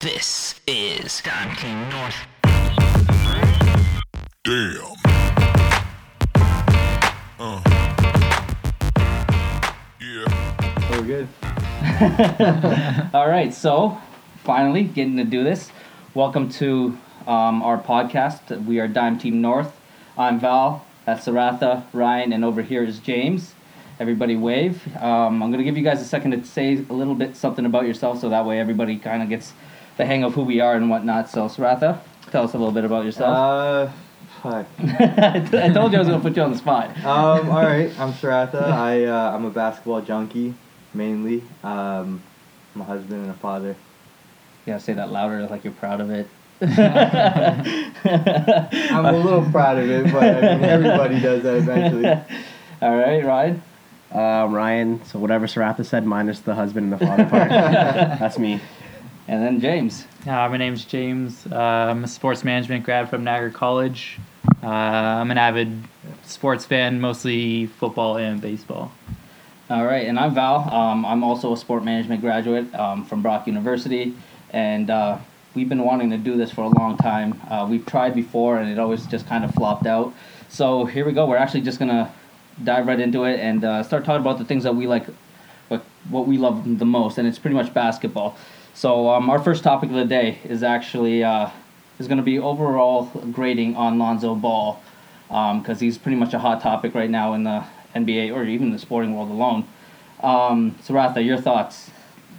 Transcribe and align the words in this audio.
This 0.00 0.54
is 0.64 1.20
Dime 1.22 1.56
Team 1.56 1.88
North. 1.88 2.14
Damn. 4.44 4.94
Uh. 7.40 7.60
Yeah. 10.00 10.88
We're 10.88 11.02
good. 11.02 11.28
All 13.12 13.28
right, 13.28 13.52
so 13.52 13.98
finally 14.44 14.84
getting 14.84 15.16
to 15.16 15.24
do 15.24 15.42
this. 15.42 15.72
Welcome 16.14 16.48
to 16.50 16.96
um, 17.26 17.60
our 17.64 17.82
podcast. 17.82 18.64
We 18.66 18.78
are 18.78 18.86
Dime 18.86 19.18
Team 19.18 19.40
North. 19.40 19.76
I'm 20.16 20.38
Val. 20.38 20.86
That's 21.06 21.26
Saratha, 21.26 21.82
Ryan, 21.92 22.32
and 22.32 22.44
over 22.44 22.62
here 22.62 22.84
is 22.84 23.00
James. 23.00 23.52
Everybody 23.98 24.36
wave. 24.36 24.80
Um, 24.98 25.42
I'm 25.42 25.50
going 25.50 25.58
to 25.58 25.64
give 25.64 25.76
you 25.76 25.82
guys 25.82 26.00
a 26.00 26.04
second 26.04 26.30
to 26.30 26.44
say 26.44 26.74
a 26.88 26.92
little 26.92 27.16
bit 27.16 27.34
something 27.34 27.66
about 27.66 27.84
yourself 27.84 28.20
so 28.20 28.28
that 28.28 28.46
way 28.46 28.60
everybody 28.60 28.96
kind 28.96 29.24
of 29.24 29.28
gets 29.28 29.54
the 29.98 30.06
hang 30.06 30.24
of 30.24 30.34
who 30.34 30.42
we 30.42 30.60
are 30.60 30.74
and 30.74 30.88
whatnot. 30.88 31.28
So, 31.28 31.46
Saratha, 31.46 31.98
tell 32.30 32.44
us 32.44 32.54
a 32.54 32.58
little 32.58 32.72
bit 32.72 32.84
about 32.86 33.04
yourself. 33.04 33.36
Uh, 33.36 33.88
hi. 34.40 34.64
I 34.78 35.70
told 35.74 35.92
you 35.92 35.98
I 35.98 36.00
was 36.00 36.08
going 36.08 36.20
to 36.20 36.26
put 36.26 36.34
you 36.36 36.42
on 36.42 36.52
the 36.52 36.58
spot. 36.58 36.96
Um, 37.04 37.50
all 37.50 37.62
right. 37.62 37.90
I'm 37.98 38.12
Sharatha. 38.14 38.62
I 38.62 39.04
uh, 39.04 39.34
I'm 39.34 39.44
a 39.44 39.50
basketball 39.50 40.00
junkie 40.00 40.54
mainly. 40.94 41.42
Um, 41.62 42.22
I'm 42.74 42.80
a 42.80 42.84
husband 42.84 43.22
and 43.22 43.30
a 43.30 43.34
father. 43.34 43.76
You 44.64 44.72
got 44.72 44.78
to 44.78 44.84
say 44.84 44.92
that 44.94 45.10
louder, 45.10 45.46
like 45.48 45.64
you're 45.64 45.72
proud 45.74 46.00
of 46.00 46.10
it. 46.10 46.28
I'm 46.60 46.68
a 49.04 49.12
little 49.12 49.48
proud 49.50 49.78
of 49.78 49.88
it, 49.88 50.12
but 50.12 50.44
I 50.44 50.54
mean, 50.56 50.64
everybody 50.64 51.20
does 51.20 51.42
that 51.42 51.54
eventually. 51.56 52.08
All 52.82 52.96
right, 52.96 53.24
Ryan. 53.24 53.62
Um, 54.10 54.54
Ryan, 54.54 55.04
so 55.04 55.18
whatever 55.18 55.46
Saratha 55.46 55.84
said, 55.84 56.04
minus 56.06 56.40
the 56.40 56.54
husband 56.54 56.92
and 56.92 57.00
the 57.00 57.06
father 57.06 57.26
part. 57.26 57.50
That's 57.50 58.38
me. 58.38 58.60
And 59.28 59.42
then 59.42 59.60
James. 59.60 60.06
Uh, 60.26 60.48
my 60.48 60.56
name's 60.56 60.86
James. 60.86 61.46
Uh, 61.52 61.54
I'm 61.54 62.02
a 62.02 62.08
sports 62.08 62.44
management 62.44 62.84
grad 62.84 63.10
from 63.10 63.24
Niagara 63.24 63.50
College. 63.50 64.18
Uh, 64.62 64.66
I'm 64.66 65.30
an 65.30 65.36
avid 65.36 65.84
sports 66.24 66.64
fan, 66.64 66.98
mostly 66.98 67.66
football 67.66 68.16
and 68.16 68.40
baseball. 68.40 68.90
All 69.68 69.84
right, 69.84 70.06
and 70.06 70.18
I'm 70.18 70.34
Val. 70.34 70.72
Um, 70.72 71.04
I'm 71.04 71.22
also 71.22 71.52
a 71.52 71.58
sport 71.58 71.84
management 71.84 72.22
graduate 72.22 72.74
um, 72.74 73.04
from 73.04 73.20
Brock 73.20 73.46
University, 73.46 74.14
and 74.50 74.88
uh, 74.88 75.18
we've 75.54 75.68
been 75.68 75.84
wanting 75.84 76.08
to 76.08 76.16
do 76.16 76.38
this 76.38 76.50
for 76.50 76.62
a 76.62 76.68
long 76.68 76.96
time. 76.96 77.38
Uh, 77.50 77.66
we've 77.68 77.84
tried 77.84 78.14
before, 78.14 78.56
and 78.56 78.70
it 78.70 78.78
always 78.78 79.04
just 79.06 79.26
kind 79.26 79.44
of 79.44 79.52
flopped 79.52 79.86
out. 79.86 80.14
So 80.48 80.86
here 80.86 81.04
we 81.04 81.12
go. 81.12 81.26
We're 81.26 81.36
actually 81.36 81.60
just 81.60 81.78
gonna 81.78 82.10
dive 82.64 82.86
right 82.86 82.98
into 82.98 83.24
it 83.24 83.40
and 83.40 83.62
uh, 83.62 83.82
start 83.82 84.06
talking 84.06 84.22
about 84.22 84.38
the 84.38 84.46
things 84.46 84.64
that 84.64 84.74
we 84.74 84.86
like, 84.86 85.04
what 86.10 86.26
we 86.26 86.38
love 86.38 86.78
the 86.78 86.84
most, 86.84 87.18
and 87.18 87.26
it's 87.28 87.38
pretty 87.38 87.56
much 87.56 87.72
basketball. 87.74 88.36
So 88.74 89.08
um, 89.10 89.28
our 89.28 89.40
first 89.40 89.64
topic 89.64 89.90
of 89.90 89.96
the 89.96 90.04
day 90.04 90.38
is 90.44 90.62
actually 90.62 91.24
uh, 91.24 91.50
is 91.98 92.06
going 92.06 92.18
to 92.18 92.24
be 92.24 92.38
overall 92.38 93.04
grading 93.32 93.76
on 93.76 93.98
Lonzo 93.98 94.34
Ball, 94.34 94.80
because 95.28 95.80
he's 95.80 95.98
pretty 95.98 96.16
much 96.16 96.32
a 96.34 96.38
hot 96.38 96.60
topic 96.60 96.94
right 96.94 97.10
now 97.10 97.34
in 97.34 97.44
the 97.44 97.64
NBA 97.94 98.34
or 98.34 98.44
even 98.44 98.70
the 98.70 98.78
sporting 98.78 99.14
world 99.16 99.30
alone. 99.30 99.66
Um, 100.22 100.72
Saratha, 100.82 101.24
your 101.24 101.38
thoughts? 101.38 101.90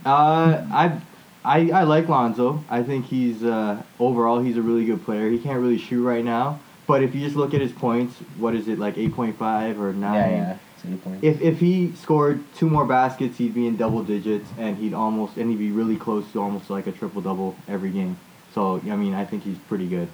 Uh, 0.05 0.65
I, 0.71 1.01
I 1.43 1.71
I 1.71 1.83
like 1.83 2.07
Lonzo. 2.07 2.63
I 2.69 2.83
think 2.83 3.05
he's 3.05 3.43
uh, 3.43 3.81
overall 3.99 4.39
he's 4.41 4.57
a 4.57 4.61
really 4.61 4.85
good 4.85 5.03
player. 5.03 5.29
He 5.29 5.39
can't 5.39 5.59
really 5.59 5.77
shoot 5.77 6.03
right 6.03 6.23
now, 6.23 6.59
but 6.87 7.03
if 7.03 7.13
you 7.13 7.21
just 7.21 7.35
look 7.35 7.53
at 7.53 7.61
his 7.61 7.71
points, 7.71 8.15
what 8.37 8.55
is 8.55 8.67
it 8.67 8.79
like 8.79 8.97
eight 8.97 9.13
point 9.13 9.37
five 9.37 9.79
or 9.79 9.93
nine? 9.93 10.13
Yeah, 10.15 10.29
yeah. 10.29 10.57
That's 10.83 10.85
a 10.85 10.87
good 10.87 11.03
point. 11.03 11.23
If 11.23 11.41
if 11.41 11.59
he 11.59 11.93
scored 11.95 12.43
two 12.55 12.69
more 12.69 12.85
baskets, 12.85 13.37
he'd 13.37 13.53
be 13.53 13.67
in 13.67 13.77
double 13.77 14.03
digits, 14.03 14.49
and 14.57 14.77
he'd 14.77 14.93
almost 14.93 15.37
and 15.37 15.49
he'd 15.49 15.59
be 15.59 15.71
really 15.71 15.97
close 15.97 16.31
to 16.31 16.41
almost 16.41 16.69
like 16.69 16.87
a 16.87 16.91
triple 16.91 17.21
double 17.21 17.55
every 17.67 17.89
game. 17.89 18.17
So 18.53 18.81
I 18.89 18.95
mean, 18.95 19.13
I 19.13 19.25
think 19.25 19.43
he's 19.43 19.57
pretty 19.57 19.87
good. 19.87 20.07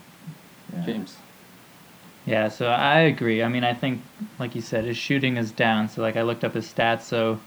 James. 0.86 1.18
Yeah, 2.26 2.50
so 2.50 2.68
I 2.68 3.02
agree. 3.02 3.44
I 3.44 3.48
mean, 3.48 3.64
I 3.64 3.74
think, 3.76 4.02
like 4.40 4.56
you 4.56 4.62
said, 4.62 4.84
his 4.84 4.98
shooting 4.98 5.38
is 5.38 5.52
down. 5.52 5.90
So, 5.90 6.02
like, 6.02 6.18
I 6.18 6.24
looked 6.24 6.44
up 6.44 6.56
his 6.56 6.66
stats. 6.66 7.04
So, 7.04 7.40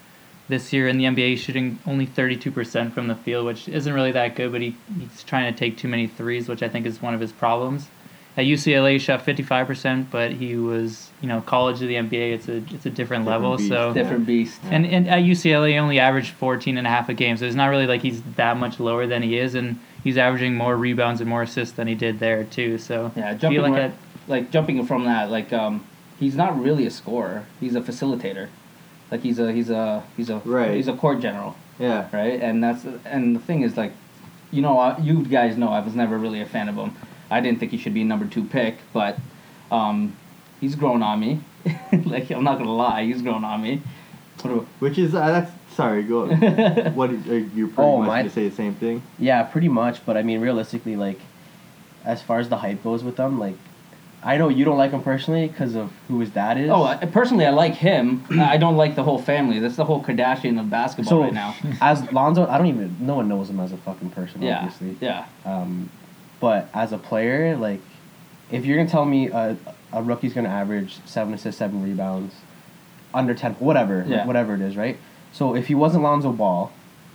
this 0.49 0.73
year 0.73 0.87
in 0.87 0.99
the 0.99 1.05
NBA, 1.05 1.31
he's 1.31 1.41
shooting 1.41 1.81
only 1.85 2.07
32% 2.07 2.93
from 2.93 3.09
the 3.09 3.17
field, 3.17 3.45
which 3.45 3.69
isn't 3.69 3.93
really 3.93 4.13
that 4.13 4.37
good, 4.37 4.53
but 4.53 4.61
he, 4.61 4.77
he's 4.99 5.25
trying 5.25 5.53
to 5.53 5.59
take 5.59 5.77
too 5.77 5.89
many 5.89 6.07
threes, 6.07 6.49
which 6.49 6.63
I 6.63 6.69
think 6.69 6.87
is 6.87 7.03
one 7.03 7.13
of 7.13 7.21
his 7.21 7.33
problems. 7.33 7.89
At 8.39 8.45
UCLA, 8.45 8.93
he 8.93 8.99
shot 9.01 9.27
55%, 9.27 10.07
but 10.13 10.31
he 10.31 10.55
was, 10.55 11.11
you 11.21 11.27
know, 11.29 11.41
college 11.41 11.81
to 11.81 11.89
the 11.89 11.97
NBA, 11.97 12.35
it's 12.35 12.47
a, 12.49 12.59
it's 12.59 12.87
a 12.87 12.91
different, 12.91 12.97
Different 12.97 13.27
level. 13.27 13.57
beast. 13.57 13.69
So, 13.69 13.93
Different 13.93 14.27
beast. 14.27 14.61
And, 14.71 14.87
and 14.87 15.09
at 15.09 15.25
UCLA, 15.25 15.71
he 15.71 15.77
only 15.77 15.99
averaged 15.99 16.31
14 16.35 16.79
and 16.79 16.87
a 16.87 16.91
half 16.91 17.09
a 17.09 17.15
game, 17.15 17.37
so 17.37 17.47
it's 17.47 17.57
not 17.57 17.67
really 17.67 17.89
like 17.89 18.01
he's 18.01 18.23
that 18.37 18.57
much 18.57 18.79
lower 18.79 19.09
than 19.09 19.23
he 19.25 19.37
is, 19.39 19.57
and 19.57 19.81
he's 20.05 20.17
averaging 20.17 20.55
more 20.55 20.77
rebounds 20.77 21.21
and 21.21 21.29
more 21.29 21.43
assists 21.43 21.75
than 21.75 21.89
he 21.89 21.97
did 21.97 22.21
there, 22.21 22.45
too. 22.45 22.79
So, 22.79 23.11
Yeah, 23.17 23.35
jumping 23.35 23.61
like 23.63 23.73
right, 23.73 23.83
at, 23.83 23.93
like 24.29 24.51
jumping 24.53 24.87
from 24.87 25.05
that, 25.07 25.33
like 25.33 25.53
um, 25.53 25.85
he's 26.21 26.37
not 26.37 26.61
really 26.63 26.87
a 26.87 26.93
scorer. 26.93 27.45
He's 27.59 27.75
a 27.75 27.81
facilitator. 27.81 28.47
Like 29.11 29.23
he's 29.23 29.41
a 29.41 29.51
he's 29.53 29.69
a 29.71 30.05
he's 30.17 30.31
a 30.31 30.37
Right. 30.45 30.77
he's 30.77 30.87
a 30.87 30.93
court 30.93 31.19
general, 31.21 31.57
Yeah. 31.81 32.07
right? 32.13 32.41
And 32.41 32.63
that's 32.63 32.85
and 33.05 33.35
the 33.35 33.41
thing 33.41 33.63
is 33.63 33.77
like, 33.77 33.93
you 34.53 34.63
know, 34.63 34.79
I- 34.79 34.99
you 34.99 35.25
guys 35.25 35.57
know 35.57 35.71
I 35.71 35.81
was 35.81 35.97
never 35.97 36.17
really 36.19 36.41
a 36.41 36.47
fan 36.47 36.69
of 36.69 36.77
him. 36.77 36.95
I 37.31 37.41
didn't 37.41 37.61
think 37.61 37.73
he 37.73 37.79
should 37.79 37.95
be 37.95 38.03
a 38.03 38.05
number 38.05 38.27
two 38.27 38.45
pick, 38.45 38.77
but 38.93 39.19
um, 39.71 40.17
he's 40.61 40.75
grown 40.75 41.03
on 41.03 41.21
me. 41.21 41.41
like 42.05 42.31
I'm 42.31 42.45
not 42.45 42.59
gonna 42.59 42.73
lie, 42.75 43.05
he's 43.05 43.23
grown 43.23 43.45
on 43.45 43.63
me. 43.63 43.83
What 44.43 44.51
do- 44.51 44.67
Which 44.79 44.99
is 44.99 45.15
uh, 45.15 45.27
that's 45.27 45.53
sorry. 45.75 46.03
Go. 46.05 46.27
what 46.95 47.11
are 47.11 47.39
you 47.39 47.67
pretty 47.69 47.73
Oh, 47.83 47.99
much 47.99 48.07
my- 48.09 48.23
to 48.23 48.31
say 48.31 48.49
the 48.49 48.55
same 48.55 48.75
thing? 48.75 49.03
Yeah, 49.19 49.43
pretty 49.43 49.69
much. 49.69 50.05
But 50.07 50.17
I 50.17 50.23
mean, 50.23 50.41
realistically, 50.41 50.97
like, 50.97 51.21
as 52.05 52.23
far 52.23 52.39
as 52.39 52.49
the 52.49 52.57
hype 52.59 52.83
goes 52.83 53.03
with 53.05 53.17
them, 53.17 53.39
like, 53.39 53.57
I 54.23 54.37
know 54.37 54.49
you 54.49 54.65
don't 54.65 54.79
like 54.79 54.91
him 54.93 55.03
personally 55.03 55.47
because 55.49 55.75
of 55.77 55.93
who 56.09 56.19
his 56.21 56.31
dad 56.31 56.59
is. 56.59 56.71
Oh, 56.71 56.83
I, 56.85 56.97
personally, 57.07 57.47
I 57.47 57.51
like 57.51 57.75
him. 57.75 58.25
I 58.31 58.57
don't 58.57 58.77
like 58.77 58.95
the 58.97 59.03
whole 59.05 59.19
family. 59.21 59.59
That's 59.61 59.77
the 59.77 59.85
whole 59.85 60.03
Kardashian 60.03 60.59
of 60.59 60.71
basketball 60.71 61.11
so 61.11 61.21
right 61.23 61.33
now. 61.35 61.55
as 61.81 62.11
Lonzo, 62.13 62.47
I 62.47 62.59
don't 62.59 62.67
even. 62.69 62.97
No 63.01 63.15
one 63.17 63.29
knows 63.29 63.49
him 63.51 63.61
as 63.61 63.71
a 63.73 63.77
fucking 63.77 64.11
person, 64.11 64.43
Yeah, 64.43 64.57
obviously. 64.65 64.97
yeah, 65.01 65.27
Um, 65.45 65.89
but 66.41 66.69
as 66.75 66.93
a 66.93 66.99
player, 66.99 67.57
like, 67.57 67.81
if 68.51 68.65
you're 68.65 68.77
gonna 68.77 68.89
tell 68.89 69.05
me 69.05 69.29
a, 69.29 69.57
a 69.93 70.03
rookie's 70.03 70.33
gonna 70.33 70.49
average 70.49 70.99
seven 71.05 71.35
assists, 71.35 71.59
seven 71.59 71.83
rebounds, 71.83 72.35
under 73.15 73.35
ten, 73.35 73.55
whatever, 73.55 74.05
Yeah. 74.07 74.27
whatever 74.27 74.55
it 74.55 74.61
is, 74.61 74.77
right? 74.77 74.97
So 75.33 75.55
if 75.55 75.67
he 75.67 75.75
wasn't 75.75 76.03
Lonzo 76.05 76.33
Ball, 76.33 76.71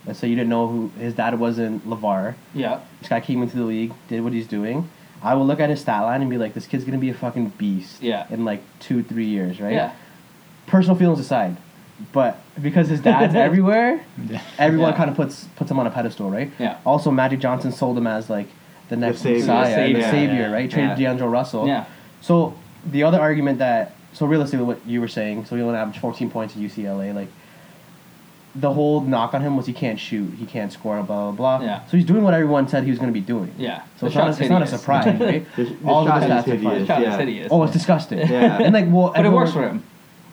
let's 0.06 0.20
say 0.20 0.28
you 0.28 0.36
didn't 0.36 0.50
know 0.50 0.68
who 0.68 0.92
his 1.00 1.14
dad 1.14 1.40
wasn't 1.40 1.88
Lavar, 1.88 2.36
yeah. 2.54 2.80
this 3.00 3.10
guy 3.10 3.20
came 3.20 3.42
into 3.42 3.58
the 3.58 3.64
league, 3.64 3.94
did 4.08 4.24
what 4.24 4.34
he's 4.34 4.48
doing. 4.48 4.90
I 5.22 5.36
will 5.36 5.46
look 5.46 5.60
at 5.62 5.70
his 5.70 5.80
stat 5.80 6.02
line 6.04 6.22
and 6.22 6.30
be 6.30 6.38
like, 6.38 6.54
this 6.54 6.68
kid's 6.68 6.84
gonna 6.84 6.98
be 6.98 7.10
a 7.10 7.14
fucking 7.14 7.54
beast. 7.58 8.02
Yeah. 8.04 8.26
In 8.30 8.44
like 8.46 8.62
two, 8.80 9.04
three 9.04 9.26
years, 9.28 9.60
right? 9.62 9.74
Yeah. 9.74 9.94
Personal 10.68 10.96
feelings 10.96 11.20
aside, 11.20 11.58
but 12.12 12.40
because 12.62 12.88
his 12.90 13.00
dad's 13.02 13.34
everywhere, 13.48 14.04
everyone 14.58 14.92
Yeah. 14.92 14.98
kind 14.98 15.10
of 15.10 15.16
puts 15.16 15.46
puts 15.56 15.70
him 15.72 15.80
on 15.80 15.88
a 15.88 15.92
pedestal, 15.92 16.30
right? 16.30 16.52
Yeah. 16.60 16.78
Also, 16.86 17.10
Magic 17.12 17.40
Johnson 17.40 17.72
sold 17.72 17.98
him 17.98 18.08
as 18.08 18.30
like 18.30 18.48
the 18.90 18.96
next 18.98 19.20
savior. 19.20 19.40
Messiah, 19.40 19.76
Savior, 19.76 20.02
the 20.02 20.10
savior, 20.12 20.36
yeah, 20.36 20.52
right? 20.52 20.70
Traded 20.70 20.98
yeah. 21.00 21.10
D'Angelo 21.10 21.30
Russell. 21.30 21.68
Yeah. 21.68 21.86
So 22.22 22.54
the 22.86 23.04
other 23.04 23.20
argument 23.20 23.60
that 23.60 23.96
so 24.14 24.26
realistically 24.26 24.66
what 24.66 24.86
you 24.86 25.02
were 25.02 25.08
saying, 25.08 25.46
so 25.46 25.56
he 25.56 25.62
only 25.62 25.76
averaged 25.78 26.00
14 26.00 26.30
points 26.30 26.56
at 26.56 26.62
UCLA, 26.62 27.14
like 27.16 27.30
the 28.56 28.72
whole 28.72 29.02
knock 29.02 29.34
on 29.34 29.42
him 29.42 29.58
was 29.58 29.66
he 29.66 29.74
can't 29.74 30.00
shoot, 30.00 30.32
he 30.36 30.46
can't 30.46 30.72
score, 30.72 31.02
blah 31.02 31.32
blah 31.32 31.58
blah. 31.58 31.66
Yeah. 31.66 31.86
So 31.86 31.98
he's 31.98 32.06
doing 32.06 32.24
what 32.24 32.34
everyone 32.36 32.68
said 32.68 32.84
he 32.84 32.92
was 32.92 33.00
going 33.00 33.12
to 33.12 33.20
be 33.20 33.26
doing. 33.26 33.54
Yeah. 33.58 33.84
So 33.98 34.02
The 34.02 34.06
it's 34.08 34.16
not, 34.16 34.26
shot's 34.28 34.40
it's 34.42 34.50
not 34.50 34.62
a 34.62 34.68
surprise, 34.68 35.06
right? 35.20 35.56
The, 35.56 35.64
the 35.64 35.88
All 35.90 36.08
of 36.08 36.22
the 36.22 36.28
stats 36.28 36.48
are 36.48 36.86
fine. 36.88 37.20
hideous. 37.20 37.44
Yeah. 37.46 37.48
Oh, 37.50 37.64
it's 37.64 37.74
disgusting. 37.74 38.20
Yeah. 38.20 38.60
And 38.62 38.74
like, 38.74 38.86
well, 38.90 39.12
But 39.16 39.26
it 39.26 39.30
works 39.32 39.54
for 39.54 39.64
him. 39.68 39.84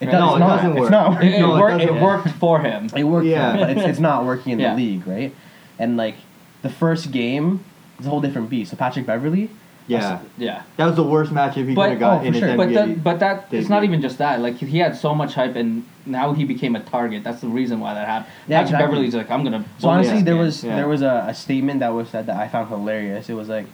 It 0.00 0.06
Right? 0.06 0.12
does 0.12 0.20
No, 0.20 0.36
it 0.36 0.38
not. 0.40 0.56
doesn't 0.56 0.70
It's 0.72 0.80
work. 0.80 0.90
not. 0.90 1.24
It, 1.24 1.34
it, 1.34 1.40
No, 1.40 1.56
it 1.56 1.60
worked, 1.60 1.82
it 1.84 1.92
worked 2.02 2.28
for 2.30 2.60
him. 2.60 2.88
It 2.94 3.04
worked, 3.04 3.26
Yeah. 3.26 3.54
yeah. 3.54 3.60
but 3.60 3.70
it's, 3.76 3.86
it's 3.86 3.98
not 4.00 4.24
working 4.26 4.52
in 4.52 4.58
Yeah. 4.60 4.74
the 4.74 4.76
league, 4.82 5.06
right? 5.06 5.34
And 5.78 5.96
like 5.96 6.16
the 6.62 6.68
first 6.70 7.12
game 7.12 7.64
is 8.00 8.06
a 8.06 8.10
whole 8.10 8.20
different 8.20 8.50
beast. 8.50 8.70
So 8.70 8.76
Patrick 8.76 9.06
Beverley, 9.06 9.48
Yeah. 9.86 10.20
Yeah. 10.38 10.62
That 10.76 10.86
was 10.86 10.96
the 10.96 11.02
worst 11.02 11.32
matchup 11.32 11.66
he 11.68 11.74
But- 11.74 11.82
could 11.82 11.90
have 11.92 11.98
got 12.00 12.22
oh, 12.22 12.24
in 12.24 12.32
for 12.32 12.38
his 12.38 12.48
sure. 12.48 12.56
But 12.56 12.68
NBA. 12.68 12.74
that, 12.74 13.04
but 13.04 13.18
that 13.20 13.46
it's 13.50 13.68
not 13.68 13.82
even 13.84 14.00
just 14.00 14.18
that. 14.18 14.40
Like 14.40 14.56
he 14.56 14.78
had 14.78 14.96
so 14.96 15.14
much 15.14 15.34
hype, 15.34 15.56
and 15.56 15.84
now 16.06 16.32
he 16.32 16.44
became 16.44 16.76
a 16.76 16.80
target. 16.80 17.24
That's 17.24 17.40
the 17.40 17.48
reason 17.48 17.80
why 17.80 17.94
that 17.94 18.06
happened. 18.06 18.32
Yeah, 18.46 18.58
Patrick 18.58 18.68
exactly. 18.74 18.86
Beverley's 18.86 19.14
like, 19.14 19.30
I'm 19.30 19.42
gonna. 19.44 19.64
So 19.78 19.88
honestly, 19.88 20.22
there 20.22 20.34
kid. 20.36 20.40
was 20.40 20.64
Yeah. 20.64 20.76
there 20.76 20.88
was 20.88 21.02
a, 21.02 21.24
a 21.28 21.34
statement 21.34 21.80
that 21.80 21.92
was 21.92 22.08
said 22.08 22.26
that 22.26 22.36
I 22.36 22.46
found 22.48 22.68
hilarious. 22.68 23.28
It 23.28 23.34
was 23.34 23.48
like 23.48 23.66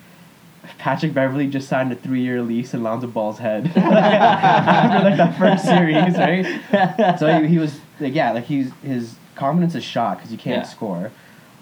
Patrick 0.78 1.12
Beverley 1.14 1.46
just 1.48 1.68
signed 1.68 1.92
a 1.92 1.96
three 1.96 2.22
year 2.22 2.40
lease 2.42 2.72
in 2.74 2.82
Lonzo 2.82 3.06
Ball's 3.08 3.38
head 3.38 3.66
after 3.76 5.04
like 5.04 5.16
that 5.18 5.36
first 5.38 5.64
series, 5.64 6.16
right? 6.26 7.18
So 7.18 7.40
he, 7.40 7.46
he 7.48 7.58
was 7.58 7.78
like, 8.00 8.14
yeah, 8.14 8.32
like 8.32 8.44
he's 8.44 8.72
his 8.82 9.16
confidence 9.34 9.74
is 9.74 9.84
shot 9.84 10.16
because 10.16 10.30
he 10.30 10.36
can't 10.38 10.62
Yeah. 10.64 10.68
score. 10.68 11.10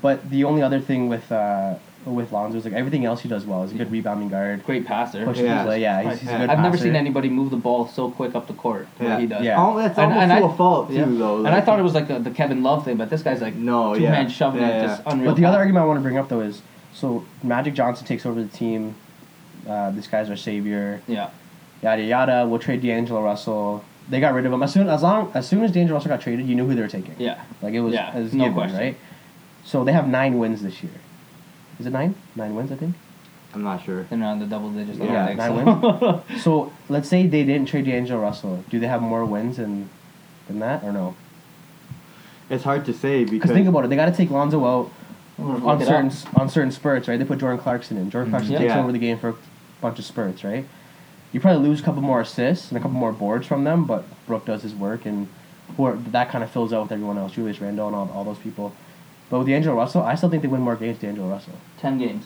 But 0.01 0.31
the 0.31 0.45
only 0.45 0.63
other 0.63 0.81
thing 0.81 1.09
with 1.09 1.33
uh, 1.33 1.75
with 2.07 2.33
Lonzo 2.33 2.59
is 2.59 2.65
like 2.65 2.75
everything 2.75 3.05
else 3.05 3.21
he 3.23 3.29
does 3.29 3.47
well. 3.47 3.63
He's 3.63 3.73
a 3.73 3.77
good 3.77 3.91
rebounding 3.91 4.29
guard. 4.29 4.65
great 4.65 4.85
passer. 4.85 5.25
Pushes 5.25 5.45
Yeah. 5.45 5.65
play, 5.65 5.81
yeah, 5.81 6.03
he's, 6.11 6.21
he's 6.21 6.29
a 6.29 6.33
good 6.39 6.51
I've 6.51 6.59
never 6.59 6.73
passer. 6.77 6.85
seen 6.85 6.97
anybody 6.97 7.29
move 7.31 7.51
the 7.51 7.57
ball 7.57 7.87
so 7.89 8.11
quick 8.11 8.35
up 8.35 8.47
the 8.47 8.53
court 8.53 8.87
the 8.99 9.05
way 9.05 9.11
Yeah. 9.11 9.21
he 9.21 9.27
does. 9.27 9.45
Yeah. 9.45 9.57
Oh, 9.65 9.77
that's 9.77 9.97
And- 9.99 10.13
almost 10.13 10.23
and 10.23 10.31
to 10.43 10.47
I- 10.49 10.53
a 10.53 10.57
fault 10.57 10.89
too, 10.89 10.95
Yeah. 10.97 11.05
though. 11.09 11.39
And 11.39 11.49
I 11.49 11.61
thought 11.63 11.79
it 11.79 11.83
was 11.83 11.95
like 11.95 12.11
a, 12.11 12.19
the 12.19 12.31
Kevin 12.31 12.63
Love 12.63 12.85
thing, 12.85 12.97
but 12.99 13.09
this 13.11 13.23
guy's 13.23 13.41
like 13.41 13.55
No, 13.55 13.95
two 13.95 14.03
yeah. 14.03 14.11
man 14.11 14.29
shoving 14.29 14.61
Yeah, 14.61 14.69
it, 14.69 14.77
yeah. 14.83 14.87
just 14.87 15.03
unreal. 15.07 15.31
But 15.31 15.37
the 15.41 15.47
other 15.47 15.59
argument 15.59 15.83
I 15.83 15.87
want 15.87 15.99
to 15.99 16.03
bring 16.03 16.19
up 16.19 16.29
though 16.29 16.41
is 16.41 16.63
So 16.93 17.25
Magic 17.43 17.75
Johnson 17.75 18.07
takes 18.07 18.25
over 18.27 18.41
the 18.43 18.49
team. 18.49 18.95
Uh, 19.69 19.91
this 19.93 20.07
guy's 20.07 20.29
our 20.31 20.37
savior. 20.37 21.01
Yeah. 21.09 21.31
Yada 21.83 22.03
yada. 22.03 22.47
We'll 22.47 22.59
trade 22.61 22.83
D'Angelo 22.83 23.23
Russell. 23.23 23.83
They 24.11 24.21
got 24.21 24.35
rid 24.35 24.45
of 24.45 24.53
him 24.53 24.63
as 24.63 24.73
soon 24.73 24.89
as 24.89 25.03
long 25.03 25.31
as 25.35 25.49
soon 25.49 25.65
as 25.65 25.73
D'Angelo 25.73 25.97
Russell 25.97 26.11
got 26.11 26.21
traded. 26.21 26.47
You 26.47 26.55
knew 26.55 26.67
who 26.67 26.75
they 26.75 26.83
were 26.83 26.89
taking. 26.89 27.15
Yeah. 27.19 27.41
Like 27.63 27.73
it 27.75 27.81
was, 27.81 27.95
Yeah, 27.95 28.15
it 28.17 28.23
was 28.23 28.35
no 28.35 28.45
given, 28.45 28.55
question. 28.59 28.79
right? 28.79 28.97
So 29.65 29.83
they 29.83 29.93
have 29.93 30.07
nine 30.07 30.39
wins 30.39 30.63
this 30.63 30.83
year. 30.83 30.93
Is 31.79 31.87
it 31.87 31.91
nine? 31.91 32.15
Nine 32.37 32.55
wins, 32.55 32.73
I 32.73 32.77
think. 32.77 32.95
I'm 33.55 33.63
not 33.63 33.85
sure. 33.85 34.05
They're 34.05 34.21
around 34.21 34.41
the 34.41 34.47
double 34.47 34.71
digits. 34.71 35.01
I 35.01 35.05
Yeah, 35.05 35.27
don't 35.29 35.37
nine 35.37 35.65
think 35.65 36.01
so. 36.01 36.25
So 36.41 36.73
let's 36.89 37.09
say 37.09 37.27
they 37.27 37.45
didn't 37.45 37.69
trade 37.69 37.85
D'Angelo 37.85 38.21
Russell. 38.21 38.65
Do 38.69 38.81
they 38.81 38.87
have 38.89 39.01
more 39.03 39.25
wins 39.25 39.59
than 39.59 39.89
than 40.49 40.59
that 40.59 40.83
or 40.83 40.93
no? 40.93 41.15
It's 42.51 42.65
hard 42.65 42.85
to 42.87 42.93
say 42.93 43.25
because 43.25 43.31
Because 43.31 43.51
think 43.53 43.69
about 43.69 43.85
it. 43.85 43.89
They 43.91 43.97
got 43.97 44.07
to 44.07 44.13
take 44.17 44.31
Lonzo 44.31 44.65
out 44.65 44.91
Look 45.39 45.63
on 45.65 45.83
it 45.83 45.87
certain 45.87 46.09
up. 46.11 46.41
on 46.41 46.49
certain 46.49 46.71
spurts, 46.71 47.09
right? 47.09 47.19
They 47.19 47.25
put 47.25 47.39
Jordan 47.39 47.59
Clarkson 47.59 47.97
in. 47.97 48.11
Jordan 48.11 48.27
mm-hmm. 48.27 48.37
Clarkson 48.37 48.53
Yeah. 48.53 48.59
takes 48.59 48.69
Yeah. 48.71 48.83
over 48.83 48.93
the 48.93 48.99
game 48.99 49.19
for 49.19 49.31
a 49.31 49.35
bunch 49.81 49.99
of 49.99 50.05
spurts, 50.05 50.45
right? 50.45 50.65
You 51.33 51.41
probably 51.41 51.69
lose 51.69 51.81
a 51.81 51.83
couple 51.83 52.03
more 52.03 52.21
assists 52.21 52.69
and 52.71 52.79
a 52.79 52.81
couple 52.81 52.97
more 52.97 53.13
boards 53.13 53.47
from 53.47 53.65
them, 53.65 53.85
but 53.85 54.05
Brook 54.27 54.45
does 54.47 54.63
his 54.63 54.75
work 54.75 55.05
and 55.07 55.27
who 55.77 55.85
are, 55.85 55.97
that 55.97 56.29
kind 56.31 56.45
of 56.45 56.51
fills 56.51 56.73
out 56.73 56.83
with 56.83 56.93
everyone 56.93 57.19
else, 57.19 57.33
Julius 57.33 57.61
Randle 57.61 57.89
and 57.89 57.97
all, 57.97 58.11
all 58.15 58.25
those 58.25 58.39
people. 58.39 58.73
But 59.31 59.39
with 59.39 59.49
D'Angelo 59.49 59.77
Russell, 59.77 60.03
I 60.03 60.15
still 60.15 60.29
think 60.29 60.43
they 60.43 60.49
win 60.49 60.61
more 60.61 60.77
games 60.77 60.99
than 60.99 61.11
D'Angelo 61.11 61.31
Russell. 61.31 61.55
Ten 61.79 61.99
games. 61.99 62.25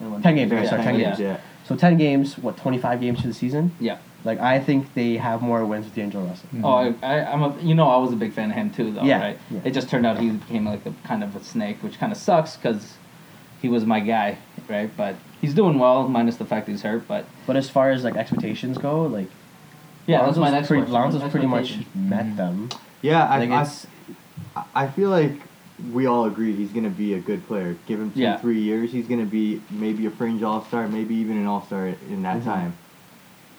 10 0.00 0.34
games, 0.34 0.50
yeah, 0.50 0.64
sorry, 0.64 0.82
10 0.82 0.94
10 0.94 0.96
games, 0.96 1.18
games. 1.18 1.20
yeah. 1.20 1.40
So 1.66 1.76
10 1.76 1.98
games, 1.98 2.38
what, 2.38 2.56
25 2.56 3.00
games 3.00 3.20
for 3.20 3.26
the 3.28 3.34
season? 3.34 3.72
Yeah. 3.78 3.98
Like, 4.24 4.40
I 4.40 4.58
think 4.58 4.92
they 4.94 5.16
have 5.16 5.42
more 5.42 5.64
wins 5.64 5.86
with 5.86 5.94
D'Angelo 5.94 6.24
Russell. 6.24 6.48
Mm-hmm. 6.54 6.64
Oh, 6.64 6.96
I, 7.02 7.18
I, 7.18 7.32
I'm 7.32 7.42
a. 7.42 7.58
You 7.62 7.74
know, 7.74 7.88
I 7.88 7.96
was 7.96 8.12
a 8.12 8.16
big 8.16 8.32
fan 8.32 8.50
of 8.50 8.56
him 8.56 8.70
too, 8.70 8.92
though. 8.92 9.02
Yeah, 9.02 9.20
Right. 9.20 9.38
yeah. 9.50 9.60
It 9.64 9.70
just 9.72 9.88
turned 9.88 10.04
out 10.04 10.18
he 10.18 10.30
became 10.30 10.66
like 10.66 10.84
a 10.84 10.92
kind 11.04 11.24
of 11.24 11.34
a 11.36 11.42
snake, 11.42 11.82
which 11.82 11.98
kind 11.98 12.12
of 12.12 12.18
sucks 12.18 12.56
because 12.56 12.96
he 13.62 13.68
was 13.70 13.86
my 13.86 14.00
guy, 14.00 14.36
right? 14.68 14.90
But 14.94 15.16
he's 15.40 15.54
doing 15.54 15.78
well, 15.78 16.06
minus 16.06 16.36
the 16.36 16.44
fact 16.44 16.68
he's 16.68 16.82
hurt. 16.82 17.08
But 17.08 17.24
But 17.46 17.56
as 17.56 17.70
far 17.70 17.92
as 17.92 18.04
like 18.04 18.16
expectations 18.16 18.76
go, 18.76 19.06
like 19.06 19.30
yeah, 20.06 20.22
that's 20.24 20.36
my 20.36 20.50
Lonzo's 20.50 20.52
next 20.52 20.68
pretty, 20.68 20.82
question. 20.82 21.12
Lonzo's 21.12 21.30
pretty 21.30 21.46
much 21.46 21.78
met 21.94 22.26
mm-hmm. 22.26 22.36
them. 22.36 22.68
Yeah, 23.00 23.26
I, 23.26 23.44
Like 23.44 23.68
I, 24.54 24.64
I 24.74 24.88
feel 24.88 25.08
like 25.08 25.40
we 25.92 26.06
all 26.06 26.24
agree 26.26 26.54
he's 26.54 26.70
gonna 26.70 26.88
be 26.90 27.14
a 27.14 27.18
good 27.18 27.46
player. 27.46 27.76
Give 27.86 28.00
him 28.00 28.10
two, 28.12 28.20
Yeah. 28.20 28.36
three 28.38 28.60
years, 28.60 28.92
he's 28.92 29.06
gonna 29.06 29.24
be 29.24 29.60
maybe 29.70 30.06
a 30.06 30.10
fringe 30.10 30.42
all 30.42 30.64
star, 30.64 30.88
maybe 30.88 31.14
even 31.16 31.36
an 31.36 31.46
all 31.46 31.62
star 31.64 31.86
in 32.08 32.22
that 32.22 32.38
Mhm. 32.40 32.44
time. 32.44 32.72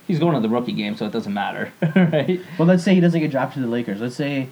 He's 0.08 0.20
going 0.20 0.34
to 0.36 0.42
the 0.42 0.50
rookie 0.50 0.74
game, 0.74 0.96
so 0.98 1.06
it 1.06 1.12
doesn't 1.14 1.34
matter, 1.34 1.72
right? 1.96 2.42
well. 2.58 2.68
Let's 2.68 2.84
say 2.84 2.94
he 2.96 3.00
doesn't 3.02 3.20
get 3.20 3.32
drafted 3.32 3.62
to 3.62 3.66
the 3.68 3.72
Lakers. 3.72 4.02
Let's 4.02 4.16
say, 4.16 4.50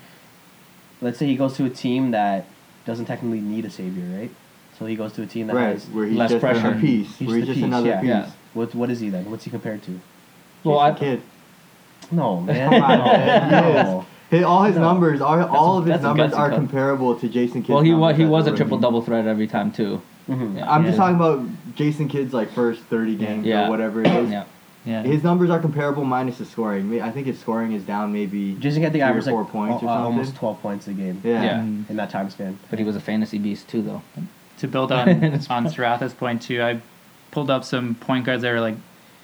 let's 1.02 1.18
say 1.18 1.26
he 1.28 1.36
goes 1.36 1.56
to 1.58 1.66
a 1.66 1.70
team 1.70 2.12
that 2.12 2.46
doesn't 2.86 3.06
technically 3.06 3.42
need 3.42 3.66
a 3.66 3.70
savior, 3.70 4.04
right? 4.18 4.32
So 4.78 4.86
he 4.86 4.96
goes 4.96 5.12
to 5.14 5.24
a 5.24 5.26
team 5.26 5.48
that 5.48 5.56
Right, 5.56 5.74
has 5.74 5.86
where 5.88 6.06
he's 6.06 6.18
less 6.18 6.30
just 6.32 6.42
pressure. 6.42 6.70
a 6.72 6.80
piece. 6.80 7.14
he's 7.18 7.28
where 7.28 7.38
he's 7.38 7.46
just 7.48 7.58
piece, 7.58 7.66
another 7.66 7.88
yeah. 7.90 8.00
piece. 8.00 8.10
Yeah. 8.10 8.30
what 8.54 8.74
what 8.76 8.90
is 8.90 9.02
he 9.02 9.10
then? 9.10 9.30
What's 9.30 9.44
he 9.44 9.50
compared 9.50 9.84
to? 9.84 10.00
Well, 10.64 10.80
Jason 10.80 10.96
I, 10.96 11.00
Kidd. 11.00 11.22
No 12.12 12.40
man, 12.42 12.72
Come 12.72 12.82
on, 12.84 13.04
man. 13.06 13.52
no. 13.86 14.06
His, 14.30 14.44
all 14.44 14.64
his 14.64 14.76
No. 14.76 14.82
numbers, 14.82 15.22
are, 15.22 15.48
all 15.48 15.78
a- 15.78 15.80
of 15.82 15.86
his 15.88 16.02
numbers 16.02 16.34
are 16.34 16.50
cut. 16.50 16.56
comparable 16.56 17.16
to 17.16 17.28
Jason 17.28 17.64
Kidd. 17.64 17.74
well, 17.74 17.84
he 17.84 17.94
was 17.94 18.16
he 18.18 18.26
was 18.26 18.48
a 18.48 18.56
triple 18.56 18.78
double 18.78 19.02
threat 19.02 19.26
every 19.26 19.48
time 19.48 19.72
too. 19.72 20.02
Mhm. 20.30 20.58
Yeah. 20.58 20.72
I'm 20.72 20.86
just 20.86 20.98
talking 20.98 21.16
about 21.16 21.42
Jason 21.76 22.08
Kidd's 22.08 22.34
like 22.34 22.52
first 22.52 22.82
30 22.84 23.16
games 23.16 23.46
Yeah. 23.46 23.66
or 23.66 23.70
whatever 23.72 24.02
it 24.02 24.08
is. 24.08 24.30
Yeah. 24.30 24.44
Yeah. 24.86 25.02
His 25.04 25.24
numbers 25.24 25.50
are 25.50 25.60
comparable 25.60 26.04
minus 26.06 26.38
the 26.38 26.46
scoring. 26.46 27.02
I 27.02 27.10
think 27.12 27.26
his 27.28 27.40
scoring 27.40 27.72
is 27.74 27.84
down 27.84 28.14
maybe. 28.14 28.54
Jason 28.60 28.82
Kidd, 28.84 28.94
the 28.94 29.00
Three 29.00 29.02
or 29.02 29.06
average 29.10 29.26
like 29.26 29.34
four 29.34 29.46
points 29.46 29.84
or 29.84 29.88
al- 29.88 29.94
uh, 29.94 29.98
something. 29.98 30.06
almost 30.20 30.36
twelve 30.36 30.62
points 30.62 30.88
a 30.88 30.94
game 30.94 31.20
Yeah. 31.24 31.44
Yeah. 31.44 31.60
In 31.62 31.96
that 31.96 32.12
time 32.12 32.30
span. 32.30 32.60
But 32.70 32.78
he 32.80 32.86
was 32.86 32.96
a 32.96 33.00
fantasy 33.00 33.40
beast 33.40 33.68
too, 33.68 33.82
though. 33.82 34.02
to 34.60 34.68
build 34.68 34.92
on 34.92 35.10
on 35.50 35.66
Saratha's 35.66 36.14
point 36.14 36.42
too, 36.44 36.62
I 36.62 36.82
pulled 37.32 37.50
up 37.50 37.64
some 37.64 37.96
point 37.96 38.26
guards 38.26 38.44
that 38.44 38.52
are 38.52 38.62
like 38.62 38.76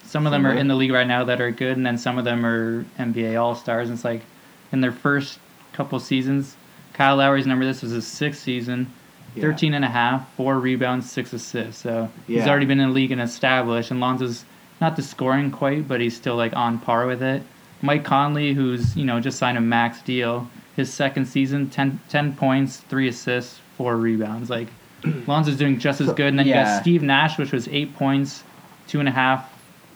some 0.04 0.26
of 0.26 0.32
them 0.32 0.46
are 0.48 0.54
in 0.54 0.68
the 0.68 0.76
league 0.76 0.92
right 0.92 1.08
now 1.08 1.24
that 1.26 1.40
are 1.42 1.52
good, 1.52 1.78
and 1.78 1.86
then 1.86 1.98
some 2.00 2.18
of 2.18 2.26
them 2.26 2.46
are 2.46 2.86
NBA 3.00 3.40
All 3.40 3.54
Stars. 3.56 3.90
And 3.90 3.96
it's 3.98 4.06
like 4.06 4.22
in 4.72 4.82
their 4.82 4.92
first 4.92 5.40
couple 5.74 6.00
seasons, 6.00 6.56
Kyle 6.94 7.18
Lowry's 7.18 7.46
number 7.46 7.66
this 7.66 7.82
was 7.82 7.92
his 7.92 8.08
sixth 8.08 8.42
season, 8.42 8.92
Yeah. 9.36 9.42
13 9.42 9.74
and 9.74 9.84
a 9.84 9.90
half, 9.90 10.34
four 10.36 10.60
rebounds, 10.60 11.10
six 11.12 11.34
assists. 11.34 11.82
So 11.82 12.10
he's 12.28 12.48
already 12.48 12.66
been 12.66 12.80
in 12.80 12.90
the 12.90 12.94
league 12.96 13.12
and 13.12 13.20
established. 13.22 13.92
And 13.92 14.00
Lonzo's 14.00 14.46
not 14.82 14.96
the 14.96 15.02
scoring 15.02 15.52
quite, 15.52 15.88
but 15.88 16.00
he's 16.02 16.16
still 16.16 16.36
like 16.36 16.56
on 16.56 16.80
par 16.80 17.06
with 17.08 17.22
it. 17.22 17.44
Mike 17.82 18.04
Conley, 18.06 18.54
who's 18.54 18.96
you 18.96 19.04
know 19.06 19.20
just 19.20 19.38
signed 19.38 19.58
a 19.58 19.62
max 19.62 20.02
deal, 20.02 20.50
his 20.76 20.92
second 20.94 21.26
season, 21.26 21.70
10, 21.70 22.00
10 22.10 22.36
points, 22.36 22.78
three 22.78 23.08
assists, 23.10 23.60
four 23.78 23.98
rebounds. 23.98 24.50
Like 24.50 24.70
Lonzo's 25.28 25.58
doing 25.58 25.78
just 25.80 26.00
as 26.02 26.08
good. 26.14 26.28
And 26.28 26.40
then 26.40 26.48
you 26.48 26.54
got 26.54 26.82
Steve 26.82 27.04
Nash, 27.04 27.38
which 27.38 27.52
was 27.52 27.68
eight 27.68 27.94
points, 27.96 28.44
two 28.88 29.00
and 29.02 29.10
a 29.10 29.12
half 29.12 29.52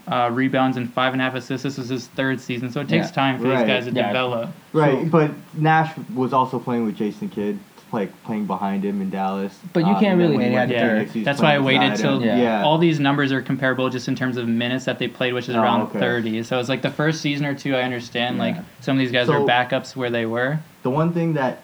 uh, 0.09 0.29
rebounds, 0.31 0.75
and 0.77 0.91
five 0.91 1.13
and 1.13 1.21
a 1.21 1.25
half 1.25 1.35
assists. 1.35 1.63
This 1.63 1.77
was 1.77 1.89
his 1.89 2.07
third 2.07 2.41
season, 2.41 2.71
so 2.71 2.81
it 2.81 2.89
takes 2.89 3.07
Yeah. 3.07 3.13
time 3.13 3.39
for 3.39 3.47
Right. 3.47 3.59
these 3.59 3.67
guys 3.67 3.85
to 3.85 3.91
Yeah. 3.91 4.07
develop. 4.07 4.49
Right, 4.73 5.03
So- 5.03 5.09
but 5.09 5.31
Nash 5.57 5.91
was 6.15 6.33
also 6.33 6.59
playing 6.59 6.85
with 6.85 6.95
Jason 6.97 7.29
Kidd, 7.29 7.59
like 7.91 8.11
playing 8.23 8.45
behind 8.45 8.83
him 8.83 9.01
in 9.01 9.09
Dallas. 9.09 9.59
But 9.73 9.81
you 9.81 9.87
Um, 9.87 9.93
can't 9.95 10.05
and 10.13 10.21
then 10.21 10.27
really- 10.31 10.37
when 10.37 10.47
he 10.47 10.53
Yeah, 10.53 10.65
yeah. 10.65 11.03
Phoenix, 11.05 11.25
That's 11.25 11.41
why 11.41 11.55
I 11.55 11.59
waited 11.59 11.95
till. 11.95 12.21
Yeah. 12.23 12.37
yeah. 12.37 12.63
all 12.63 12.77
these 12.77 12.99
numbers 12.99 13.31
are 13.31 13.41
comparable 13.41 13.89
just 13.89 14.07
in 14.07 14.15
terms 14.15 14.37
of 14.37 14.47
minutes 14.47 14.85
that 14.85 14.99
they 14.99 15.07
played, 15.07 15.33
which 15.33 15.47
is 15.49 15.55
Oh, 15.55 15.61
around 15.61 15.81
okay. 15.83 15.99
30. 15.99 16.43
So 16.43 16.59
it's 16.59 16.69
like 16.69 16.81
the 16.81 16.89
first 16.91 17.21
season 17.21 17.45
or 17.45 17.53
two, 17.53 17.75
I 17.75 17.81
understand. 17.81 18.37
Yeah. 18.37 18.43
Like 18.43 18.55
some 18.81 18.95
of 18.95 18.99
these 18.99 19.11
guys 19.11 19.27
So- 19.27 19.33
are 19.43 19.47
backups 19.47 19.95
where 19.95 20.09
they 20.09 20.25
were. 20.25 20.59
The 20.83 20.89
one 20.91 21.11
thing 21.11 21.33
that 21.33 21.59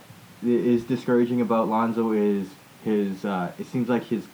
is 0.46 0.84
discouraging 0.84 1.42
about 1.42 1.68
Lonzo 1.70 2.12
is 2.12 2.48
his. 2.84 3.24
Uh, 3.26 3.50
it 3.60 3.66
seems 3.68 3.88
like 3.90 4.04
his 4.04 4.22
com- 4.22 4.32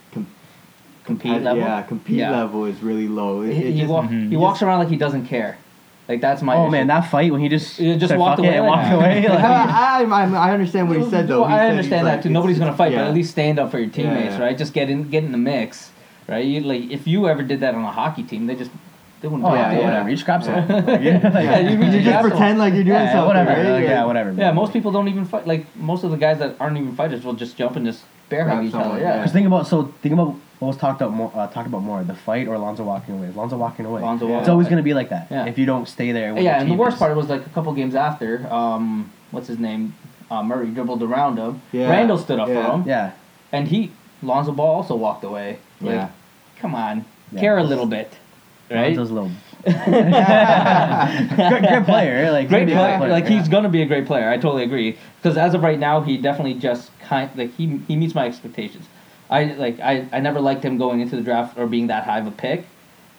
Compete 1.04 1.32
compet- 1.32 1.44
level? 1.44 1.60
Yeah, 1.64 1.82
compete 1.84 2.18
Yeah. 2.18 2.32
level 2.32 2.66
is 2.66 2.82
really 2.84 3.08
low. 3.08 3.42
It, 3.42 3.54
He, 3.54 3.62
it 3.64 3.74
he, 3.74 3.80
just- 3.82 3.92
wa- 3.92 4.04
Mhm. 4.04 4.30
he 4.30 4.38
walks 4.38 4.62
around 4.62 4.80
like 4.80 4.90
he 4.90 4.98
doesn't 4.98 5.26
care. 5.26 5.58
Like 6.10 6.20
that's 6.20 6.42
my. 6.42 6.56
oh 6.56 6.64
issue. 6.64 6.72
man, 6.72 6.88
that 6.88 7.02
fight 7.10 7.32
when 7.32 7.40
he 7.42 7.48
just 7.48 7.78
He 7.78 7.96
just 7.96 8.16
walked 8.16 8.40
away 8.40 8.60
like 8.60 8.70
walked 8.70 8.92
away. 8.92 9.22
Like, 9.30 9.40
I, 9.40 10.04
I, 10.04 10.24
I, 10.26 10.50
I 10.50 10.52
understand 10.52 10.90
what 10.90 10.98
he 11.00 11.10
said 11.10 11.28
though. 11.28 11.46
He 11.46 11.54
I 11.54 11.58
said 11.58 11.64
he's 11.64 11.72
understand 11.78 12.06
like, 12.08 12.18
that 12.18 12.24
too. 12.24 12.30
Nobody's 12.30 12.60
gonna 12.60 12.74
fight, 12.76 12.92
yeah. 12.92 13.00
but 13.04 13.08
at 13.10 13.14
least 13.14 13.32
stand 13.32 13.60
up 13.60 13.72
for 13.72 13.80
your 13.80 13.90
teammates, 13.90 14.34
yeah. 14.34 14.42
right? 14.42 14.58
Just 14.58 14.74
get 14.74 14.90
in, 14.90 15.10
get 15.10 15.24
in 15.24 15.32
the 15.32 15.38
mix, 15.38 15.92
right? 16.28 16.44
You 16.44 16.62
like 16.62 16.90
if 16.92 17.08
you 17.08 17.28
ever 17.30 17.44
did 17.44 17.62
that 17.62 17.76
on 17.76 17.84
a 17.84 17.92
hockey 17.92 18.24
team, 18.24 18.48
they 18.48 18.56
just 18.56 18.72
they 19.22 19.28
wouldn't. 19.30 19.46
oh 19.46 19.52
fight 19.52 19.58
yeah, 19.60 19.72
you. 19.74 19.80
yeah, 19.80 19.86
whatever. 19.86 20.10
You 20.10 20.18
scrap 20.18 20.42
Yeah. 20.44 20.68
someone. 20.68 20.86
Like, 20.86 21.02
yeah, 21.02 21.14
like, 21.24 21.46
Yeah, 21.46 21.60
you 21.60 21.86
You 21.86 22.02
just 22.04 22.22
pretend 22.28 22.60
like 22.60 22.74
you're 22.74 22.84
doing 22.84 22.96
yeah, 22.96 23.12
something. 23.14 23.28
whatever. 23.28 23.50
right? 23.52 23.70
like, 23.80 23.84
yeah, 23.84 24.04
whatever. 24.06 24.32
Yeah, 24.34 24.52
most 24.52 24.74
people 24.74 24.92
don't 24.92 25.08
even 25.08 25.24
fight. 25.26 25.48
Like 25.48 25.66
most 25.78 26.04
of 26.04 26.12
the 26.12 26.18
guys 26.18 26.40
that 26.40 26.56
aren't 26.60 26.78
even 26.78 26.94
fighters 26.96 27.24
will 27.24 27.34
just 27.36 27.56
jump 27.56 27.76
and 27.78 27.86
just 27.86 28.04
bear 28.28 28.50
hug 28.50 28.66
each 28.66 28.74
other. 28.74 29.00
yeah. 29.00 29.18
Because 29.20 29.32
think 29.32 29.48
about 29.48 29.66
so 29.68 29.94
think 30.02 30.14
about 30.14 30.36
what 30.62 30.68
was 30.68 30.78
talked 30.78 31.02
about 31.02 31.12
more. 31.12 31.32
Uh, 31.34 31.48
talked 31.48 31.66
about 31.68 31.82
more 31.82 32.04
the 32.04 32.14
fight 32.14 32.48
or 32.48 32.56
Lonzo 32.60 32.84
walking 32.84 33.16
away. 33.16 33.32
Lonzo 33.36 33.58
walking 33.58 33.84
away. 33.84 34.00
Lonzo 34.04 34.28
Yeah. 34.28 34.40
It's 34.42 34.48
always 34.48 34.68
gonna 34.68 34.84
be 34.84 34.94
like 34.94 35.10
that 35.10 35.26
Yeah. 35.32 35.46
if 35.48 35.58
you 35.58 35.66
don't 35.66 35.88
stay 35.88 36.12
there. 36.12 36.36
With 36.36 36.44
Yeah, 36.44 36.52
your 36.52 36.62
and 36.62 36.70
the 36.72 36.76
worst 36.76 37.00
part 37.00 37.16
was 37.18 37.30
like 37.30 37.44
a 37.48 37.50
couple 37.50 37.74
games 37.74 37.96
after, 37.96 38.46
um, 38.54 39.10
what's 39.32 39.48
his 39.48 39.58
name? 39.58 39.96
Uh, 40.30 40.44
Murray 40.44 40.68
dribbled 40.68 41.02
around 41.02 41.38
him. 41.38 41.64
Yeah. 41.72 41.90
Randle 41.90 42.20
stood 42.20 42.40
up 42.40 42.48
Yeah. 42.48 42.64
for 42.68 42.72
him, 42.76 42.84
Yeah, 42.88 43.12
and 43.52 43.68
he 43.70 43.92
Lonzo 44.22 44.52
Ball 44.52 44.76
also 44.76 44.96
walked 44.96 45.24
away. 45.24 45.58
Like, 45.82 45.96
Yeah. 45.96 46.08
come 46.60 46.76
on, 46.76 47.06
Yeah. 47.32 47.40
care 47.40 47.58
a 47.58 47.64
little 47.64 47.88
bit, 47.88 48.14
right? 48.70 48.96
Lonzo's 48.96 49.10
a 49.10 49.14
little 49.16 49.32
good, 49.66 51.64
good 51.70 51.86
player. 51.86 52.32
Like 52.32 52.50
great 52.50 52.68
good 52.68 52.76
player. 52.76 53.00
Like 53.10 53.24
yeah. 53.24 53.30
he's 53.32 53.48
gonna 53.50 53.70
be 53.70 53.82
a 53.82 53.86
great 53.88 54.06
player. 54.06 54.30
I 54.30 54.38
totally 54.38 54.64
agree. 54.64 54.98
Because 55.22 55.38
as 55.38 55.54
of 55.56 55.64
right 55.64 55.80
now, 55.80 56.02
he 56.02 56.18
definitely 56.18 56.54
just 56.56 56.92
kind 57.00 57.30
like 57.36 57.54
he 57.56 57.80
he 57.88 57.96
meets 57.96 58.14
my 58.16 58.28
expectations. 58.28 58.86
I 59.32 59.46
like 59.46 59.80
I, 59.80 60.08
I 60.12 60.20
never 60.20 60.40
liked 60.42 60.64
him 60.64 60.78
going 60.78 61.00
into 61.00 61.16
the 61.16 61.22
draft 61.22 61.58
or 61.58 61.66
being 61.66 61.88
that 61.88 62.04
high 62.04 62.20
of 62.20 62.28
a 62.28 62.32
pick, 62.32 62.66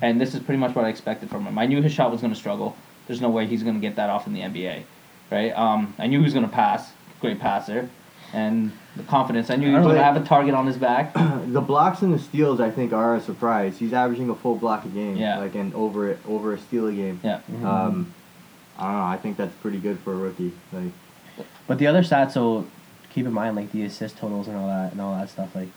and 0.02 0.21
this 0.21 0.35
is 0.35 0.40
pretty 0.40 0.59
much 0.59 0.75
what 0.75 0.85
I 0.85 0.88
expected 0.90 1.31
from 1.31 1.47
him. 1.47 1.59
I 1.59 1.66
knew 1.66 1.81
his 1.81 1.92
shot 1.92 2.11
was 2.12 2.21
gonna 2.21 2.35
struggle. 2.35 2.76
There's 3.07 3.21
no 3.23 3.31
way 3.31 3.47
he's 3.47 3.62
gonna 3.62 3.78
get 3.81 3.97
that 3.97 4.11
off 4.11 4.26
in 4.26 4.35
the 4.35 4.40
NBA, 4.40 4.83
right? 5.31 5.50
Um, 5.59 5.95
I 5.99 6.07
knew 6.07 6.19
he 6.19 6.25
was 6.25 6.35
gonna 6.35 6.49
pass. 6.49 6.92
Great 7.21 7.40
passer, 7.40 7.88
and 8.35 8.73
the 8.97 9.02
confidence. 9.04 9.49
I 9.49 9.57
knew 9.57 9.69
he 9.69 9.75
was 9.75 9.87
gonna 9.87 10.02
have 10.04 10.16
a 10.16 10.25
target 10.25 10.54
on 10.54 10.66
his 10.66 10.76
back. 10.76 11.14
the 11.47 11.61
blocks 11.62 12.02
and 12.02 12.12
the 12.12 12.19
steals, 12.19 12.61
I 12.61 12.71
think, 12.71 12.92
are 12.92 13.14
a 13.16 13.21
surprise. 13.21 13.78
He's 13.78 13.95
averaging 13.95 14.28
a 14.28 14.35
full 14.35 14.57
block 14.57 14.85
a 14.85 14.88
game, 14.88 15.16
Yeah. 15.16 15.38
like 15.38 15.54
and 15.54 15.75
over 15.75 16.19
over 16.28 16.52
a 16.52 16.59
steal 16.59 16.88
a 16.88 16.92
game. 16.92 17.21
Yeah. 17.25 17.40
Mhm. 17.50 17.64
Um, 17.64 18.14
I 18.78 18.85
don't 18.85 18.92
know. 19.00 19.04
I 19.04 19.16
think 19.16 19.37
that's 19.38 19.54
pretty 19.57 19.78
good 19.78 19.99
for 20.00 20.12
a 20.12 20.16
rookie. 20.16 20.52
Like, 20.73 20.92
But 21.66 21.78
the 21.78 21.87
other 21.87 22.02
stats, 22.02 22.33
so 22.33 22.66
keep 23.14 23.25
in 23.25 23.33
mind, 23.33 23.54
like 23.57 23.71
the 23.73 23.85
assist 23.85 24.19
totals 24.19 24.49
and 24.49 24.57
all 24.59 24.66
that 24.66 24.92
and 24.92 25.00
all 25.00 25.14
that 25.16 25.31
stuff. 25.31 25.54
Like 25.54 25.69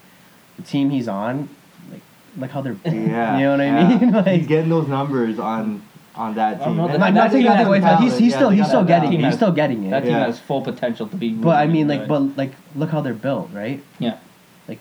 the 0.56 0.62
team 0.62 0.90
he's 0.90 1.08
on, 1.08 1.48
like 1.90 2.00
like 2.36 2.50
how 2.50 2.60
they're, 2.60 2.76
yeah, 2.84 3.38
you 3.38 3.44
know 3.44 3.50
what 3.52 3.60
I 3.60 3.96
mean? 3.98 4.12
like, 4.12 4.26
he's 4.26 4.46
getting 4.46 4.70
those 4.70 4.88
numbers 4.88 5.38
on 5.38 5.82
on 6.14 6.34
that 6.36 6.62
team. 6.64 6.76
know, 6.78 6.84
And 6.88 6.94
that- 6.94 6.98
not, 7.00 7.06
I 7.08 7.10
not 7.10 7.30
that 7.30 7.32
taking 7.36 7.52
team 7.56 7.66
away 7.66 7.80
from 7.80 7.88
him. 7.96 8.02
He's, 8.02 8.18
he's 8.18 8.30
yeah, 8.32 8.36
still 8.36 8.50
they 8.50 8.62
still 8.64 8.84
getting 8.84 9.10
talent. 9.10 9.24
it. 9.24 9.26
He's 9.26 9.36
still 9.36 9.52
getting 9.52 9.84
it. 9.84 9.90
That 9.90 10.02
team 10.04 10.12
Yeah. 10.12 10.26
has 10.26 10.38
full 10.38 10.62
potential 10.62 11.06
to 11.08 11.16
be. 11.16 11.30
But 11.32 11.56
I 11.58 11.66
mean, 11.66 11.88
like, 11.88 12.00
good. 12.00 12.08
but 12.08 12.20
like, 12.38 12.52
look 12.74 12.88
how 12.90 13.00
they're 13.02 13.12
built, 13.14 13.50
right? 13.52 13.82
yeah, 13.98 14.18
Like, 14.66 14.78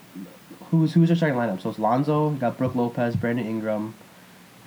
who's 0.72 0.94
who's 0.94 1.10
their 1.10 1.18
starting 1.18 1.38
lineup? 1.38 1.62
So 1.62 1.70
it's 1.70 1.80
Lonzo, 1.80 2.30
got 2.32 2.58
Brook 2.58 2.74
Lopez, 2.76 3.16
Brandon 3.18 3.46
Ingram, 3.46 3.96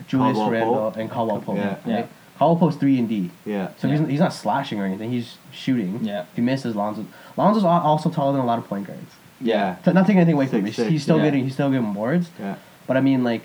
Julius 0.07 0.37
Caldwell 0.37 0.51
Randle, 0.51 0.93
and 1.01 1.09
Caldwell 1.09 1.41
Pope. 1.41 1.57
Yeah. 1.57 1.67
Right? 1.69 1.79
Yeah. 1.87 2.05
Caldwell 2.37 2.69
Pope's 2.69 2.79
three 2.79 2.99
and 2.99 3.09
D. 3.09 3.31
Yeah, 3.45 3.69
So 3.79 3.87
Yeah. 3.87 3.97
he's, 3.97 4.07
he's 4.07 4.19
not 4.19 4.31
slashing 4.33 4.79
or 4.79 4.85
anything. 4.85 5.11
He's 5.11 5.37
shooting. 5.51 5.99
Yeah. 6.03 6.21
If 6.21 6.35
he 6.35 6.41
misses, 6.41 6.75
Lonzo. 6.75 7.05
Lonzo's 7.35 7.63
al- 7.65 7.81
also 7.81 8.09
taller 8.11 8.31
than 8.33 8.41
a 8.41 8.45
lot 8.45 8.59
of 8.59 8.67
point 8.67 8.85
guards. 8.87 9.15
Yeah. 9.41 9.81
So 9.83 9.91
not 9.91 10.05
taking 10.05 10.17
anything 10.17 10.35
away 10.35 10.47
from 10.47 10.59
him. 10.59 10.65
Six, 10.65 10.77
He's, 10.77 10.83
six, 10.83 10.91
he's 10.91 11.03
still 11.03 11.17
yeah. 11.17 11.25
getting 11.25 11.43
he's 11.43 11.53
still 11.53 11.69
getting 11.69 11.93
boards. 11.93 12.29
Yeah. 12.39 12.55
But 12.87 12.97
I 12.97 13.01
mean, 13.01 13.23
like, 13.23 13.43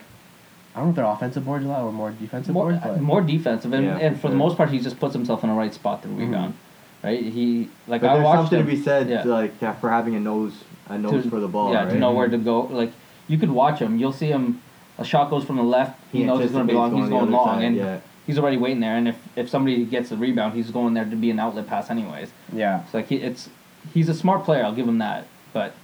I 0.74 0.78
don't 0.78 0.86
know 0.86 0.90
if 0.90 0.96
they're 0.96 1.04
offensive 1.04 1.44
boards 1.44 1.64
a 1.64 1.68
lot 1.68 1.82
or 1.82 1.92
more 1.92 2.10
defensive 2.10 2.54
more, 2.54 2.70
boards. 2.70 2.80
But 2.82 3.00
more 3.00 3.20
defensive, 3.20 3.72
and, 3.72 3.84
Yeah, 3.84 3.98
and 3.98 4.16
for 4.16 4.22
for 4.22 4.30
the 4.30 4.36
most 4.36 4.56
part, 4.56 4.70
he 4.70 4.78
just 4.80 4.98
puts 4.98 5.14
himself 5.14 5.44
in 5.44 5.50
the 5.50 5.56
right 5.56 5.72
spot 5.72 6.02
to 6.02 6.08
mm-hmm. 6.08 6.18
rebound. 6.18 6.54
Right? 7.02 7.22
He 7.22 7.68
like 7.86 8.00
But 8.00 8.10
I 8.10 8.14
there's 8.14 8.24
watched 8.24 8.50
something 8.50 8.60
him, 8.60 8.66
to 8.66 8.72
be 8.76 8.82
said 8.82 9.08
yeah. 9.08 9.24
like 9.24 9.54
yeah, 9.60 9.74
for 9.74 9.90
having 9.90 10.14
a 10.14 10.20
nose 10.20 10.54
a 10.88 10.98
nose 10.98 11.24
to- 11.24 11.30
for 11.30 11.40
the 11.40 11.48
ball. 11.48 11.72
Yeah, 11.72 11.84
right? 11.84 11.92
to 11.92 11.98
know 11.98 12.12
where 12.12 12.28
to 12.28 12.36
mm-hmm. 12.36 12.44
go. 12.44 12.62
Like 12.62 12.92
you 13.28 13.38
could 13.38 13.50
watch 13.50 13.78
him. 13.78 13.98
You'll 13.98 14.12
see 14.12 14.28
him. 14.28 14.60
A 14.96 15.04
shot 15.04 15.28
goes 15.28 15.44
from 15.44 15.56
the 15.56 15.62
left. 15.62 16.00
He, 16.12 16.22
knows 16.22 16.40
he's 16.40 16.52
going 16.52 16.68
to 16.68 16.72
be 16.72 16.76
long. 16.76 16.94
He's 16.94 17.08
going 17.08 17.30
long, 17.30 17.56
side, 17.56 17.64
and 17.64 17.76
yeah. 17.76 18.00
he's 18.26 18.38
already 18.38 18.56
waiting 18.56 18.78
there. 18.78 18.96
And 18.96 19.08
if, 19.08 19.16
if 19.34 19.48
somebody 19.50 19.84
gets 19.84 20.12
a 20.12 20.16
rebound, 20.16 20.54
he's 20.54 20.70
going 20.70 20.94
there 20.94 21.04
to 21.04 21.16
be 21.16 21.30
an 21.30 21.40
outlet 21.40 21.66
pass 21.66 21.90
anyways. 21.90 22.30
yeah, 22.52 22.84
It's 22.84 22.94
like 22.94 23.08
he, 23.08 23.16
it's 23.16 23.48
he's 23.92 24.08
a 24.08 24.14
smart 24.14 24.44
player. 24.44 24.62
I'll 24.62 24.74
give 24.74 24.86
him 24.86 24.98
that. 24.98 25.26
But 25.52 25.74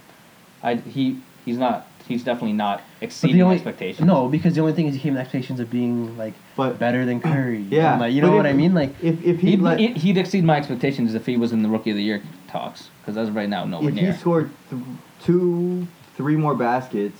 I 0.63 0.75
he 0.75 1.19
he's 1.45 1.57
not. 1.57 1.87
He's 2.07 2.23
definitely 2.23 2.53
not 2.53 2.81
exceeding 2.99 3.41
only 3.41 3.55
expectations. 3.55 4.05
no, 4.05 4.27
because 4.27 4.55
the 4.55 4.59
only 4.61 4.73
thing 4.73 4.87
is 4.87 4.95
he 4.95 4.99
came 4.99 5.13
with 5.13 5.21
expectations 5.21 5.59
of 5.61 5.69
being 5.69 6.17
like 6.17 6.33
But 6.57 6.77
better 6.77 7.05
than 7.05 7.21
Curry. 7.21 7.59
Yeah, 7.69 7.97
like, 7.97 8.11
you 8.11 8.21
but 8.21 8.27
know 8.27 8.33
if- 8.33 8.37
what 8.37 8.45
I 8.47 8.53
mean? 8.53 8.73
Like, 8.73 8.89
if 9.01 9.23
if 9.23 9.39
he 9.39 9.51
He'd, 9.51 9.61
let, 9.61 9.79
he'd, 9.79 9.95
he'd 9.97 10.17
exceed 10.17 10.43
my 10.43 10.57
expectations 10.57 11.13
if 11.13 11.25
he 11.25 11.37
was 11.37 11.53
in 11.53 11.61
the 11.63 11.69
rookie 11.69 11.91
of 11.91 11.95
the 11.95 12.03
year 12.03 12.21
talks. 12.49 12.89
Because 13.01 13.15
as 13.17 13.29
of 13.29 13.35
right 13.35 13.47
now, 13.47 13.63
nowhere 13.65 13.89
if 13.89 13.95
he 13.95 14.01
near. 14.01 14.17
scored 14.17 14.49
th- 14.69 14.81
two 15.23 15.87
three 16.17 16.35
more 16.35 16.55
baskets, 16.55 17.17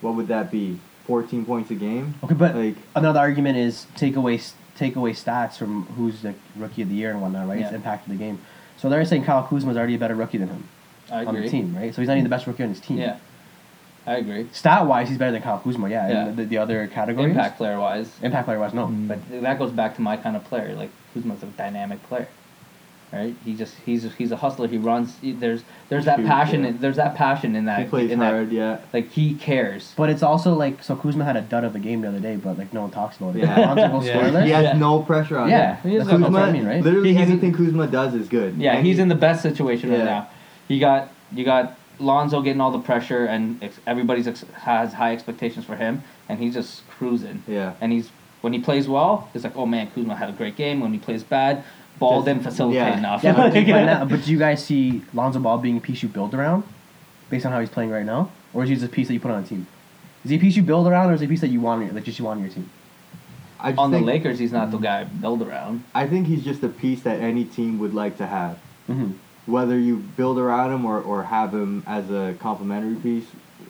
what 0.00 0.14
would 0.14 0.28
that 0.28 0.50
be? 0.50 0.78
Fourteen 1.06 1.44
points 1.44 1.70
a 1.70 1.74
game. 1.74 2.14
okay, 2.24 2.34
but 2.34 2.54
Like 2.56 2.76
another 2.96 3.20
argument 3.20 3.58
is 3.58 3.86
take 3.94 4.16
away 4.16 4.40
take 4.78 4.96
away 4.96 5.12
stats 5.12 5.56
from 5.58 5.84
who's 5.96 6.22
the 6.22 6.34
rookie 6.56 6.82
of 6.82 6.88
the 6.88 6.94
year 6.94 7.10
and 7.10 7.20
whatnot, 7.20 7.46
right? 7.48 7.58
It's 7.58 7.70
Yeah. 7.70 7.76
impact 7.76 8.06
of 8.06 8.12
the 8.12 8.18
game. 8.18 8.38
So 8.78 8.88
they're 8.88 9.04
saying 9.04 9.24
Kyle 9.24 9.42
Kuzma 9.42 9.70
is 9.72 9.76
already 9.76 9.96
a 9.96 9.98
better 9.98 10.14
rookie 10.14 10.38
than 10.38 10.48
him 10.48 10.64
I 10.64 10.73
on 11.10 11.28
agree. 11.28 11.42
the 11.42 11.48
team, 11.48 11.76
right? 11.76 11.94
So 11.94 12.00
he's 12.02 12.08
not 12.08 12.14
even 12.14 12.24
the 12.24 12.30
best 12.30 12.46
rookie 12.46 12.62
on 12.62 12.68
his 12.70 12.80
team. 12.80 12.98
Yeah, 12.98 13.18
I 14.06 14.16
agree. 14.16 14.46
Stat 14.52 14.86
wise, 14.86 15.08
he's 15.08 15.18
better 15.18 15.32
than 15.32 15.42
Kyle 15.42 15.58
Kuzma. 15.58 15.88
Yeah. 15.88 16.08
Yeah. 16.08 16.26
And 16.28 16.36
the, 16.36 16.44
the 16.44 16.58
other 16.58 16.86
categories. 16.88 17.30
Impact 17.30 17.56
player 17.58 17.78
wise, 17.78 18.10
Impact 18.22 18.46
player 18.46 18.58
wise, 18.60 18.74
no. 18.74 18.86
Mm. 18.88 19.08
But 19.08 19.18
But 19.30 19.42
that 19.42 19.58
goes 19.58 19.72
back 19.72 19.94
to 19.96 20.02
my 20.02 20.16
kind 20.16 20.36
of 20.36 20.44
player. 20.44 20.74
Like 20.74 20.90
Kuzma's 21.14 21.42
a 21.42 21.46
dynamic 21.46 22.02
player, 22.04 22.28
right? 23.12 23.34
He 23.44 23.54
just 23.54 23.74
he's 23.86 24.12
he's 24.14 24.32
a 24.32 24.36
hustler. 24.36 24.66
He 24.68 24.78
runs. 24.78 25.16
He, 25.20 25.32
there's 25.32 25.62
there's 25.88 26.04
that 26.06 26.18
Shoot, 26.18 26.26
passion. 26.26 26.62
yeah. 26.62 26.68
in- 26.70 26.78
There's 26.78 26.96
that 26.96 27.14
passion 27.14 27.54
in 27.56 27.66
that. 27.66 27.78
he 27.80 27.84
plays 27.86 28.10
in 28.10 28.18
hard, 28.18 28.48
That, 28.50 28.54
yeah. 28.54 28.78
like 28.92 29.10
he 29.10 29.34
cares. 29.34 29.92
but 29.96 30.10
it's 30.10 30.22
also 30.22 30.54
like 30.54 30.82
so 30.82 30.96
Kuzma 30.96 31.24
had 31.24 31.36
a 31.36 31.42
dud 31.42 31.64
of 31.64 31.74
a 31.76 31.78
game 31.78 32.00
the 32.00 32.08
other 32.08 32.20
day, 32.20 32.36
but 32.36 32.58
like 32.58 32.72
no 32.74 32.82
one 32.82 32.90
talks 32.90 33.16
about 33.18 33.36
it. 33.36 33.40
Yeah. 33.44 33.58
Lonzo 33.60 33.88
goes 33.88 34.06
Yeah. 34.06 34.44
He 34.44 34.50
has 34.50 34.64
Yeah. 34.64 34.72
no 34.78 35.02
pressure 35.02 35.38
on 35.38 35.48
Yeah, 35.48 35.76
him. 35.76 35.90
he 35.90 35.96
has 35.96 36.06
that's 36.06 36.18
no 36.18 36.28
what 36.28 36.42
I 36.42 36.46
Kuzma, 36.46 36.52
mean, 36.58 36.66
right? 36.66 36.82
literally 36.82 37.14
He's- 37.14 37.28
anything 37.28 37.52
Kuzma 37.54 37.86
does 37.86 38.14
is 38.14 38.28
good. 38.28 38.56
Yeah, 38.56 38.74
And 38.76 38.86
he's 38.86 38.96
he- 38.96 39.02
in 39.02 39.08
the 39.08 39.14
best 39.14 39.42
situation 39.42 39.90
right 39.90 40.04
now. 40.04 40.28
You 40.68 40.80
got 40.80 41.12
you 41.32 41.44
got 41.44 41.78
Lonzo 41.98 42.40
getting 42.42 42.60
all 42.60 42.70
the 42.70 42.78
pressure, 42.80 43.26
and 43.26 43.62
ex- 43.62 43.78
everybody's 43.86 44.26
ex- 44.26 44.44
has 44.62 44.92
high 44.92 45.12
expectations 45.12 45.64
for 45.64 45.76
him, 45.76 46.02
and 46.28 46.38
he's 46.40 46.54
just 46.54 46.86
cruising. 46.88 47.42
Yeah. 47.46 47.74
And 47.80 47.92
he's 47.92 48.10
when 48.40 48.52
he 48.52 48.58
plays 48.60 48.88
well, 48.88 49.28
it's 49.34 49.44
like, 49.44 49.56
oh 49.56 49.66
man, 49.66 49.90
Kuzma 49.94 50.16
had 50.16 50.28
a 50.28 50.32
great 50.32 50.56
game. 50.56 50.80
When 50.80 50.92
he 50.92 50.98
plays 50.98 51.22
bad, 51.22 51.64
ball 51.98 52.18
Just- 52.18 52.26
didn't 52.26 52.42
facilitate 52.42 52.76
yeah. 52.92 52.98
enough. 52.98 53.22
Yeah, 53.24 53.32
but, 53.34 53.52
but, 53.54 53.64
now, 53.66 54.04
but 54.04 54.24
do 54.24 54.30
you 54.30 54.38
guys 54.38 54.64
see 54.64 55.02
Lonzo 55.14 55.38
Ball 55.40 55.58
being 55.58 55.76
a 55.76 55.80
piece 55.80 56.02
you 56.02 56.08
build 56.08 56.34
around, 56.34 56.64
based 57.30 57.46
on 57.46 57.52
how 57.52 57.60
he's 57.60 57.70
playing 57.70 57.90
right 57.90 58.04
now, 58.04 58.30
or 58.52 58.62
is 58.64 58.68
he 58.68 58.74
just 58.74 58.86
a 58.86 58.88
piece 58.88 59.08
that 59.08 59.14
you 59.14 59.20
put 59.20 59.30
on 59.30 59.42
a 59.42 59.46
team? 59.46 59.66
Is 60.24 60.30
he 60.30 60.36
a 60.36 60.40
piece 60.40 60.56
you 60.56 60.62
build 60.62 60.86
around, 60.86 61.10
or 61.10 61.14
is 61.14 61.20
he 61.20 61.26
a 61.26 61.28
piece 61.28 61.40
that 61.42 61.48
you 61.48 61.60
want, 61.60 61.80
on 61.80 61.86
your- 61.86 61.94
like 61.94 62.04
just 62.04 62.18
you 62.18 62.24
want 62.24 62.38
on 62.38 62.44
your 62.44 62.52
team? 62.52 62.68
I 63.60 63.70
just 63.70 63.78
on 63.78 63.92
the 63.92 64.00
Lakers, 64.00 64.38
he's 64.38 64.52
not 64.52 64.70
the 64.70 64.78
guy 64.78 65.04
to 65.04 65.10
build 65.10 65.40
around. 65.40 65.84
I 65.94 66.06
think 66.06 66.26
he's 66.26 66.44
just 66.44 66.62
a 66.62 66.68
piece 66.68 67.02
that 67.02 67.20
any 67.20 67.44
team 67.44 67.78
would 67.78 67.94
like 67.94 68.18
to 68.18 68.26
have. 68.26 68.58
Mm-hmm. 68.90 69.12
Whether 69.46 69.78
you 69.78 69.96
build 70.16 70.38
around 70.38 70.72
him 70.72 70.86
or, 70.86 71.00
or 71.00 71.22
have 71.22 71.52
him 71.52 71.82
as 71.86 72.10
a 72.10 72.34
complementary 72.40 72.94
piece, 72.96 73.26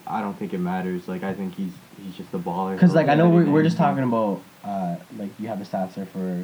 I 0.07 0.21
don't 0.21 0.37
think 0.37 0.53
it 0.53 0.59
matters. 0.59 1.07
Like 1.07 1.23
I 1.23 1.33
think 1.33 1.55
he's 1.55 1.71
he's 2.01 2.15
just 2.15 2.33
a 2.33 2.39
baller. 2.39 2.73
Because 2.73 2.93
like 2.95 3.07
I 3.09 3.15
know 3.15 3.29
we're, 3.29 3.45
we're 3.49 3.63
just 3.63 3.77
talking 3.77 4.03
about 4.03 4.41
uh, 4.63 4.95
like 5.17 5.29
you 5.39 5.47
have 5.49 5.59
the 5.59 5.65
stats 5.65 5.95
there 5.95 6.05
for 6.05 6.43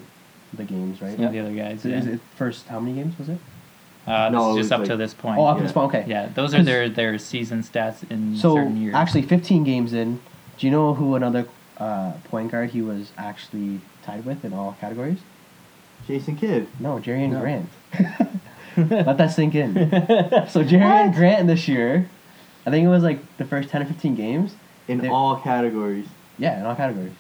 the 0.54 0.64
games, 0.66 1.02
right? 1.02 1.16
Some 1.16 1.26
of 1.26 1.32
the 1.32 1.40
other 1.40 1.54
guys. 1.56 1.82
So 1.82 1.90
Yeah. 1.90 2.00
Is 2.00 2.08
it 2.08 2.20
first 2.36 2.68
how 2.68 2.80
many 2.82 2.96
games 3.02 3.18
was 3.18 3.30
it? 3.30 3.38
Uh, 4.06 4.30
No, 4.30 4.48
it 4.48 4.52
is 4.52 4.56
was 4.58 4.64
just 4.66 4.72
up 4.74 4.80
like- 4.80 4.90
to 4.90 4.98
this 4.98 5.14
point. 5.14 5.38
Oh, 5.40 5.46
up 5.46 5.56
Yeah. 5.56 5.60
to 5.60 5.64
this 5.64 5.72
point. 5.72 5.96
Okay. 5.96 6.06
Yeah, 6.10 6.28
those 6.34 6.54
are 6.54 6.64
their 6.64 6.90
their 6.90 7.18
season 7.18 7.62
stats 7.64 8.10
in 8.12 8.36
So 8.36 8.56
certain 8.56 8.82
years. 8.82 8.96
actually, 8.96 9.22
15 9.22 9.64
games 9.64 9.94
in, 9.94 10.20
do 10.58 10.68
you 10.68 10.72
know 10.72 10.94
who 10.94 11.16
another 11.16 11.48
uh, 11.78 12.12
point 12.26 12.52
guard 12.52 12.72
he 12.72 12.82
was 12.82 13.12
actually 13.18 13.80
tied 14.04 14.26
with 14.26 14.44
in 14.44 14.52
all 14.54 14.76
categories? 14.82 15.20
Jason 16.08 16.36
Kidd. 16.36 16.68
No, 16.80 17.00
Jerry 17.00 17.24
and 17.24 17.34
No. 17.34 17.40
Grant. 17.40 17.70
Let 18.90 19.18
that 19.18 19.32
sink 19.32 19.56
in. 19.56 19.74
So 20.50 20.64
Jerian 20.64 21.14
Grant 21.14 21.48
this 21.48 21.68
year, 21.68 22.10
I 22.66 22.70
think 22.70 22.86
it 22.86 22.90
was 22.90 23.04
like 23.04 23.20
the 23.38 23.46
first 23.46 23.70
10 23.70 23.82
or 23.82 23.86
15 23.86 24.16
games. 24.16 24.56
in 24.88 25.00
They- 25.00 25.10
all 25.10 25.36
categories. 25.38 26.08
Yeah, 26.38 26.60
in 26.60 26.66
all 26.66 26.76
categories. 26.76 27.14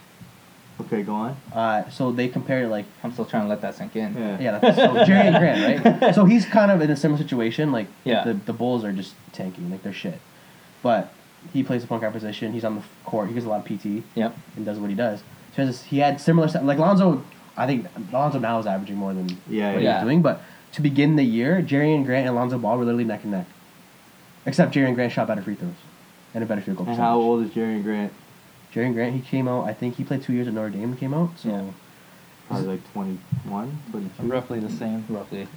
Okay, 0.80 1.04
go 1.04 1.14
on. 1.14 1.38
Uh, 1.54 1.88
so 1.90 2.12
they 2.12 2.28
compared 2.28 2.70
like 2.70 2.86
I'm 3.04 3.12
still 3.12 3.26
trying 3.26 3.44
to 3.44 3.50
let 3.50 3.62
that 3.62 3.76
sink 3.76 3.96
in. 3.96 4.16
Yeah. 4.16 4.40
yeah, 4.40 4.60
that's, 4.60 4.78
so 4.78 4.88
Jerian 5.06 5.38
Grant, 5.38 5.86
right? 5.86 6.16
So 6.16 6.26
he's 6.26 6.46
kind 6.46 6.72
of 6.72 6.82
in 6.82 6.90
a 6.90 6.96
similar 6.96 7.22
situation. 7.22 7.72
Like 7.72 7.88
Yeah. 8.04 8.24
the 8.24 8.34
the 8.34 8.54
Bulls 8.54 8.84
are 8.84 8.92
just 8.92 9.14
tanking, 9.32 9.70
like 9.70 9.84
they're 9.84 9.94
shit. 9.94 10.20
But 10.82 11.14
he 11.54 11.62
plays 11.64 11.82
the 11.84 11.88
point 11.88 12.02
guard 12.02 12.14
position. 12.14 12.52
He's 12.54 12.64
on 12.66 12.76
the 12.78 12.84
court. 13.06 13.28
He 13.28 13.34
gets 13.36 13.46
a 13.46 13.50
lot 13.50 13.60
of 13.60 13.66
PT 13.66 14.04
Yep. 14.16 14.36
and 14.56 14.66
does 14.66 14.80
what 14.80 14.90
he 14.90 14.96
does. 14.96 15.20
So 15.20 15.26
he, 15.58 15.62
has 15.62 15.68
this- 15.70 15.84
he 15.84 15.98
had 16.00 16.20
similar 16.20 16.48
sta- 16.48 16.62
like 16.62 16.80
Lonzo. 16.80 17.24
I 17.58 17.68
think 17.68 17.86
Lonzo 18.12 18.40
now 18.40 18.58
is 18.60 18.66
averaging 18.66 18.96
more 18.96 19.14
than 19.14 19.30
Yeah, 19.48 19.74
what 19.74 19.84
yeah. 19.84 19.98
he's 20.00 20.04
doing. 20.06 20.22
But 20.24 20.42
to 20.74 20.82
begin 20.82 21.16
the 21.16 21.24
year, 21.24 21.62
Jerian 21.62 22.06
Grant 22.06 22.28
and 22.28 22.36
Lonzo 22.36 22.58
Ball 22.58 22.78
were 22.78 22.86
literally 22.86 23.04
neck 23.04 23.24
and 23.24 23.32
neck. 23.32 23.48
Except 24.46 24.74
Jerian 24.74 24.96
Grant 24.96 25.12
shot 25.12 25.28
better 25.28 25.42
free 25.42 25.56
throws 25.56 25.74
and 26.34 26.44
a 26.44 26.48
better 26.48 26.62
field 26.62 26.78
goal 26.78 26.88
And 26.88 26.96
percentage. 26.96 27.10
how 27.10 27.18
old 27.20 27.44
is 27.44 27.52
Jerian 27.52 27.84
Grant? 27.84 28.14
Jerian 28.74 28.94
Grant, 28.94 29.14
he 29.14 29.22
came 29.22 29.48
out. 29.48 29.66
I 29.66 29.74
think 29.74 29.98
he 29.98 30.04
played 30.04 30.24
two 30.24 30.34
years 30.34 30.48
at 30.48 30.54
Notre 30.54 30.70
Dame. 30.70 30.84
and 30.86 30.98
Came 30.98 31.14
out. 31.14 31.32
So 31.38 31.50
Yeah. 31.50 31.62
Probably 32.48 32.68
like 32.68 32.94
21, 32.94 33.80
22. 33.92 34.24
roughly 34.28 34.60
the 34.60 34.70
same. 34.70 35.06
Roughly. 35.10 35.48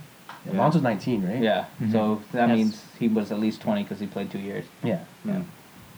yeah. 0.47 0.59
Lonzo's 0.59 0.83
19, 0.83 1.26
right? 1.26 1.40
Yeah. 1.42 1.64
Mhm. 1.83 1.92
So 1.92 2.21
that 2.33 2.49
Yes. 2.49 2.56
means 2.56 2.85
he 2.99 3.09
was 3.09 3.33
at 3.33 3.40
least 3.40 3.61
20 3.61 3.83
because 3.83 3.99
he 4.00 4.06
played 4.06 4.30
two 4.30 4.38
years. 4.38 4.64
Yeah. 4.83 5.00
Yeah. 5.25 5.40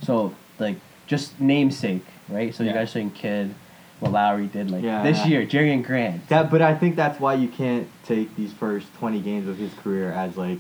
So 0.03 0.35
like 0.59 0.77
just 1.07 1.41
namesake, 1.41 2.05
right? 2.29 2.55
So 2.55 2.63
you 2.63 2.71
Yeah. 2.71 2.77
guys 2.77 2.91
saying 2.93 3.11
kid, 3.11 3.55
what 4.01 4.13
Lowry 4.13 4.47
did 4.47 4.71
like 4.71 4.83
Yeah. 4.85 5.03
this 5.03 5.25
year, 5.27 5.47
Jerian 5.47 5.83
Grant. 5.85 6.29
That, 6.29 6.51
but 6.51 6.61
I 6.63 6.75
think 6.75 6.97
that's 6.97 7.19
why 7.19 7.35
you 7.35 7.49
can't 7.49 7.89
take 8.05 8.35
these 8.37 8.53
first 8.53 8.87
20 8.99 9.21
games 9.21 9.49
of 9.49 9.57
his 9.59 9.73
career 9.83 10.13
as 10.13 10.37
like. 10.37 10.59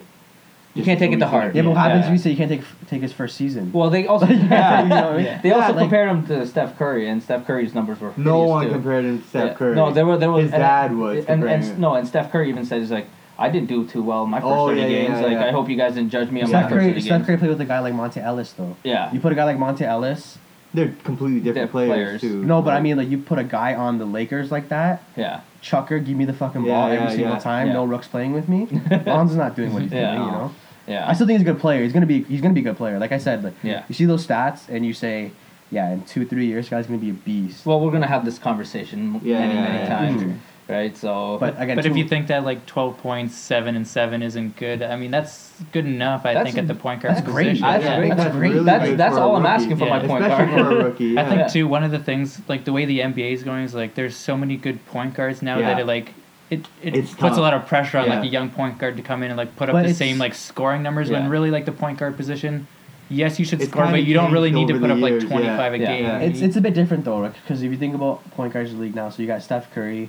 You 0.75 0.85
can't 0.85 0.99
take 0.99 1.11
it 1.13 1.21
to 1.21 1.27
heart. 1.27 1.55
Yeah, 1.55 1.63
but 1.63 1.71
what 1.71 1.79
happens 1.79 2.03
Yeah. 2.03 2.09
if 2.09 2.13
you 2.13 2.19
say 2.19 2.31
you 2.33 2.37
can't 2.37 2.51
take 2.51 2.63
take 2.87 3.01
his 3.01 3.13
first 3.13 3.35
season? 3.37 3.71
Well, 3.73 3.89
they 3.89 4.07
also 4.07 4.27
You 4.31 4.37
know 4.37 4.43
what 4.45 4.53
I 4.53 4.83
yeah. 4.89 5.17
mean? 5.17 5.41
they 5.43 5.51
also 5.53 5.69
Yeah, 5.69 5.69
like- 5.69 5.79
compared 5.85 6.09
him 6.11 6.27
to 6.27 6.47
Steph 6.47 6.77
Curry, 6.79 7.09
and 7.09 7.23
Steph 7.23 7.47
Curry's 7.47 7.75
numbers 7.75 7.99
were 7.99 8.13
No 8.19 8.43
one 8.43 8.67
too. 8.67 8.73
compared 8.73 9.05
him 9.07 9.23
to 9.23 9.27
Steph 9.27 9.45
Yeah. 9.49 9.55
Curry. 9.55 9.75
No, 9.75 9.91
there 9.91 10.05
were 10.05 10.19
there 10.19 10.31
was 10.31 10.45
His 10.45 10.53
and- 10.53 10.61
dad 10.61 10.95
was 10.95 11.19
and, 11.19 11.27
comparing 11.43 11.63
and, 11.63 11.79
no, 11.79 11.95
and 11.95 12.07
Steph 12.07 12.31
Curry 12.31 12.51
even 12.51 12.67
said 12.67 12.81
he's 12.81 12.91
like, 12.91 13.07
I 13.39 13.49
didn't 13.49 13.69
do 13.69 13.87
too 13.87 14.03
well 14.03 14.25
in 14.25 14.31
my 14.31 14.41
first 14.41 14.51
Oh, 14.53 14.69
thirty 14.69 14.81
yeah, 14.83 14.87
yeah, 14.87 14.99
games. 15.07 15.21
yeah, 15.21 15.27
like 15.27 15.33
yeah. 15.33 15.45
I 15.47 15.51
hope 15.51 15.69
you 15.71 15.77
guys 15.77 15.95
didn't 15.95 16.11
judge 16.11 16.31
me 16.31 16.43
on 16.43 16.49
Steph 16.49 16.65
my 16.65 16.69
first 16.69 16.79
Curry, 16.81 16.89
thirty 16.91 17.01
Steph 17.01 17.11
games. 17.21 17.27
Curry 17.27 17.37
played 17.39 17.51
with 17.51 17.61
a 17.63 17.65
guy 17.65 17.79
like 17.81 17.95
Monta 17.95 18.19
Ellis 18.23 18.53
though. 18.53 18.77
Yeah. 18.83 19.11
You 19.13 19.21
put 19.21 19.33
a 19.33 19.35
guy 19.35 19.45
like 19.45 19.57
Monta 19.59 19.83
Ellis. 19.83 20.37
They're 20.77 20.95
completely 21.05 21.41
different 21.41 21.71
Different 21.71 21.71
players, 21.73 22.21
players. 22.21 22.21
too. 22.21 22.45
No, 22.45 22.61
but 22.61 22.75
I 22.75 22.81
mean 22.81 22.97
like 22.99 23.09
you 23.09 23.17
put 23.19 23.39
a 23.39 23.45
guy 23.45 23.75
on 23.75 23.97
the 23.99 24.05
Lakers 24.05 24.51
like 24.53 24.69
that. 24.69 25.03
Yeah. 25.17 25.41
Chucker, 25.63 25.99
give 25.99 26.17
me 26.17 26.27
the 26.27 26.35
fucking 26.35 26.65
Yeah, 26.65 26.73
ball 26.73 26.89
yeah, 26.93 27.01
every 27.01 27.17
single 27.17 27.33
yeah. 27.33 27.39
time. 27.39 27.69
Yeah. 27.69 27.73
No 27.73 27.85
rooks 27.87 28.07
playing 28.07 28.35
with 28.35 28.47
me. 28.49 28.67
Lonzo's 29.07 29.37
not 29.37 29.57
doing 29.57 29.73
what 29.73 29.83
he's 29.83 29.91
Yeah. 29.93 30.15
doing. 30.17 30.27
You 30.27 30.33
know. 30.33 30.55
Yeah. 30.87 31.09
I 31.09 31.15
still 31.15 31.27
think 31.27 31.41
he's 31.41 31.49
a 31.49 31.51
good 31.53 31.61
player. 31.61 31.83
He's 31.83 31.95
gonna 31.95 32.05
be 32.07 32.23
he's 32.25 32.43
gonna 32.43 32.53
be 32.55 32.61
a 32.61 32.65
good 32.65 32.77
player. 32.77 32.99
Like 32.99 33.13
I 33.13 33.19
said, 33.19 33.43
like 33.43 33.55
Yeah. 33.63 33.85
you 33.89 33.95
see 33.95 34.05
those 34.05 34.27
stats 34.27 34.69
and 34.69 34.85
you 34.85 34.93
say, 34.93 35.33
yeah, 35.71 35.91
in 35.93 36.03
two 36.03 36.27
three 36.27 36.47
years, 36.47 36.69
guy's 36.69 36.87
gonna 36.87 36.99
be 36.99 37.11
a 37.11 37.15
beast. 37.15 37.65
well, 37.65 37.81
we're 37.81 37.91
gonna 37.91 38.07
have 38.07 38.25
this 38.27 38.39
conversation 38.39 39.21
Yeah, 39.25 39.41
many 39.41 39.55
yeah, 39.55 39.63
many 39.63 39.79
yeah. 39.79 39.89
times, 39.89 40.23
Mhm. 40.23 40.35
Right? 40.69 40.97
So, 40.97 41.37
But 41.39 41.61
again, 41.61 41.77
But 41.77 41.83
two- 41.85 41.91
if 41.91 41.97
you 41.97 42.05
think 42.09 42.27
that 42.29 42.45
like 42.45 42.67
12 42.67 42.99
points, 42.99 43.35
7 43.37 43.77
and 43.77 43.87
7 43.87 44.23
isn't 44.23 44.57
good, 44.57 44.83
I 44.83 44.97
mean, 44.97 45.11
that's 45.11 45.53
good 45.73 45.87
enough, 45.87 46.27
I 46.27 46.43
think, 46.45 46.59
at 46.59 46.69
the 46.69 46.75
point 46.75 47.03
guard 47.03 47.17
that's 47.17 47.27
great. 47.27 47.45
position. 47.49 47.63
That's 47.67 47.85
Yeah. 47.85 47.97
think 48.01 48.09
That's 48.15 48.25
that's 48.25 48.37
great. 48.37 48.53
really 48.53 48.65
That's- 48.65 48.89
good 48.91 48.99
that's 48.99 49.15
for 49.15 49.21
a 49.21 49.23
all 49.27 49.37
I'm 49.37 49.47
asking 49.47 49.77
for 49.77 49.87
my 49.87 50.01
point 50.01 50.25
Especially 50.25 50.55
guard. 50.57 50.67
for 50.67 50.81
a 50.81 50.85
rookie. 50.85 51.19
I 51.19 51.25
think 51.25 51.49
too 51.53 51.69
one 51.69 51.85
of 51.85 51.91
the 51.91 51.99
things 51.99 52.41
like 52.49 52.65
the 52.65 52.73
way 52.73 52.85
the 52.85 53.01
NBA 53.03 53.33
is 53.33 53.43
going 53.43 53.65
is 53.65 53.75
like 53.75 53.95
there's 53.95 54.17
so 54.17 54.37
many 54.37 54.57
good 54.57 54.85
point 54.87 55.15
guards 55.15 55.41
now 55.43 55.59
Yeah. 55.59 55.69
that 55.75 55.81
it 55.81 55.87
like 55.87 56.13
it, 56.49 56.61
it 56.83 56.95
It's 56.95 57.11
puts 57.11 57.21
tough. 57.31 57.39
a 57.39 57.41
lot 57.41 57.55
of 57.55 57.67
pressure 57.67 57.99
on 57.99 58.09
like 58.09 58.23
a 58.23 58.27
young 58.29 58.51
point 58.51 58.79
guard 58.79 58.97
to 58.97 59.03
come 59.03 59.25
in 59.25 59.31
and 59.31 59.37
like 59.37 59.57
put 59.57 59.69
up 59.69 59.73
But 59.73 59.87
the 59.87 59.95
same 59.95 60.19
like 60.19 60.33
scoring 60.35 60.81
numbers 60.83 61.09
Yeah. 61.11 61.19
when 61.21 61.29
really 61.31 61.51
like 61.51 61.65
the 61.65 61.73
point 61.73 61.99
guard 61.99 62.17
position 62.17 62.69
yes 63.09 63.39
you 63.41 63.45
should 63.45 63.61
It's 63.61 63.71
score 63.71 63.87
but 63.87 64.05
you 64.05 64.15
don't 64.15 64.31
really 64.33 64.51
need 64.53 64.69
to 64.69 64.75
put 64.79 64.91
up 64.91 64.97
the 64.97 65.03
like 65.03 65.11
years, 65.13 65.23
yeah. 65.25 65.29
25 65.31 65.73
a 65.75 65.79
Yeah. 65.79 65.87
game. 65.87 66.05
Yeah. 66.05 66.19
It's 66.19 66.41
it's 66.43 66.57
a 66.57 66.61
bit 66.61 66.75
different 66.75 67.05
though, 67.05 67.29
because 67.43 67.63
if 67.63 67.71
you 67.73 67.77
think 67.77 67.95
about 67.97 68.29
point 68.33 68.53
guards 68.53 68.71
in 68.73 68.77
the 68.79 68.83
league 68.83 68.95
now, 68.95 69.09
so 69.11 69.23
you 69.23 69.27
got 69.29 69.43
Steph 69.43 69.73
Curry, 69.75 70.09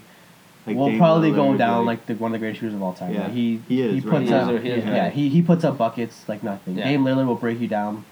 Like 0.68 0.76
will 0.76 0.88
Dame 0.90 0.98
probably 1.00 1.32
go 1.32 1.46
Lillard, 1.50 1.58
down 1.58 1.86
like 1.86 2.06
the, 2.06 2.16
one 2.16 2.30
of 2.32 2.34
the 2.34 2.40
greatest 2.40 2.60
shooters 2.62 2.76
of 2.76 2.84
all 2.84 2.94
time. 2.94 3.14
Yeah, 3.14 3.24
Like, 3.24 3.32
he 3.32 3.62
he 3.68 3.82
is, 3.82 3.94
he 4.04 4.10
right 4.10 4.20
puts 4.20 4.30
now. 4.30 4.38
up 4.42 4.50
He 4.50 4.56
is, 4.58 4.64
he 4.64 4.70
is, 4.70 4.86
yeah 4.86 5.04
right. 5.04 5.14
he 5.14 5.30
he 5.30 5.42
puts 5.42 5.64
up 5.64 5.78
buckets 5.78 6.24
like 6.28 6.44
nothing. 6.44 6.78
Yeah. 6.78 6.84
Dame 6.86 7.04
Lillard 7.04 7.26
will 7.28 7.36
break 7.36 7.60
you 7.60 7.68
down, 7.68 8.04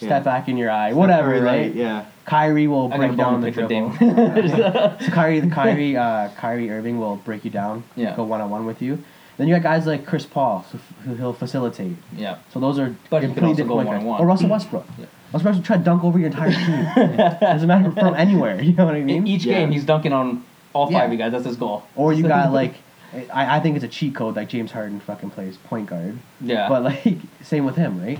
Yeah. 0.00 0.08
step 0.08 0.24
back 0.24 0.48
in 0.48 0.56
your 0.56 0.70
eye, 0.70 0.88
Steph 0.90 0.98
whatever, 0.98 1.28
Curry, 1.30 1.40
right? 1.40 1.74
yeah. 1.74 2.04
Kyrie 2.24 2.66
will 2.66 2.92
I 2.92 2.96
break 2.98 3.10
got 3.10 3.14
a 3.14 3.16
down 3.16 3.32
bone 3.32 3.40
the 3.40 3.46
pick 3.52 3.56
with 3.56 3.68
dribble. 3.68 3.90
Dame. 3.98 4.98
so 5.00 5.10
Kyrie, 5.10 5.48
Kyrie, 5.50 5.96
uh, 5.96 6.28
Kyrie 6.36 6.70
Irving 6.70 6.98
will 6.98 7.16
break 7.16 7.44
you 7.44 7.50
down, 7.50 7.84
Yeah. 7.96 8.14
go 8.16 8.24
one 8.24 8.40
on 8.40 8.50
one 8.50 8.64
with 8.66 8.82
you. 8.82 8.98
Then 9.38 9.46
you 9.48 9.54
got 9.54 9.62
guys 9.62 9.86
like 9.86 10.04
Chris 10.04 10.26
Paul, 10.26 10.64
so 10.70 10.78
f- 10.78 11.04
who 11.04 11.14
he'll 11.14 11.32
facilitate. 11.32 11.96
Yeah. 12.16 12.38
So 12.52 12.58
those 12.58 12.76
are 12.78 12.96
But 13.08 13.22
he 13.22 13.28
can 13.28 13.34
completely 13.36 13.48
also 13.48 13.54
different 13.54 13.68
go 13.68 13.74
point 13.76 13.86
guards. 13.88 14.04
one-on-one. 14.04 14.20
Or 14.20 14.26
Russell 14.26 14.48
Westbrook. 14.50 14.84
Yeah. 14.98 15.06
Russell 15.32 15.46
Westbrook 15.50 15.64
try 15.64 15.76
to 15.78 15.82
dunk 15.84 16.02
over 16.04 16.18
your 16.18 16.26
entire 16.26 16.50
team. 16.50 17.38
Doesn't 17.40 17.68
matter 17.68 17.92
from 17.92 18.14
anywhere. 18.16 18.60
You 18.60 18.72
know 18.72 18.84
what 18.86 18.94
I 18.96 19.00
mean? 19.02 19.18
In 19.18 19.26
each 19.28 19.44
Yeah. 19.44 19.60
game, 19.60 19.70
he's 19.70 19.84
dunking 19.84 20.12
on 20.12 20.42
all 20.78 20.86
five 20.86 20.92
Yeah. 20.92 21.04
of 21.06 21.12
you 21.12 21.18
guys. 21.18 21.32
That's 21.32 21.44
his 21.46 21.56
goal. 21.56 21.82
Or 21.96 22.12
you 22.12 22.22
got 22.26 22.52
like, 22.52 22.74
I, 23.32 23.56
I 23.56 23.60
think 23.60 23.76
it's 23.76 23.84
a 23.84 23.88
cheat 23.88 24.14
code 24.14 24.36
like 24.36 24.48
James 24.48 24.70
Harden 24.70 25.00
fucking 25.00 25.30
plays 25.30 25.56
point 25.56 25.88
guard. 25.88 26.18
Yeah. 26.40 26.68
But 26.68 26.82
like 26.84 27.16
same 27.42 27.64
with 27.64 27.76
him, 27.76 28.00
right? 28.00 28.18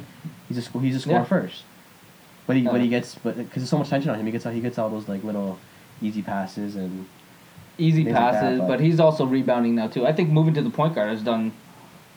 He's 0.48 0.58
a 0.58 0.62
sc- 0.62 0.80
he's 0.80 0.96
a 0.96 1.00
scorer 1.00 1.18
Yeah. 1.20 1.24
first. 1.24 1.62
But 2.46 2.56
he 2.56 2.62
but 2.64 2.80
he 2.80 2.88
gets 2.88 3.14
but 3.16 3.36
because 3.36 3.62
there's 3.62 3.68
so 3.70 3.78
much 3.78 3.90
tension 3.90 4.10
on 4.10 4.18
him, 4.18 4.26
he 4.26 4.32
gets 4.32 4.46
all 4.46 4.52
he 4.52 4.60
gets 4.60 4.78
all 4.78 4.88
those 4.88 5.06
like 5.08 5.22
little 5.22 5.58
easy 6.00 6.22
passes 6.22 6.74
and 6.76 7.06
easy 7.76 8.04
things 8.04 8.14
like 8.14 8.32
that, 8.32 8.40
passes, 8.40 8.58
but- 8.60 8.68
but 8.68 8.80
he's 8.80 8.98
also 8.98 9.24
rebounding 9.26 9.74
now 9.74 9.86
too. 9.88 10.06
I 10.06 10.12
think 10.12 10.30
moving 10.30 10.54
to 10.54 10.62
the 10.62 10.70
point 10.70 10.94
guard 10.94 11.10
has 11.10 11.22
done 11.22 11.52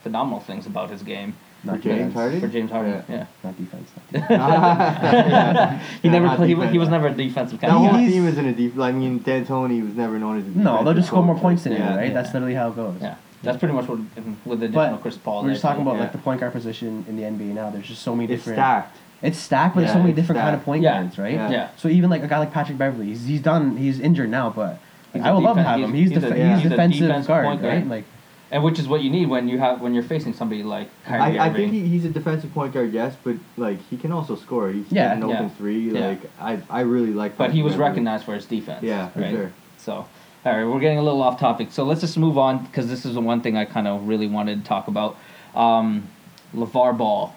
phenomenal 0.03 0.39
things 0.39 0.65
about 0.65 0.89
his 0.89 1.03
game 1.03 1.36
not 1.63 1.77
For 1.77 1.82
James 1.84 1.98
defense. 1.98 2.13
Harden? 2.13 2.41
for 2.41 2.48
James 2.48 2.72
Harden. 2.72 2.91
Yeah. 3.10 3.15
Yeah, 3.15 3.25
Not 3.44 3.58
defense. 3.58 3.89
Not 3.96 4.30
defense. 4.30 5.82
he 6.01 6.08
Yeah, 6.08 6.12
never 6.12 6.25
not 6.25 6.38
played. 6.38 6.48
He, 6.50 6.56
was- 6.56 6.62
defense. 6.63 6.72
he 6.74 6.77
was 6.80 6.89
never 6.89 7.08
a 7.08 7.13
defensive 7.13 7.60
That 7.60 7.70
kind 7.70 7.80
whole 7.80 7.89
guy. 7.91 8.00
He's- 8.00 8.13
team 8.13 8.27
isn't 8.27 8.46
a 8.46 8.53
deep. 8.53 8.80
I 8.80 8.91
mean, 8.91 9.20
D'Antoni 9.20 9.84
was 9.84 9.96
never 9.96 10.18
known 10.20 10.39
as 10.39 10.46
a 10.46 10.50
no, 10.60 10.84
they'll 10.84 10.94
just 10.94 11.08
score 11.08 11.24
more 11.24 11.38
points 11.38 11.63
than 11.63 11.74
you, 11.74 11.80
Yeah. 11.80 11.96
right? 11.98 12.13
That's 12.13 12.34
literally 12.34 12.56
how 12.56 12.70
it 12.70 12.75
goes. 12.75 12.96
Yeah, 13.01 13.15
that's 13.44 13.58
pretty 13.58 13.74
much 13.74 13.88
what 13.88 14.00
with 14.46 14.60
the 14.60 14.65
additional 14.65 14.91
But 14.91 15.01
Chris 15.01 15.18
Paul. 15.18 15.41
we're 15.41 15.48
there, 15.50 15.53
just 15.53 15.62
talking 15.62 15.84
too. 15.84 15.89
about 15.89 16.00
like 16.00 16.12
the 16.12 16.18
point 16.18 16.39
guard 16.39 16.53
position 16.53 17.06
in 17.08 17.15
the 17.18 17.24
NBA 17.24 17.53
now. 17.53 17.70
There's 17.70 17.88
just 17.88 18.01
so 18.01 18.15
many 18.15 18.27
different. 18.27 18.39
It's 18.39 18.46
different. 18.46 18.58
stacked. 18.86 18.98
It's 19.24 19.38
stacked, 19.38 19.75
but 19.75 19.82
there's 19.82 19.94
so 19.94 20.00
many 20.00 20.10
it's 20.12 20.15
different 20.20 20.41
kind 20.41 20.56
of 20.56 20.60
stacked. 20.62 20.65
point 20.65 20.84
Yeah. 20.84 21.01
guards, 21.01 21.18
right? 21.20 21.34
Yeah. 21.36 21.50
Yeah. 21.51 21.68
So 21.77 21.88
even 21.89 22.10
like 22.10 22.24
a 22.24 22.27
guy 22.27 22.39
like 22.39 22.51
Patrick 22.51 22.77
Beverley, 22.80 23.06
he's, 23.08 23.24
he's 23.25 23.41
done. 23.41 23.77
He's 23.77 24.00
injured 24.00 24.30
now, 24.32 24.50
but 24.50 24.80
He's 25.13 25.22
I 25.22 25.30
a 25.30 25.36
would 25.36 25.44
love 25.44 25.58
to 25.58 25.63
have 25.63 25.80
him. 25.80 25.94
He's, 25.94 26.10
he's 26.10 26.20
def- 26.22 26.32
a- 26.32 26.36
he's 26.36 26.62
he's 26.63 26.72
defensive 26.72 27.27
guard, 27.27 27.46
guard. 27.46 27.62
right? 27.63 27.86
Like 27.88 28.06
and 28.51 28.63
which 28.63 28.77
is 28.79 28.88
what 28.88 29.01
you 29.01 29.10
need 29.10 29.27
when 29.29 29.48
you 29.48 29.58
have 29.58 29.81
when 29.81 29.93
you're 29.93 30.03
facing 30.03 30.34
somebody 30.34 30.62
like 30.62 30.89
Kyrie 31.05 31.39
I, 31.39 31.48
I 31.48 31.53
think 31.53 31.72
he, 31.72 31.88
he's 31.88 32.03
a 32.05 32.10
defensive 32.10 32.53
point 32.53 32.74
guard, 32.74 32.91
yes, 32.91 33.15
but 33.24 33.36
like 33.58 33.79
he 33.89 33.98
can 33.98 34.12
also 34.12 34.36
score. 34.36 34.70
He's 34.70 34.91
Yeah. 34.91 35.13
an 35.13 35.24
open 35.24 35.43
Yeah. 35.43 35.50
three. 35.50 35.89
Like 35.91 36.20
I, 36.39 36.60
I 36.70 36.81
really 36.81 37.13
like. 37.13 37.38
but 37.38 37.51
he 37.51 37.63
was 37.63 37.74
Beverley. 37.74 37.89
recognized 37.89 38.25
for 38.25 38.36
his 38.36 38.46
defense. 38.46 38.84
Yeah, 38.84 39.08
for 39.10 39.22
right? 39.22 39.31
sure. 39.31 39.53
So, 39.77 39.93
all 39.93 40.08
right, 40.46 40.65
we're 40.65 40.79
getting 40.79 40.98
a 40.98 41.01
little 41.03 41.22
off 41.24 41.39
topic. 41.39 41.72
So 41.72 41.84
let's 41.86 42.01
just 42.01 42.17
move 42.17 42.38
on 42.38 42.65
because 42.65 42.88
this 42.89 43.05
is 43.05 43.13
the 43.15 43.22
one 43.22 43.41
thing 43.41 43.55
I 43.58 43.65
kind 43.65 43.88
of 43.88 44.08
really 44.08 44.27
wanted 44.27 44.62
to 44.62 44.67
talk 44.67 44.88
about. 44.88 45.17
Um, 45.55 46.08
Lavar 46.53 46.98
Ball. 46.98 47.34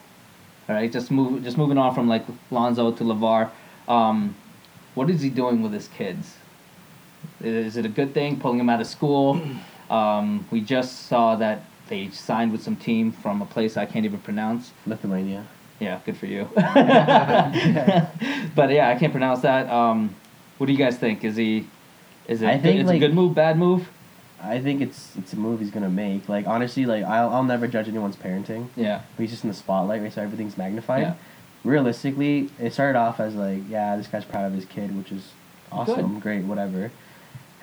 All 0.68 0.74
right, 0.74 0.90
just 0.90 1.10
move, 1.10 1.44
just 1.44 1.56
moving 1.58 1.78
on 1.78 1.94
from 1.94 2.08
like 2.08 2.24
Lonzo 2.50 2.90
to 2.92 3.04
Lavar. 3.04 3.50
Um, 3.86 4.34
what 4.94 5.10
is 5.10 5.20
he 5.20 5.28
doing 5.30 5.62
with 5.62 5.72
his 5.72 5.88
kids? 5.88 6.36
Is 7.40 7.76
it 7.76 7.84
a 7.86 7.88
good 7.88 8.14
thing 8.14 8.40
pulling 8.40 8.58
him 8.58 8.68
out 8.68 8.80
of 8.80 8.86
school? 8.86 9.40
Um, 9.94 10.46
we 10.50 10.60
just 10.60 11.06
saw 11.06 11.36
that 11.36 11.62
they 11.88 12.10
signed 12.10 12.52
with 12.52 12.62
some 12.62 12.76
team 12.76 13.12
from 13.12 13.42
a 13.42 13.46
place 13.46 13.76
I 13.76 13.86
can't 13.86 14.04
even 14.04 14.20
pronounce. 14.20 14.72
Lithuania. 14.86 15.46
Yeah, 15.78 16.00
good 16.04 16.16
for 16.16 16.26
you. 16.26 16.48
but 16.54 16.64
yeah, 18.70 18.92
I 18.94 18.98
can't 18.98 19.12
pronounce 19.12 19.40
that. 19.40 19.68
Um, 19.70 20.14
what 20.58 20.66
do 20.66 20.72
you 20.72 20.78
guys 20.78 20.98
think? 20.98 21.24
Is 21.24 21.36
he? 21.36 21.66
Is 22.26 22.42
it? 22.42 22.48
I 22.48 22.58
think, 22.58 22.80
it's 22.80 22.88
like- 22.88 22.96
a 22.96 23.00
good 23.00 23.14
move, 23.14 23.34
bad 23.34 23.58
move? 23.58 23.88
I 24.42 24.60
think 24.60 24.82
it's 24.82 25.16
it's 25.16 25.32
a 25.32 25.36
move 25.36 25.60
he's 25.60 25.70
gonna 25.70 25.88
make. 25.88 26.28
Like 26.28 26.46
honestly, 26.46 26.84
like 26.84 27.02
I'll 27.04 27.30
I'll 27.30 27.44
never 27.44 27.66
judge 27.66 27.88
anyone's 27.88 28.16
parenting. 28.16 28.68
Yeah, 28.76 29.00
But 29.16 29.22
he's 29.22 29.30
just 29.30 29.42
in 29.42 29.48
the 29.48 29.56
spotlight, 29.56 30.02
right? 30.02 30.12
So 30.12 30.20
everything's 30.20 30.58
magnified. 30.58 31.02
Yeah. 31.02 31.14
Realistically, 31.64 32.50
it 32.58 32.74
started 32.74 32.98
off 32.98 33.20
as 33.20 33.34
like, 33.34 33.62
yeah, 33.70 33.96
this 33.96 34.06
guy's 34.06 34.26
proud 34.26 34.44
of 34.44 34.52
his 34.52 34.66
kid, 34.66 34.94
which 34.98 35.10
is 35.10 35.32
awesome, 35.72 36.20
great, 36.20 36.44
whatever. 36.44 36.90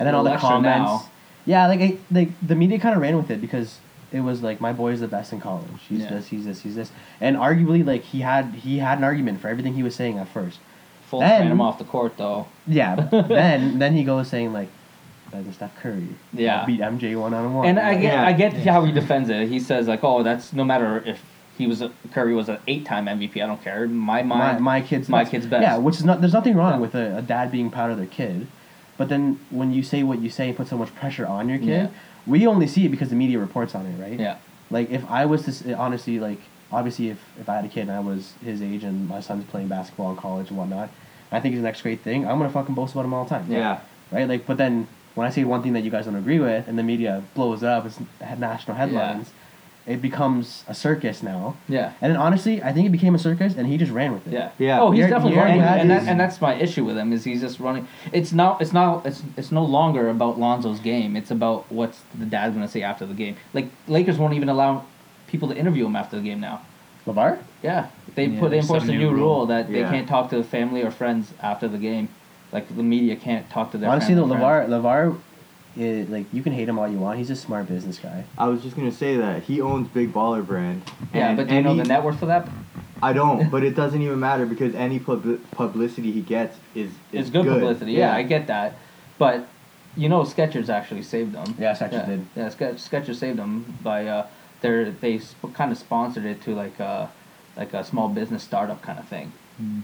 And 0.00 0.08
then 0.08 0.16
all 0.16 0.24
the 0.24 0.36
comments. 0.36 0.90
now. 0.90 1.08
Yeah, 1.44 1.66
like 1.66 1.80
I, 1.80 1.98
like 2.10 2.28
the 2.46 2.54
media 2.54 2.78
kind 2.78 2.94
of 2.94 3.02
ran 3.02 3.16
with 3.16 3.30
it 3.30 3.40
because 3.40 3.78
it 4.12 4.20
was 4.20 4.42
like 4.42 4.60
my 4.60 4.72
boy 4.72 4.92
is 4.92 5.00
the 5.00 5.08
best 5.08 5.32
in 5.32 5.40
college. 5.40 5.66
He's 5.88 6.00
Yeah. 6.00 6.10
this, 6.10 6.28
he's 6.28 6.44
this, 6.44 6.60
he's 6.60 6.74
this, 6.76 6.90
and 7.20 7.36
arguably 7.36 7.84
like 7.84 8.02
he 8.02 8.20
had 8.20 8.46
he 8.54 8.78
had 8.78 8.98
an 8.98 9.04
argument 9.04 9.40
for 9.40 9.48
everything 9.48 9.74
he 9.74 9.82
was 9.82 9.94
saying 9.94 10.18
at 10.18 10.28
first. 10.28 10.58
Full 11.08 11.20
Then- 11.20 11.42
ran 11.42 11.50
him 11.52 11.60
off 11.60 11.78
the 11.78 11.84
court 11.84 12.16
though. 12.16 12.46
Yeah, 12.66 12.94
then 13.10 13.78
then 13.78 13.94
he 13.94 14.04
goes 14.04 14.28
saying 14.28 14.52
like, 14.52 14.68
"Better 15.30 15.42
than 15.44 15.52
Steph 15.52 15.74
Curry." 15.76 16.08
Yeah. 16.32 16.64
beat 16.64 16.80
MJ 16.80 17.16
one 17.18 17.34
on 17.34 17.52
one. 17.54 17.66
And 17.66 17.78
I 17.78 17.94
get, 17.94 18.02
Yeah. 18.14 18.26
I 18.26 18.32
get 18.32 18.52
how 18.66 18.84
he 18.84 18.92
defends 18.92 19.28
it. 19.28 19.48
He 19.48 19.58
says 19.60 19.88
like, 19.88 20.04
oh, 20.04 20.22
that's 20.22 20.52
no 20.52 20.64
matter 20.64 21.02
if 21.04 21.22
he 21.58 21.66
was 21.66 21.82
a, 21.82 21.90
Curry 22.12 22.34
was 22.34 22.48
an 22.48 22.58
eight-time 22.66 23.06
MVP. 23.06 23.42
I 23.42 23.46
don't 23.46 23.62
care. 23.62 23.86
My 23.86 24.22
my 24.22 24.36
mind, 24.38 24.60
my 24.64 24.80
kid's 24.80 25.08
my 25.08 25.24
kid's 25.24 25.46
best. 25.46 25.62
Yeah, 25.62 25.76
which 25.78 25.96
is 25.96 26.04
not. 26.04 26.20
There's 26.20 26.32
nothing 26.32 26.54
wrong 26.56 26.72
Yeah. 26.74 26.78
with 26.78 26.94
a, 26.94 27.18
a 27.18 27.22
dad 27.22 27.50
being 27.52 27.68
proud 27.70 27.90
of 27.90 27.98
their 27.98 28.06
kid, 28.06 28.46
but 29.02 29.08
then 29.08 29.40
when 29.50 29.72
you 29.72 29.82
say 29.82 30.04
what 30.04 30.20
you 30.20 30.30
say 30.30 30.46
and 30.50 30.56
put 30.56 30.68
so 30.68 30.78
much 30.78 30.94
pressure 30.94 31.26
on 31.26 31.48
your 31.48 31.58
kid, 31.58 31.66
Yeah. 31.66 31.88
we 32.24 32.46
only 32.46 32.68
see 32.68 32.84
it 32.86 32.90
because 32.90 33.08
the 33.08 33.16
media 33.16 33.36
reports 33.40 33.74
on 33.74 33.84
it, 33.84 34.00
right? 34.00 34.16
yeah, 34.26 34.36
Like 34.70 34.92
if 34.92 35.02
I 35.10 35.26
was 35.26 35.40
to 35.46 35.72
honestly 35.76 36.20
like 36.20 36.38
obviously 36.70 37.08
if 37.10 37.18
if 37.40 37.48
I 37.48 37.56
had 37.56 37.64
a 37.64 37.68
kid 37.68 37.80
and 37.88 37.90
I 37.90 37.98
was 37.98 38.34
his 38.44 38.62
age 38.62 38.84
and 38.84 39.08
my 39.08 39.18
son's 39.18 39.44
playing 39.46 39.66
basketball 39.66 40.10
in 40.12 40.16
college 40.16 40.50
and 40.50 40.56
whatnot, 40.56 40.88
I 41.32 41.40
think 41.40 41.50
he's 41.54 41.62
the 41.62 41.68
next 41.70 41.82
great 41.82 42.00
thing. 42.02 42.28
I'm 42.28 42.38
gonna 42.38 42.48
fucking 42.58 42.76
boast 42.76 42.92
about 42.94 43.04
him 43.06 43.12
all 43.14 43.24
the 43.24 43.30
time. 43.30 43.46
Yeah. 43.50 43.80
Right. 44.12 44.28
Like, 44.28 44.46
but 44.46 44.56
then 44.56 44.86
when 45.16 45.26
I 45.26 45.30
say 45.30 45.42
one 45.42 45.64
thing 45.64 45.72
that 45.72 45.82
you 45.82 45.90
guys 45.90 46.04
don't 46.04 46.14
agree 46.14 46.38
with 46.38 46.68
and 46.68 46.78
the 46.78 46.84
media 46.84 47.24
blows 47.34 47.64
it 47.64 47.68
up, 47.68 47.84
it's 47.86 47.98
national 48.38 48.76
headlines. 48.76 49.32
It 49.84 50.00
becomes 50.00 50.62
a 50.68 50.74
circus 50.74 51.22
now. 51.24 51.56
yeah. 51.68 51.92
And 52.00 52.12
then 52.12 52.20
honestly, 52.20 52.62
I 52.62 52.72
think 52.72 52.86
it 52.86 52.90
became 52.92 53.14
a 53.16 53.18
circus, 53.18 53.56
and 53.56 53.66
he 53.66 53.76
just 53.76 53.90
ran 53.90 54.12
with 54.12 54.26
it. 54.28 54.32
Yeah. 54.32 54.50
Yeah. 54.58 54.80
Oh, 54.80 54.90
he's 54.92 54.98
You're- 55.00 55.10
definitely 55.10 55.34
you're 55.36 55.44
running, 55.44 55.60
glad 55.60 55.80
and, 55.80 55.90
that, 55.90 56.02
and 56.06 56.20
that's 56.20 56.40
my 56.40 56.54
issue 56.54 56.84
with 56.84 56.96
him 56.96 57.12
is 57.12 57.24
he's 57.24 57.40
just 57.40 57.58
running. 57.58 57.88
It's 58.12 58.32
not. 58.32 58.62
It's 58.62 58.72
not. 58.72 59.04
It's 59.04 59.22
it's 59.36 59.50
no 59.50 59.64
longer 59.64 60.08
about 60.08 60.38
Lonzo's 60.38 60.78
game. 60.78 61.16
It's 61.16 61.30
about 61.32 61.70
what's 61.70 62.00
the 62.16 62.26
dad's 62.26 62.54
gonna 62.54 62.68
say 62.68 62.82
after 62.82 63.06
the 63.06 63.14
game. 63.14 63.36
Like 63.54 63.66
Lakers 63.88 64.18
won't 64.18 64.34
even 64.34 64.48
allow 64.48 64.84
people 65.26 65.48
to 65.48 65.56
interview 65.56 65.84
him 65.86 65.96
after 65.96 66.16
the 66.16 66.22
game 66.22 66.38
now. 66.40 66.62
Lavar. 67.06 67.38
Yeah, 67.64 67.88
they 68.14 68.26
Yeah, 68.26 68.38
put 68.38 68.50
there's 68.52 68.64
enforced 68.64 68.86
a 68.86 68.92
new 68.92 68.98
new 68.98 69.10
rule 69.10 69.18
rule. 69.38 69.46
that 69.46 69.66
they 69.72 69.82
can't 69.82 70.06
talk 70.08 70.30
to 70.30 70.44
family 70.44 70.82
or 70.82 70.92
friends 70.92 71.32
after 71.42 71.66
the 71.66 71.78
game. 71.78 72.08
Like 72.52 72.68
the 72.76 72.82
media 72.84 73.16
can't 73.16 73.50
talk 73.50 73.72
to 73.72 73.78
their. 73.78 73.90
Honestly, 73.90 74.14
though, 74.14 74.28
family 74.28 74.36
or 74.44 74.66
Lavar, 74.68 74.68
Lavar, 74.68 75.18
is, 75.76 76.08
like 76.08 76.26
you 76.32 76.42
can 76.42 76.52
hate 76.52 76.68
him 76.68 76.78
all 76.78 76.88
you 76.88 76.98
want. 76.98 77.18
He's 77.18 77.30
a 77.30 77.36
smart 77.36 77.68
business 77.68 77.98
guy. 77.98 78.24
I 78.38 78.48
was 78.48 78.62
just 78.62 78.76
gonna 78.76 78.92
say 78.92 79.16
that 79.16 79.42
he 79.44 79.60
owns 79.60 79.88
Big 79.88 80.12
Baller 80.12 80.46
Brand. 80.46 80.84
friends. 80.84 81.08
Yeah, 81.14 81.34
but 81.34 81.48
do 81.48 81.54
you 81.54 81.62
know 81.62 81.74
the 81.76 81.84
net 81.84 82.02
worth 82.02 82.18
for 82.18 82.26
that? 82.26 82.48
I 83.02 83.12
don't, 83.12 83.50
but 83.54 83.64
it 83.64 83.74
doesn't 83.74 84.00
even 84.00 84.20
matter 84.20 84.46
because 84.46 84.74
any 84.74 84.98
pub- 84.98 85.40
publicity 85.50 86.12
he 86.12 86.20
gets 86.20 86.56
is, 86.74 86.90
is 86.90 86.94
It's 87.12 87.30
good, 87.30 87.46
publicity. 87.46 87.92
Yeah. 87.92 88.14
I 88.14 88.22
get 88.22 88.46
that, 88.46 88.76
but 89.18 89.48
you 89.96 90.08
know, 90.08 90.22
Skechers 90.22 90.68
actually 90.68 91.02
saved 91.02 91.32
them. 91.32 91.54
Yeah, 91.58 91.74
Skechers 91.74 91.92
yeah. 91.92 92.06
did. 92.06 92.26
Yeah, 92.36 92.48
Ske- 92.48 92.78
Skechers 92.78 93.16
saved 93.16 93.38
them 93.38 93.76
by 93.82 94.06
uh, 94.06 94.26
their 94.60 94.90
they 94.90 95.18
sp- 95.20 95.52
kind 95.54 95.72
of 95.72 95.78
sponsored 95.78 96.24
it 96.24 96.40
to 96.42 96.54
like 96.54 96.78
a 96.80 97.10
like 97.56 97.74
a 97.74 97.84
small 97.84 98.08
business 98.08 98.42
startup 98.42 98.80
kind 98.82 98.98
of 98.98 99.06
thing, 99.08 99.32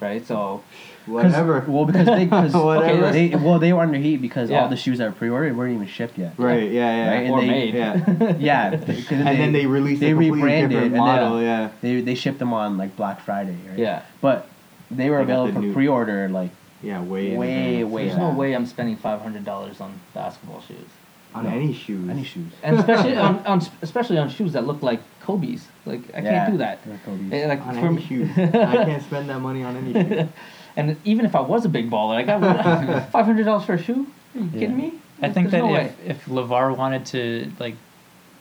right? 0.01 0.25
So 0.27 0.63
Whatever. 1.07 1.65
Well, 1.67 1.87
because 1.87 2.07
they, 2.07 2.27
cause, 2.27 2.53
Whatever. 2.55 3.07
okay, 3.07 3.29
they, 3.29 3.37
well, 3.37 3.59
they 3.59 3.73
were 3.73 3.81
under 3.81 3.97
heat 3.99 4.19
because 4.19 4.51
Yeah. 4.51 4.61
all 4.63 4.69
the 4.69 4.77
shoes 4.77 4.99
that 4.99 5.07
were 5.07 5.13
pre-ordered 5.17 5.57
weren't 5.57 5.75
even 5.75 5.87
shipped 5.87 6.19
yet. 6.19 6.35
Right. 6.37 6.71
Yeah. 6.71 6.95
Yeah. 6.95 7.09
Right, 7.11 7.23
and 7.25 7.33
or 7.33 7.41
they- 7.41 7.47
made. 7.47 7.75
Yeah. 7.75 8.35
Yeah, 8.39 8.71
th- 8.77 9.11
and 9.11 9.27
then 9.41 9.53
they 9.53 9.65
released 9.67 10.01
they 10.01 10.09
a 10.09 10.11
completely 10.11 10.37
rebranded 10.43 10.71
different 10.71 10.87
and 10.87 10.95
then- 10.95 11.01
model. 11.01 11.41
yeah. 11.43 11.71
they 11.81 12.01
they 12.03 12.15
shipped 12.15 12.39
them 12.39 12.53
on 12.53 12.77
like 12.77 12.95
Black 12.97 13.21
Friday, 13.23 13.57
right? 13.69 13.79
yeah. 13.79 14.03
But 14.21 14.49
they 14.91 15.09
were 15.09 15.19
They 15.19 15.25
got 15.25 15.33
available 15.33 15.47
the 15.49 15.53
for 15.55 15.61
new- 15.67 15.73
pre-order 15.73 16.29
like 16.29 16.51
Yeah. 16.83 17.01
Way. 17.03 17.33
in 17.33 17.39
Way, 17.39 17.49
advance, 17.81 17.93
way 17.93 18.03
yeah. 18.03 18.09
There's 18.09 18.19
no 18.19 18.31
way 18.39 18.53
I'm 18.55 18.67
spending 18.67 18.97
five 18.97 19.21
hundred 19.23 19.45
dollars 19.47 19.81
on 19.81 19.99
basketball 20.13 20.61
shoes, 20.69 20.91
on 21.35 21.47
any 21.47 21.73
shoes. 21.73 22.09
any 22.09 22.25
shoes. 22.25 22.53
and 22.63 22.79
especially 22.79 23.17
on, 23.17 23.39
on 23.47 23.63
especially 23.83 24.19
on 24.19 24.29
shoes 24.31 24.53
that 24.55 24.67
look 24.67 24.83
like 24.83 25.01
Kobe's. 25.21 25.67
Like 25.87 26.01
I 26.15 26.21
Yeah, 26.21 26.31
can't 26.31 26.53
do 26.53 26.59
that. 26.59 26.79
Kobe's. 27.05 27.33
Eh, 27.33 27.47
Like 27.47 27.61
On 27.67 27.75
for 27.75 27.81
any 27.87 27.97
me- 27.97 28.03
shoes. 28.07 28.31
I 28.37 28.85
can't 28.85 29.03
spend 29.03 29.29
that 29.29 29.41
money 29.41 29.63
on 29.63 29.77
any 29.77 29.93
shoes. 29.93 30.29
And 30.77 30.97
even 31.05 31.27
if 31.27 31.35
I 31.35 31.41
was 31.41 31.65
a 31.65 31.69
big 31.69 31.91
baller, 31.91 32.15
I 32.15 32.23
got 32.23 33.11
five 33.11 33.27
hundred 33.27 33.45
dollars 33.45 33.65
for 33.65 33.75
a 33.75 33.83
shoe. 33.83 34.07
Are 34.35 34.39
you 34.39 34.45
Yeah. 34.53 34.61
kidding 34.61 34.77
me? 34.77 34.93
I 35.21 35.29
think 35.29 35.51
There's 35.51 35.63
that 35.63 35.69
no 35.69 35.75
if, 35.75 35.99
way. 35.99 36.07
if 36.07 36.25
Lavar 36.27 36.77
wanted 36.77 37.05
to 37.07 37.51
like 37.59 37.75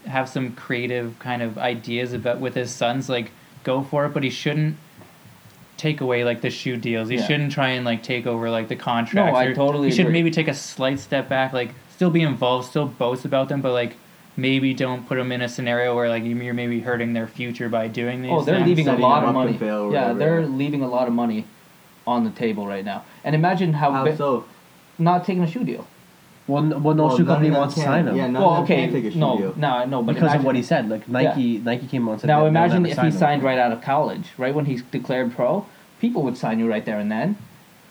have 0.06 0.30
some 0.30 0.52
creative 0.54 1.18
kind 1.18 1.42
of 1.42 1.58
ideas 1.58 2.14
about 2.14 2.40
with 2.40 2.54
his 2.54 2.70
sons, 2.70 3.10
like 3.10 3.32
go 3.64 3.82
for 3.82 4.06
it, 4.06 4.14
but 4.14 4.22
he 4.24 4.30
shouldn't 4.30 4.78
take 5.78 6.00
away 6.02 6.24
like 6.24 6.42
the 6.42 6.50
shoe 6.52 6.78
deals. 6.78 7.10
He 7.10 7.16
Yeah. 7.16 7.26
shouldn't 7.26 7.52
try 7.52 7.70
and 7.70 7.84
like 7.86 8.04
take 8.04 8.28
over 8.28 8.52
like 8.52 8.68
the 8.68 8.76
contracts. 8.76 9.36
I 9.36 9.46
or- 9.46 9.56
totally 9.56 9.90
He 9.90 9.96
should 9.96 10.12
maybe 10.12 10.30
take 10.30 10.48
a 10.48 10.54
slight 10.54 11.00
step 11.00 11.28
back, 11.30 11.54
like 11.54 11.74
still 11.98 12.10
be 12.12 12.22
involved, 12.22 12.70
still 12.70 12.86
boast 12.86 13.26
about 13.26 13.50
them, 13.50 13.60
but 13.62 13.74
like 13.74 13.96
maybe 14.38 14.72
don't 14.74 15.08
put 15.08 15.16
them 15.18 15.32
in 15.32 15.42
a 15.42 15.50
scenario 15.50 15.96
where 15.96 16.08
like 16.10 16.24
you're 16.24 16.54
maybe 16.54 16.80
hurting 16.80 17.14
their 17.14 17.26
future 17.28 17.68
by 17.70 17.88
doing 17.88 18.22
these. 18.22 18.32
Oh, 18.32 18.44
they're 18.44 18.58
things. 18.58 18.68
leaving 18.68 18.88
a 18.88 18.96
lot 18.98 19.24
of 19.24 19.34
money. 19.34 19.58
fail 19.58 19.92
yeah, 19.92 20.12
whatever, 20.14 20.20
they're 20.20 20.46
leaving 20.46 20.84
a 20.84 20.88
lot 20.88 21.08
of 21.08 21.14
money 21.16 21.46
on 22.06 22.24
the 22.24 22.30
table 22.30 22.68
right 22.68 22.86
now. 22.86 23.04
And 23.24 23.34
imagine 23.36 23.74
how, 23.74 23.92
How 23.92 24.06
bi- 24.06 24.16
so? 24.16 24.46
not 25.00 25.26
taking 25.26 25.42
a 25.44 25.48
shoe 25.48 25.64
deal. 25.64 25.88
Well, 26.46 26.64
n- 26.64 26.84
well, 26.84 26.94
no 26.96 27.08
Well, 27.08 27.18
shoe 27.18 27.26
company 27.26 27.50
wants 27.52 27.74
to 27.76 27.82
sign 27.82 28.08
him 28.08 28.16
Yeah, 28.16 28.30
well, 28.30 28.62
okay, 28.64 28.84
can 28.86 28.94
take 28.94 29.06
a 29.06 29.12
shoe 29.12 29.18
no, 29.20 29.38
deal. 29.38 29.54
no, 29.58 29.68
I 29.74 29.86
but 29.88 30.02
because 30.04 30.18
imagine, 30.22 30.40
of 30.40 30.46
what 30.46 30.56
he 30.56 30.62
said. 30.62 30.88
Like 30.88 31.10
Nike, 31.10 31.58
Nike 31.58 31.88
came 31.88 32.08
on 32.08 32.14
and 32.14 32.22
said 32.22 32.28
Now 32.28 32.46
imagine 32.46 32.86
if 32.86 32.96
sign 32.96 33.06
he 33.06 33.12
him. 33.12 33.18
signed 33.18 33.44
right 33.44 33.58
out 33.58 33.72
of 33.72 33.82
college, 33.82 34.28
right 34.38 34.54
when 34.54 34.66
he 34.66 34.80
declared 34.92 35.36
pro, 35.36 35.66
people 36.00 36.22
would 36.24 36.38
sign 36.38 36.60
you 36.60 36.70
right 36.70 36.86
there 36.86 37.00
and 37.00 37.12
then. 37.12 37.38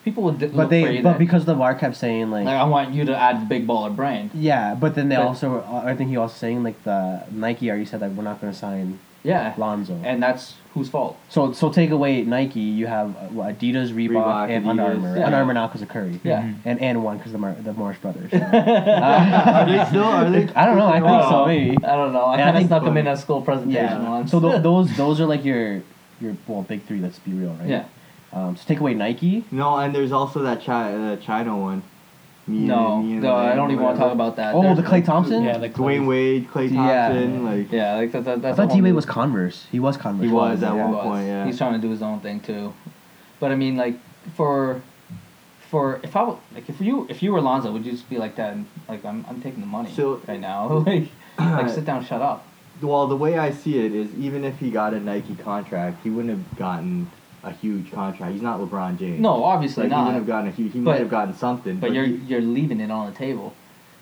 People 0.06 0.22
would 0.22 0.38
d- 0.38 0.46
But 0.46 0.54
look 0.56 0.66
for 0.66 0.70
they 0.70 0.96
you 0.98 1.02
but 1.02 1.10
then. 1.10 1.18
because 1.18 1.44
Lavar 1.46 1.76
kept 1.78 1.96
saying 1.96 2.30
like 2.30 2.46
I 2.46 2.62
want 2.64 2.94
you 2.94 3.04
to 3.06 3.16
add 3.16 3.48
big 3.48 3.66
baller 3.66 3.94
brand. 3.94 4.30
Yeah, 4.34 4.74
but 4.74 4.94
then 4.94 5.08
they 5.10 5.16
But- 5.16 5.26
also, 5.26 5.46
I 5.84 5.94
think 5.96 6.10
he 6.10 6.16
also 6.16 6.36
saying 6.36 6.62
like 6.62 6.78
the 6.84 7.24
Nike 7.32 7.68
already 7.68 7.86
said 7.86 7.98
that 8.00 8.12
we're 8.14 8.22
not 8.22 8.40
going 8.40 8.52
to 8.52 8.58
sign 8.58 8.98
Yeah, 9.24 9.52
Lonzo. 9.58 9.98
and 10.04 10.22
that's 10.22 10.54
whose 10.74 10.88
fault. 10.88 11.16
so 11.28 11.52
so 11.52 11.70
take 11.70 11.90
away 11.90 12.22
Nike, 12.22 12.60
you 12.80 12.86
have 12.86 13.08
uh, 13.16 13.20
what, 13.36 13.46
Adidas, 13.58 13.88
Reebok, 13.90 14.10
Reebok, 14.22 14.50
and 14.54 14.68
Under 14.68 14.82
Adidas. 14.84 14.94
Armour. 14.94 15.16
Yeah. 15.18 15.24
Under 15.26 15.36
Armour 15.38 15.54
now 15.54 15.66
because 15.66 15.82
of 15.82 15.88
Curry. 15.88 16.20
Yeah. 16.22 16.42
Mhm. 16.42 16.54
And 16.68 16.76
and 16.88 17.02
one 17.02 17.16
because 17.18 17.32
the 17.32 17.38
Mar- 17.44 17.56
the 17.68 17.72
Morris 17.72 17.98
brothers. 17.98 18.30
Are 18.32 19.66
they 19.66 19.84
still? 19.90 20.04
Are 20.04 20.30
they? 20.30 20.44
I 20.54 20.64
don't 20.66 20.78
know. 20.78 20.86
I 20.86 21.00
think 21.00 21.10
Oh, 21.26 21.30
so. 21.30 21.46
Maybe. 21.46 21.76
I 21.84 21.96
don't 21.96 22.12
know. 22.12 22.26
I 22.26 22.36
kind 22.36 22.50
of 22.50 22.54
think- 22.56 22.68
snuck 22.68 22.84
them 22.84 22.96
in 22.96 23.06
a 23.08 23.16
school 23.16 23.40
presentation 23.42 24.02
Yeah. 24.02 24.08
once. 24.08 24.30
So 24.30 24.38
th- 24.38 24.62
those 24.68 24.96
those 24.96 25.20
are 25.20 25.26
like 25.26 25.44
your 25.44 25.82
your 26.20 26.36
well 26.46 26.62
big 26.62 26.84
three. 26.86 27.00
Let's 27.00 27.18
be 27.18 27.32
real, 27.32 27.56
right? 27.58 27.68
yeah. 27.68 27.84
Um, 28.32 28.56
so 28.56 28.62
take 28.66 28.80
away 28.80 28.94
Nike. 28.94 29.44
No, 29.50 29.76
and 29.78 29.94
there's 29.94 30.12
also 30.12 30.40
that 30.42 30.60
China, 30.60 31.12
uh, 31.12 31.16
China 31.16 31.56
one. 31.56 31.82
Me 32.48 32.58
and- 32.58 32.66
No, 32.68 33.02
me 33.02 33.12
and 33.14 33.22
no, 33.22 33.34
I 33.34 33.54
don't 33.56 33.70
even 33.72 33.82
want 33.82 33.96
to 33.96 34.02
talk 34.02 34.12
about 34.12 34.36
that. 34.36 34.54
Oh, 34.54 34.62
There's- 34.62 34.76
the 34.76 34.82
Klay 34.84 35.04
Thompson. 35.04 35.42
Yeah, 35.42 35.58
the 35.58 35.68
Dwyane 35.68 36.06
Wade, 36.06 36.48
Klay 36.48 36.70
Yeah. 36.70 37.08
Thompson, 37.08 37.44
like 37.44 37.72
Yeah, 37.72 37.94
like 37.96 38.12
that, 38.12 38.24
that, 38.24 38.32
I 38.32 38.36
that's 38.36 38.56
thought 38.56 38.64
a 38.64 38.66
whole 38.68 38.76
T 38.76 38.82
Wade 38.82 38.94
was 38.94 39.06
Converse. 39.06 39.66
He 39.72 39.80
was 39.80 39.96
Converse. 39.96 40.26
He 40.26 40.32
was 40.32 40.62
at 40.62 40.72
He 40.72 40.78
one 40.78 40.92
was. 40.92 41.04
point, 41.04 41.26
yeah. 41.26 41.44
He's 41.46 41.58
trying 41.58 41.72
to 41.72 41.78
do 41.80 41.90
his 41.90 42.02
own 42.02 42.20
thing 42.20 42.38
too. 42.40 42.72
But 43.40 43.50
I 43.52 43.56
mean, 43.56 43.76
like 43.76 43.98
for 44.36 44.80
for 45.70 45.98
if 46.04 46.14
I 46.14 46.20
w- 46.20 46.38
like 46.54 46.68
if 46.68 46.80
you 46.80 47.06
if 47.08 47.22
you 47.22 47.32
were 47.32 47.40
Lonzo, 47.40 47.72
would 47.72 47.84
you 47.84 47.90
just 47.92 48.08
be 48.08 48.18
like 48.18 48.36
that? 48.36 48.52
And, 48.52 48.66
like 48.88 49.04
I'm 49.04 49.24
I'm 49.28 49.40
taking 49.40 49.60
the 49.60 49.66
money 49.66 49.90
So- 49.90 50.20
right 50.28 50.38
now. 50.40 50.68
like 50.86 51.08
like 51.38 51.68
sit 51.68 51.84
down, 51.84 52.04
shut 52.04 52.22
up. 52.22 52.44
Well, 52.80 53.06
the 53.08 53.16
way 53.16 53.38
I 53.38 53.50
see 53.50 53.78
it 53.84 53.92
is, 53.94 54.14
even 54.14 54.44
if 54.44 54.58
he 54.60 54.70
got 54.70 54.92
a 54.94 55.00
Nike 55.00 55.34
contract, 55.34 56.02
he 56.04 56.10
wouldn't 56.10 56.30
have 56.36 56.56
gotten 56.58 57.10
a 57.46 57.52
huge 57.52 57.92
contract. 57.92 58.32
He's 58.32 58.42
not 58.42 58.60
LeBron 58.60 58.98
James. 58.98 59.20
No, 59.20 59.44
obviously 59.44 59.84
like, 59.84 59.92
he 59.92 59.98
wouldn't 59.98 60.16
have 60.16 60.26
gotten 60.26 60.48
a 60.48 60.52
huge. 60.52 60.72
He 60.72 60.80
But- 60.80 60.92
might 60.92 61.00
have 61.00 61.10
gotten 61.10 61.34
something. 61.34 61.76
But 61.78 61.92
you're 61.94 62.04
he- 62.04 62.16
you're 62.26 62.40
leaving 62.40 62.80
it 62.80 62.90
on 62.90 63.06
the 63.10 63.16
table. 63.16 63.54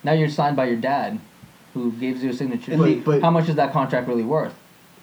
Now 0.03 0.13
you're 0.13 0.29
signed 0.31 0.57
by 0.57 0.67
your 0.67 0.77
dad, 0.77 1.19
who 1.75 1.93
gives 1.93 2.23
you 2.25 2.31
a 2.31 2.33
signature. 2.33 2.73
And 2.73 2.83
they- 2.83 2.95
but- 2.97 3.21
how 3.23 3.31
much 3.31 3.49
is 3.49 3.57
that 3.57 3.73
contract 3.73 4.09
really 4.09 4.23
worth? 4.25 4.55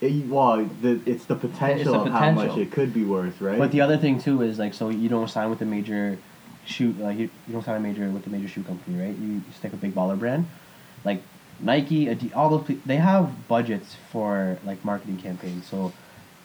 it- 0.01 0.27
well, 0.27 0.67
the, 0.81 0.99
it's 1.05 1.25
the 1.25 1.35
potential 1.35 1.93
the 1.93 1.99
of 1.99 2.07
how 2.11 2.31
much 2.31 2.57
it 2.57 2.71
could 2.71 2.91
be 2.91 3.03
worth, 3.03 3.39
right? 3.39 3.59
But 3.59 3.71
the 3.71 3.81
other 3.81 3.97
thing 3.97 4.19
too 4.19 4.41
is 4.41 4.57
like 4.57 4.73
so 4.73 4.89
you 4.89 5.07
don't 5.09 5.29
sign 5.29 5.49
with 5.51 5.61
a 5.61 5.65
major 5.65 6.17
shoe 6.65 6.95
like 6.99 7.17
you, 7.19 7.29
you 7.47 7.53
don't 7.53 7.63
sign 7.63 7.75
a 7.75 7.79
major 7.79 8.09
with 8.09 8.25
a 8.25 8.29
major 8.31 8.47
shoe 8.47 8.63
company, 8.63 8.99
right? 8.99 9.15
You, 9.15 9.27
you 9.33 9.41
stick 9.55 9.73
a 9.73 9.75
big 9.75 9.93
baller 9.93 10.17
brand, 10.17 10.47
like 11.05 11.21
Nike, 11.59 12.09
Adi- 12.09 12.33
all 12.33 12.49
those 12.49 12.63
pe- 12.65 12.77
they 12.87 12.95
have 12.95 13.47
budgets 13.47 13.95
for 14.11 14.57
like 14.65 14.83
marketing 14.83 15.17
campaigns. 15.17 15.67
So 15.67 15.93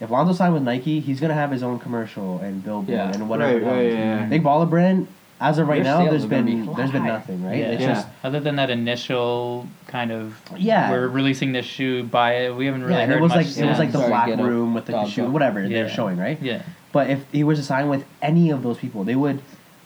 if 0.00 0.10
Lonzo 0.10 0.32
signed 0.32 0.54
with 0.54 0.62
Nike, 0.62 1.00
he's 1.00 1.20
gonna 1.20 1.34
have 1.34 1.50
his 1.50 1.62
own 1.62 1.78
commercial 1.78 2.38
and 2.38 2.62
billboard 2.64 2.88
Yeah. 2.88 3.12
and 3.12 3.28
whatever. 3.28 3.54
Right, 3.60 3.62
right, 3.64 3.84
else. 3.86 3.92
yeah, 3.94 4.20
yeah. 4.20 4.26
Big 4.26 4.42
baller 4.42 4.68
brand. 4.68 5.08
As 5.38 5.58
of 5.58 5.68
right 5.68 5.82
Their 5.84 5.92
now, 5.92 5.98
sales 5.98 6.10
there's 6.12 6.26
been 6.26 6.46
be 6.66 6.74
there's 6.76 6.90
been 6.90 7.04
nothing, 7.04 7.44
right? 7.44 7.58
Yeah. 7.58 7.64
It's 7.66 7.82
Yeah. 7.82 7.88
just 7.94 8.08
Other 8.24 8.40
than 8.40 8.56
that 8.56 8.70
initial 8.70 9.66
kind 9.86 10.10
of 10.10 10.40
Yeah. 10.56 10.90
we're 10.90 11.08
releasing 11.08 11.52
this 11.52 11.66
shoe, 11.66 12.04
buy 12.04 12.36
it. 12.36 12.56
We 12.56 12.64
haven't 12.66 12.84
really 12.84 12.94
yeah, 13.00 13.06
heard 13.06 13.18
it 13.18 13.22
was 13.22 13.34
much 13.34 13.46
like 13.46 13.56
it 13.58 13.68
was 13.68 13.78
like 13.78 13.92
the 13.92 13.98
Sorry, 13.98 14.08
black 14.08 14.28
room 14.38 14.72
with 14.72 14.86
the 14.86 14.92
dog 14.92 15.08
shoe, 15.08 15.24
talk. 15.24 15.32
whatever 15.32 15.60
Yeah. 15.62 15.68
they're 15.68 15.88
showing, 15.90 16.16
right? 16.18 16.38
yeah. 16.40 16.62
But 16.92 17.10
if 17.10 17.24
he 17.32 17.44
was 17.44 17.58
to 17.58 17.64
sign 17.64 17.90
with 17.90 18.04
any 18.22 18.48
of 18.50 18.62
those 18.62 18.78
people, 18.78 19.04
they 19.04 19.14
would. 19.16 19.40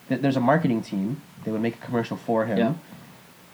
th- 0.08 0.20
There's 0.20 0.36
a 0.36 0.40
marketing 0.40 0.82
team. 0.82 1.20
They 1.44 1.50
would 1.50 1.60
make 1.62 1.74
a 1.74 1.84
commercial 1.84 2.16
for 2.16 2.44
him. 2.46 2.58
Yeah. 2.58 2.72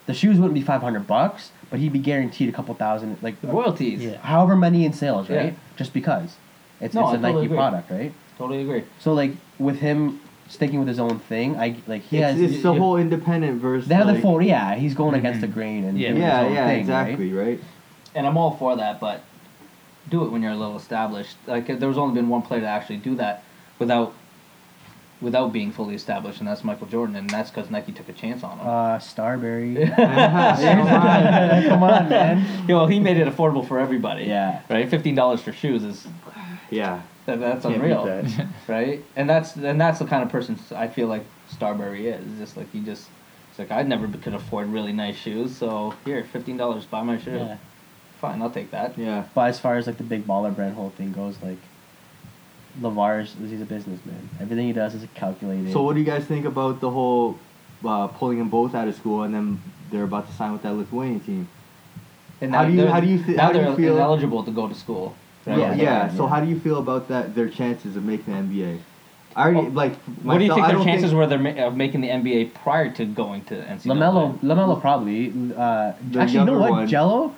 The 0.07 0.13
shoes 0.15 0.37
wouldn't 0.39 0.55
be 0.55 0.61
five 0.61 0.83
hundred 0.83 1.07
bucks, 1.07 1.51
but 1.71 1.81
he'd 1.81 1.93
be 1.95 1.99
guaranteed 1.99 2.49
a 2.51 2.53
couple 2.53 2.75
thousand, 2.75 3.17
like 3.23 3.41
The 3.41 3.49
royalties. 3.49 4.05
Yeah. 4.05 4.19
however 4.21 4.55
many 4.55 4.85
in 4.85 4.93
sales, 4.93 5.31
right? 5.31 5.47
Yeah. 5.47 5.51
Just 5.77 5.95
because 5.95 6.37
it's, 6.81 6.95
No, 6.95 7.03
it's 7.03 7.11
I 7.11 7.15
a 7.15 7.17
totally 7.17 7.33
Nike 7.33 7.45
agree. 7.47 7.57
product, 7.57 7.91
right? 7.91 8.13
Totally 8.39 8.63
agree. 8.63 8.85
So 8.99 9.13
like 9.15 9.33
with 9.59 9.79
him 9.79 10.21
sticking 10.49 10.79
with 10.79 10.89
his 10.89 10.99
own 11.01 11.19
thing, 11.19 11.57
I 11.57 11.77
like 11.87 12.03
he 12.03 12.19
it's, 12.19 12.39
has. 12.39 12.41
it's 12.41 12.63
the 12.63 12.73
you- 12.73 12.79
whole 12.81 12.97
independent 12.97 13.61
versus. 13.61 13.89
they 13.89 13.95
have 13.95 14.07
the 14.07 14.13
like, 14.15 14.23
full, 14.23 14.41
yeah. 14.43 14.75
He's 14.77 14.95
going 14.95 15.15
Mhm. 15.15 15.19
against 15.19 15.41
the 15.41 15.49
grain 15.49 15.85
and 15.85 15.99
Yeah. 15.99 16.09
doing 16.11 16.21
his 16.23 16.29
Yeah, 16.29 16.41
own 16.43 16.53
yeah, 16.53 16.67
thing, 16.69 16.81
exactly, 16.81 17.33
right? 17.33 17.61
And 18.15 18.27
I'm 18.27 18.37
all 18.37 18.53
for 18.53 18.77
that, 18.77 19.01
but 19.01 19.23
do 20.09 20.25
it 20.25 20.31
when 20.31 20.41
you're 20.43 20.53
a 20.53 20.57
little 20.57 20.77
established. 20.77 21.37
Like 21.47 21.67
there's 21.67 21.99
only 21.99 22.15
been 22.15 22.29
one 22.29 22.43
player 22.43 22.61
to 22.61 22.67
actually 22.69 22.99
do 22.99 23.15
that 23.17 23.43
without 23.79 24.13
without 25.23 25.51
being 25.51 25.73
fully 25.73 25.95
established, 25.95 26.41
and 26.41 26.47
that's 26.47 26.63
Michael 26.63 26.87
Jordan, 26.87 27.17
and 27.17 27.29
that's 27.31 27.51
because 27.51 27.71
Nike 27.71 27.91
took 27.91 28.07
a 28.07 28.13
chance 28.13 28.45
on 28.45 28.59
him. 28.59 28.67
Uh, 28.69 28.99
Starbury. 28.99 29.75
Yeah. 29.99 31.65
Come 31.69 31.83
on, 31.83 32.09
man. 32.11 32.47
Yeah, 32.69 32.77
well, 32.77 32.87
he 32.87 33.01
made 33.01 33.17
it 33.17 33.27
affordable 33.27 33.67
for 33.67 33.79
everybody. 33.79 34.25
Yeah. 34.25 34.61
Right. 34.69 34.89
Fifteen 34.89 35.15
dollars 35.15 35.41
for 35.41 35.53
shoes 35.53 35.83
is 35.85 36.07
Yeah. 36.71 37.03
that, 37.27 37.41
that's 37.41 37.63
Can't 37.63 37.75
beat 37.83 37.91
unreal. 37.93 38.05
that. 38.05 38.47
right? 38.69 39.05
And 39.17 39.29
that's 39.29 39.57
and 39.57 39.81
that's 39.81 39.99
the 39.99 40.07
kind 40.07 40.23
of 40.23 40.31
person 40.31 40.59
I 40.75 40.89
feel 40.89 41.07
like 41.09 41.25
Starbury 41.51 42.09
is. 42.09 42.25
It's 42.33 42.39
just 42.39 42.57
like 42.57 42.71
he 42.73 42.81
just. 42.81 43.09
It's 43.51 43.59
like 43.59 43.71
I 43.71 43.83
never 43.83 44.07
could 44.09 44.35
afford 44.35 44.69
really 44.69 44.93
nice 44.93 45.17
shoes, 45.17 45.57
so 45.57 45.95
here, 46.05 46.23
fifteen 46.25 46.57
dollars, 46.57 46.85
buy 46.85 47.03
my 47.03 47.19
shoe. 47.19 47.33
Yeah. 47.37 47.57
Fine, 48.21 48.41
I'll 48.43 48.51
take 48.51 48.71
that. 48.71 48.97
Yeah. 48.99 49.25
But 49.35 49.49
as 49.51 49.59
far 49.61 49.77
as 49.77 49.87
like 49.87 49.97
the 49.99 50.05
big 50.05 50.27
baller 50.27 50.55
brand 50.55 50.75
whole 50.75 50.91
thing 50.91 51.13
goes, 51.13 51.37
like 51.43 51.59
Lavar's 52.81 53.35
he's 53.41 53.61
a 53.61 53.65
businessman. 53.65 54.29
Everything 54.41 54.67
he 54.67 54.73
does 54.73 54.95
is 54.95 55.07
calculated. 55.15 55.73
So 55.73 55.83
what 55.83 55.95
do 55.95 56.01
you 56.01 56.07
guys 56.07 56.25
think 56.27 56.45
about 56.45 56.81
the 56.81 56.91
whole 56.91 57.39
uh, 57.85 58.07
pulling 58.09 58.39
them 58.39 58.51
both 58.51 58.75
out 58.75 58.89
of 58.89 58.95
school 58.95 59.23
and 59.23 59.35
then 59.35 59.63
they're 59.91 60.05
about 60.05 60.29
to 60.29 60.35
sign 60.35 60.53
with 60.53 60.63
that 60.63 60.75
Lithuanian 60.75 61.21
team? 61.21 61.49
And 62.41 62.55
How 62.55 62.63
now 62.63 62.69
do 62.69 62.75
you- 62.75 62.81
they're- 62.83 62.91
how 62.91 63.01
do 63.01 63.07
you 63.07 63.23
fe- 63.23 63.33
now 63.35 63.45
how 63.45 63.53
do 63.53 63.59
you 63.59 63.65
they're 63.65 63.77
feel- 63.77 63.97
ineligible 63.97 64.45
to 64.45 64.51
go 64.51 64.69
to 64.69 64.75
school. 64.75 65.15
Right? 65.47 65.59
Yeah. 65.59 65.75
Yeah. 65.75 66.15
So 66.17 66.27
how 66.27 66.41
do 66.41 66.49
you 66.49 66.59
feel 66.61 66.79
about 66.79 67.09
that? 67.09 67.35
Their 67.35 67.49
chances 67.49 67.97
of 67.97 68.05
making 68.05 68.33
the 68.35 68.41
NBA. 68.57 68.79
I 69.35 69.43
already 69.51 69.67
Oh, 69.69 69.71
like. 69.71 69.95
What 70.23 70.39
do 70.39 70.45
you 70.45 70.55
think 70.55 70.67
I 70.67 70.73
their 70.73 70.83
chances 70.85 71.11
think- 71.11 71.19
were 71.19 71.27
they're 71.27 71.39
ma- 71.39 71.67
of 71.67 71.77
making 71.77 72.01
the 72.01 72.09
NBA 72.09 72.55
prior 72.55 72.91
to 72.93 73.05
going 73.05 73.45
to 73.45 73.55
NCAA? 73.55 73.87
Lamelo, 73.97 74.39
Lamelo 74.41 74.81
probably. 74.81 75.33
Uh, 75.57 75.93
actually, 76.19 76.39
you 76.39 76.45
know 76.45 76.59
what? 76.59 76.71
one. 76.71 76.89
Jello 76.89 77.35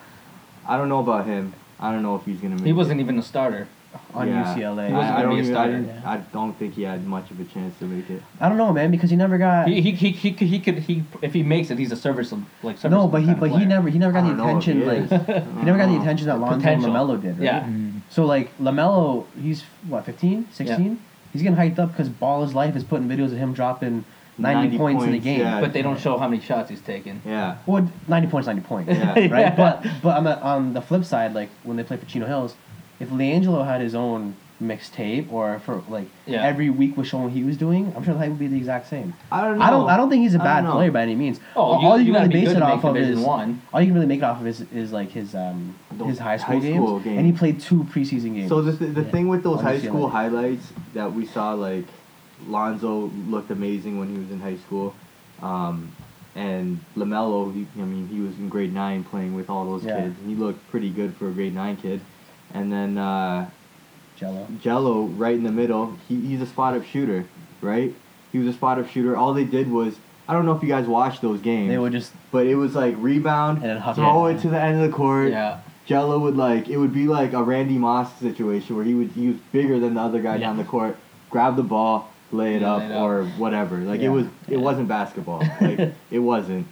I 0.66 0.76
don't 0.76 0.88
know 0.88 1.00
about 1.00 1.26
him. 1.26 1.54
I 1.80 1.90
don't 1.92 2.02
know 2.02 2.14
if 2.16 2.24
he's 2.24 2.38
gonna 2.40 2.56
make. 2.56 2.66
He 2.66 2.72
wasn't 2.72 3.00
even 3.00 3.18
a 3.18 3.22
starter. 3.22 3.66
on 4.12 4.28
Yeah. 4.28 4.44
UCLA. 4.44 4.88
He 4.88 4.92
wasn't 4.92 4.94
I, 4.94 5.18
I 5.18 5.22
gonna 5.22 5.22
don't 5.22 5.30
be 5.34 5.40
a 5.40 5.42
even. 5.44 5.50
I, 5.50 5.54
starter. 5.54 5.72
didn't, 5.80 6.04
I 6.04 6.16
don't 6.32 6.52
think 6.58 6.74
he 6.74 6.82
had 6.82 7.06
much 7.06 7.30
of 7.30 7.40
a 7.40 7.44
chance 7.44 7.76
to 7.78 7.86
make 7.86 8.08
it. 8.10 8.22
I 8.38 8.48
don't 8.50 8.58
know, 8.58 8.70
man, 8.72 8.90
because 8.90 9.08
he 9.10 9.16
never 9.16 9.38
got. 9.38 9.66
He, 9.66 9.80
he, 9.80 9.92
he, 9.92 10.10
he, 10.10 10.32
could- 10.32 10.46
he 10.48 10.58
could 10.60 10.78
he 10.80 11.04
if 11.22 11.32
he 11.32 11.42
makes 11.42 11.70
it, 11.70 11.78
he's 11.78 11.90
a 11.90 11.96
serviceable 11.96 12.44
like 12.62 12.82
no, 12.84 13.08
but 13.08 13.22
he 13.22 13.28
kind 13.28 13.36
of 13.36 13.40
but 13.40 13.58
he 13.58 13.64
never 13.64 13.88
he 13.88 13.98
never 13.98 14.12
got 14.12 14.22
the 14.22 14.28
don't 14.28 14.36
know 14.36 14.44
if 14.58 14.68
attention 14.68 14.86
like 14.86 15.26
he 15.58 15.64
never 15.64 15.78
got 15.78 15.86
the 15.88 15.98
attention 16.00 16.26
that 16.26 16.38
Lonzo 16.38 16.68
and 16.68 16.82
Lamelo 16.82 17.20
did, 17.20 17.38
right? 17.38 17.44
Yeah. 17.44 17.60
Mm. 17.64 17.87
So 18.10 18.24
like 18.24 18.56
Lamelo, 18.58 19.26
he's 19.40 19.62
what 19.88 20.04
15, 20.04 20.48
16? 20.52 21.02
He's 21.32 21.42
getting 21.42 21.56
hyped 21.58 21.78
up 21.78 21.90
because 21.90 22.08
Ballislife 22.08 22.74
is 22.74 22.84
putting 22.84 23.06
videos 23.08 23.26
of 23.26 23.38
him 23.38 23.52
dropping 23.52 24.04
90, 24.38 24.76
90 24.76 24.78
points, 24.78 25.04
in 25.04 25.14
a 25.14 25.18
game. 25.18 25.40
yeah. 25.40 25.60
But 25.60 25.72
they 25.72 25.82
don't 25.82 26.00
show 26.00 26.16
how 26.16 26.26
many 26.28 26.40
shots 26.40 26.70
he's 26.70 26.80
taken. 26.80 27.20
Yeah. 27.24 27.58
Well, 27.66 27.90
90 28.06 28.28
points, 28.28 28.46
90 28.46 28.62
points. 28.62 28.90
Yeah. 28.92 29.08
right? 29.14 29.28
Yeah. 29.30 29.56
But 29.56 29.86
but 30.02 30.16
on 30.16 30.24
the, 30.24 30.40
on 30.40 30.72
the 30.74 30.80
flip 30.80 31.04
side, 31.04 31.34
like 31.34 31.50
when 31.64 31.76
they 31.76 31.82
play 31.82 31.96
for 31.96 32.06
Chino 32.06 32.26
Hills, 32.26 32.54
if 33.00 33.10
LiAngelo 33.10 33.64
had 33.66 33.80
his 33.80 33.94
own 33.94 34.36
mixtape 34.62 35.30
or 35.32 35.60
for 35.60 35.82
like 35.88 36.06
Yeah. 36.26 36.42
every 36.44 36.68
week 36.70 36.96
was 36.96 37.06
showing 37.06 37.24
what 37.24 37.32
he 37.32 37.44
was 37.44 37.56
doing, 37.56 37.92
I'm 37.96 38.02
sure 38.04 38.14
the 38.14 38.18
hype 38.20 38.30
would 38.30 38.38
be 38.38 38.48
the 38.48 38.56
exact 38.56 38.88
same. 38.88 39.14
I 39.30 39.40
don't 39.42 39.58
know. 39.58 39.64
I 39.64 39.70
don't 39.70 39.88
I 39.90 39.96
don't 39.96 40.10
think 40.10 40.22
he's 40.22 40.34
a 40.34 40.38
bad 40.38 40.64
player 40.70 40.90
by 40.90 41.02
any 41.02 41.14
means. 41.14 41.38
Oh, 41.54 41.62
all, 41.62 41.80
you, 41.82 41.88
all 41.88 41.98
you, 41.98 42.04
you 42.06 42.12
can 42.12 42.22
gotta 42.22 42.28
really 42.28 42.40
be 42.40 42.46
base 42.46 42.48
good 42.54 42.56
it 42.58 42.62
off 42.62 42.84
of 42.84 42.94
Division 42.94 43.18
is 43.18 43.24
one. 43.24 43.62
all 43.72 43.80
you 43.80 43.86
can 43.86 43.94
really 43.94 44.06
make 44.06 44.18
it 44.18 44.24
off 44.24 44.40
of 44.40 44.46
is, 44.46 44.60
is 44.72 44.92
like 44.92 45.10
his 45.10 45.34
um 45.34 45.74
The 45.96 46.04
his 46.06 46.18
high 46.18 46.36
school, 46.38 46.54
high 46.54 46.60
games, 46.60 46.76
school 46.84 47.00
games. 47.00 47.18
and 47.18 47.26
he 47.26 47.32
played 47.32 47.60
two 47.60 47.84
preseason 47.84 48.34
games. 48.34 48.48
So 48.48 48.60
the 48.62 48.76
th- 48.76 48.94
the 48.94 49.02
Yeah. 49.02 49.10
thing 49.10 49.28
with 49.28 49.42
those 49.44 49.60
high 49.60 49.78
school 49.78 50.08
highlights 50.08 50.72
that 50.94 51.12
we 51.12 51.24
saw, 51.24 51.52
like 51.52 51.84
Lonzo 52.48 53.10
looked 53.28 53.50
amazing 53.50 53.98
when 53.98 54.08
he 54.12 54.18
was 54.18 54.30
in 54.30 54.40
high 54.40 54.56
school, 54.56 54.94
um, 55.42 55.92
and 56.36 56.78
Lamelo, 56.96 57.52
he, 57.52 57.66
I 57.80 57.84
mean, 57.84 58.06
he 58.08 58.20
was 58.20 58.36
in 58.38 58.48
grade 58.48 58.72
nine 58.72 59.02
playing 59.04 59.34
with 59.34 59.50
all 59.50 59.64
those 59.64 59.84
Yeah. 59.84 60.00
kids. 60.02 60.16
He 60.26 60.34
looked 60.36 60.68
pretty 60.70 60.88
good 60.90 61.14
for 61.16 61.28
a 61.28 61.32
grade 61.32 61.54
nine 61.54 61.76
kid, 61.76 62.00
and 62.54 62.72
then 62.72 62.96
uh, 62.98 63.46
Jello. 64.18 64.46
Jello 64.60 65.02
right 65.04 65.34
in 65.34 65.44
the 65.44 65.52
middle. 65.52 65.96
He, 66.08 66.20
he's 66.20 66.40
a 66.40 66.46
spot 66.46 66.74
up 66.74 66.84
shooter, 66.84 67.24
right? 67.60 67.94
He 68.32 68.38
was 68.38 68.48
a 68.48 68.52
spot 68.52 68.78
up 68.78 68.88
shooter. 68.88 69.16
All 69.16 69.32
they 69.32 69.44
did 69.44 69.70
was 69.70 69.96
I 70.28 70.34
don't 70.34 70.44
know 70.44 70.52
if 70.54 70.62
you 70.62 70.68
guys 70.68 70.86
watched 70.86 71.22
those 71.22 71.40
games, 71.40 71.70
They 71.70 71.78
would 71.78 71.92
just 71.92 72.12
but 72.30 72.46
it 72.46 72.56
was 72.56 72.74
like 72.74 72.94
rebound, 72.98 73.62
And 73.62 73.80
then 73.82 73.94
throw 73.94 74.26
it. 74.26 74.36
it 74.36 74.40
to 74.42 74.48
the 74.50 74.60
end 74.60 74.82
of 74.82 74.90
the 74.90 74.94
court. 74.94 75.30
Yeah. 75.30 75.60
Jello 75.86 76.18
would 76.18 76.36
like 76.36 76.68
it 76.68 76.76
would 76.76 76.92
be 76.92 77.06
like 77.06 77.32
a 77.32 77.42
Randy 77.42 77.78
Moss 77.78 78.12
situation 78.18 78.76
where 78.76 78.84
he 78.84 78.94
would 78.94 79.10
he 79.12 79.28
was 79.28 79.36
bigger 79.52 79.78
than 79.78 79.94
the 79.94 80.00
other 80.02 80.20
guy 80.20 80.34
Yeah. 80.34 80.40
down 80.48 80.56
the 80.58 80.64
court, 80.64 80.96
grab 81.30 81.56
the 81.56 81.62
ball, 81.62 82.10
lay 82.32 82.56
it 82.56 82.60
Yeah, 82.62 82.74
up 82.74 82.78
lay 82.80 82.86
it 82.86 82.92
up. 82.92 83.02
or 83.02 83.24
whatever. 83.38 83.76
Like 83.78 84.00
Yeah. 84.00 84.08
it 84.08 84.10
was 84.10 84.26
it 84.48 84.58
wasn't 84.58 84.88
basketball. 84.88 85.42
Like 85.60 85.94
it 86.10 86.18
wasn't. 86.18 86.66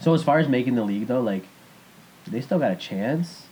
So 0.00 0.14
as 0.14 0.24
far 0.24 0.38
as 0.38 0.48
making 0.48 0.74
the 0.74 0.82
league 0.82 1.06
though, 1.06 1.20
like 1.20 1.44
they 2.26 2.40
still 2.40 2.58
got 2.58 2.72
a 2.72 2.76
chance. 2.76 3.45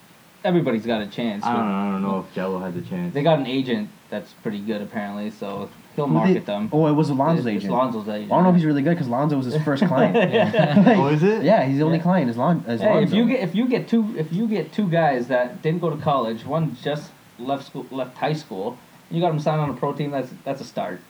Everybody's 0.44 0.84
got 0.84 1.00
a 1.00 1.06
chance. 1.06 1.42
I 1.44 1.54
don't 1.56 1.66
know. 1.66 1.74
I 1.74 1.90
don't 1.92 2.02
know 2.02 2.18
if 2.20 2.34
Jello 2.34 2.58
has 2.60 2.76
a 2.76 2.82
chance. 2.82 3.14
They 3.14 3.22
got 3.22 3.38
an 3.38 3.46
agent 3.46 3.88
that's 4.10 4.32
pretty 4.34 4.58
good 4.60 4.82
apparently, 4.82 5.30
so 5.30 5.70
he'll 5.96 6.06
Who 6.06 6.12
market 6.12 6.34
they- 6.34 6.40
them. 6.40 6.68
Oh, 6.70 6.86
it 6.86 6.92
was 6.92 7.08
Alonzo's 7.08 7.46
It's- 7.46 7.46
agent. 7.56 7.64
It's 7.64 7.70
Lonzo's 7.72 8.08
agent. 8.08 8.30
I 8.30 8.34
don't 8.34 8.44
know 8.44 8.50
if 8.50 8.56
he's 8.56 8.66
really 8.66 8.82
good 8.82 8.90
because 8.90 9.08
Lonzo 9.08 9.36
was 9.38 9.46
his 9.46 9.56
first 9.64 9.84
client. 9.88 10.14
oh, 10.86 11.06
is 11.08 11.22
it? 11.22 11.44
yeah, 11.44 11.64
he's 11.64 11.78
the 11.78 11.84
only 11.84 11.96
Yeah. 11.96 12.02
client. 12.02 12.30
Is 12.30 12.36
Lon? 12.36 12.62
Is 12.68 12.80
Hey, 12.82 13.02
if 13.02 13.12
you 13.14 13.26
get 13.26 13.40
if 13.40 13.54
you 13.54 13.66
get 13.66 13.88
two 13.88 14.14
if 14.18 14.32
you 14.32 14.46
get 14.46 14.70
two 14.72 14.86
guys 14.88 15.28
that 15.28 15.62
didn't 15.62 15.80
go 15.80 15.88
to 15.88 15.96
college, 15.96 16.44
one 16.44 16.76
just 16.82 17.10
left 17.38 17.64
school 17.66 17.86
left 17.90 18.16
high 18.18 18.34
school, 18.34 18.76
you 19.10 19.20
got 19.22 19.28
them 19.30 19.40
signed 19.40 19.60
on 19.62 19.70
a 19.70 19.74
pro 19.74 19.92
team. 19.94 20.10
That's 20.10 20.30
that's 20.44 20.60
a 20.60 20.64
start. 20.64 21.00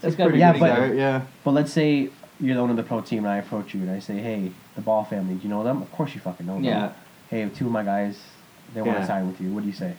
That's 0.00 0.14
gotta 0.14 0.30
Pretty 0.30 0.36
be 0.38 0.40
Yeah, 0.40 0.52
good 0.52 0.60
but- 0.60 0.74
start, 0.74 0.96
yeah. 0.96 1.20
But 1.44 1.50
let's 1.52 1.72
say 1.72 2.08
you're 2.40 2.54
the 2.54 2.60
owner 2.60 2.70
of 2.70 2.76
the 2.78 2.84
pro 2.84 3.02
team, 3.02 3.18
and 3.24 3.28
I 3.28 3.36
approach 3.38 3.74
you 3.74 3.80
and 3.82 3.90
I 3.90 3.98
say, 3.98 4.16
"Hey, 4.18 4.52
the 4.76 4.80
Ball 4.80 5.04
family, 5.04 5.34
do 5.34 5.42
you 5.42 5.48
know 5.50 5.62
them? 5.64 5.82
Of 5.82 5.92
course 5.92 6.14
you 6.14 6.20
fucking 6.22 6.46
know 6.46 6.54
them. 6.54 6.64
Yeah. 6.64 6.92
Hey, 7.28 7.46
two 7.54 7.66
of 7.66 7.72
my 7.72 7.82
guys, 7.82 8.18
they 8.74 8.82
want 8.82 8.94
Yeah. 8.94 9.00
to 9.00 9.06
sign 9.06 9.26
with 9.28 9.40
you. 9.40 9.50
What 9.52 9.60
do 9.62 9.66
you 9.66 9.72
say? 9.74 9.94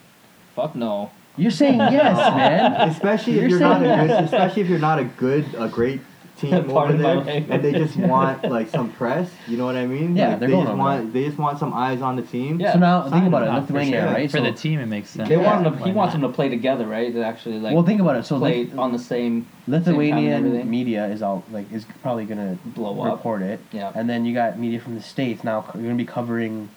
Fuck 0.55 0.75
no. 0.75 1.11
You're 1.37 1.51
saying 1.51 1.79
yes, 1.79 2.17
man. 2.35 2.89
Especially 2.89 3.33
You're 3.33 3.43
if 3.45 3.49
you're 3.51 3.59
not 3.59 3.81
a 3.81 3.85
good, 3.85 4.09
especially 4.25 4.61
if 4.63 4.69
you're 4.69 4.79
not 4.79 4.99
a 4.99 5.05
good, 5.05 5.45
a 5.57 5.67
great 5.69 6.01
team 6.37 6.51
Part 6.69 6.91
over 6.91 6.93
of 6.93 6.99
my 7.01 7.15
there, 7.15 7.15
life. 7.41 7.45
and 7.49 7.63
they 7.63 7.71
just 7.73 7.97
want 8.13 8.43
like 8.49 8.69
some 8.69 8.91
press. 8.93 9.29
You 9.47 9.57
know 9.57 9.65
what 9.65 9.75
I 9.75 9.85
mean? 9.85 10.15
Yeah, 10.15 10.29
like, 10.29 10.39
they're 10.39 10.47
they 10.49 10.53
going 10.53 10.65
just 10.65 10.71
over 10.73 10.79
want 10.79 11.13
they 11.13 11.25
just 11.25 11.37
want 11.37 11.59
some 11.59 11.73
eyes 11.73 12.01
on 12.01 12.15
the 12.15 12.21
team. 12.23 12.59
Yeah. 12.59 12.73
So 12.73 12.79
now 12.79 13.01
think 13.03 13.13
Sign 13.13 13.27
about 13.27 13.39
them. 13.41 13.49
it, 13.49 13.51
Not 13.59 13.67
for 13.67 13.73
Lithuania, 13.73 14.01
sure. 14.01 14.11
right? 14.13 14.31
For 14.31 14.37
so, 14.37 14.43
the 14.43 14.51
team, 14.53 14.79
it 14.79 14.85
makes 14.87 15.09
sense. 15.11 15.29
They 15.29 15.37
want 15.37 15.65
him 15.65 15.73
to, 15.73 15.79
Why 15.79 15.87
he 15.87 15.93
wants 15.93 16.13
not? 16.13 16.21
them 16.21 16.31
to 16.31 16.35
play 16.35 16.49
together, 16.49 16.87
right? 16.87 17.13
To 17.13 17.23
actually 17.23 17.59
like 17.59 17.73
well, 17.73 17.83
think 17.83 17.99
about 18.01 18.15
it. 18.17 18.25
So 18.25 18.37
play 18.39 18.65
Lith- 18.65 18.77
on 18.77 18.91
the 18.93 18.99
same 18.99 19.07
Same 19.07 19.45
time 19.45 19.73
and 19.75 19.85
Lithuanian 19.87 20.33
everything. 20.45 20.69
media 20.69 21.05
is 21.07 21.21
all 21.21 21.43
like 21.51 21.71
is 21.71 21.85
probably 22.01 22.25
gonna 22.25 22.57
blow 22.65 22.99
up. 23.01 23.11
report 23.17 23.41
it, 23.41 23.59
Yeah. 23.71 23.91
and 23.95 24.09
then 24.09 24.25
you 24.25 24.33
got 24.33 24.57
media 24.59 24.79
from 24.79 24.95
the 24.95 25.01
states 25.01 25.43
now. 25.43 25.61
co- 25.61 25.77
You're 25.79 25.87
gonna 25.87 25.97
be 25.97 26.05
covering 26.05 26.69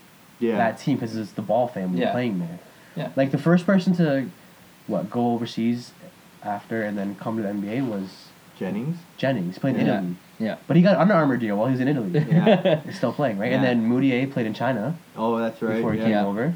Yeah. 0.42 0.56
that 0.56 0.78
team 0.78 0.96
because 0.98 1.16
it's 1.16 1.32
the 1.32 1.42
Ball 1.42 1.68
family 1.68 2.00
Yeah. 2.00 2.12
playing 2.12 2.40
there. 2.40 2.58
Yeah. 2.96 3.08
Like 3.16 3.30
the 3.30 3.38
first 3.38 3.64
person 3.64 3.94
to 3.96 4.26
what 4.86 5.08
go 5.10 5.32
overseas 5.32 5.92
after 6.42 6.82
and 6.82 6.98
then 6.98 7.14
come 7.14 7.36
to 7.36 7.42
the 7.42 7.48
NBA 7.50 7.86
was 7.88 8.26
Jennings. 8.58 8.98
Jennings. 9.16 9.54
He 9.54 9.60
played 9.60 9.76
in 9.76 9.86
Yeah. 9.86 9.98
Italy, 9.98 10.14
Yeah. 10.38 10.56
but 10.66 10.76
he 10.76 10.82
got 10.82 10.96
an 10.96 11.02
Under 11.02 11.14
Armour 11.14 11.36
deal 11.36 11.56
while 11.56 11.66
he 11.68 11.72
was 11.72 11.80
in 11.80 11.88
Italy. 11.88 12.10
Yeah. 12.28 12.80
He's 12.84 12.96
still 12.96 13.12
playing, 13.12 13.38
right? 13.38 13.52
And 13.52 13.62
Yeah. 13.62 13.68
then 13.70 13.88
Mudiay 13.88 14.30
played 14.30 14.46
in 14.46 14.54
China 14.54 14.96
Oh, 15.16 15.38
that's 15.38 15.62
right. 15.62 15.76
before 15.76 15.92
he 15.92 15.98
yeah. 15.98 16.04
came 16.04 16.12
Yeah. 16.12 16.26
over. 16.26 16.54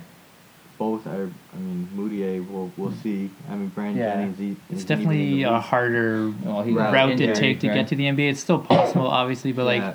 Both 0.78 1.06
are. 1.06 1.30
I 1.54 1.58
mean, 1.58 1.88
Mudiay. 1.96 2.46
We'll 2.46 2.70
we'll 2.76 2.90
mm. 2.90 3.02
see. 3.02 3.30
I 3.50 3.54
mean, 3.54 3.68
Brandon 3.68 3.96
Yeah. 3.96 4.14
Jennings. 4.16 4.38
He, 4.38 4.56
It's 4.68 4.82
isn't 4.82 4.90
even 4.90 5.02
in 5.02 5.06
definitely 5.06 5.42
a 5.44 5.58
harder 5.58 6.32
Well, 6.44 6.64
Route 6.64 6.92
route 6.92 7.16
to 7.18 7.34
take 7.34 7.60
to 7.60 7.68
right? 7.68 7.74
get 7.76 7.88
to 7.88 7.96
the 7.96 8.04
NBA. 8.04 8.28
It's 8.30 8.40
still 8.40 8.58
possible, 8.58 9.06
obviously, 9.06 9.52
but 9.52 9.64
like 9.64 9.80
Yeah. 9.80 9.94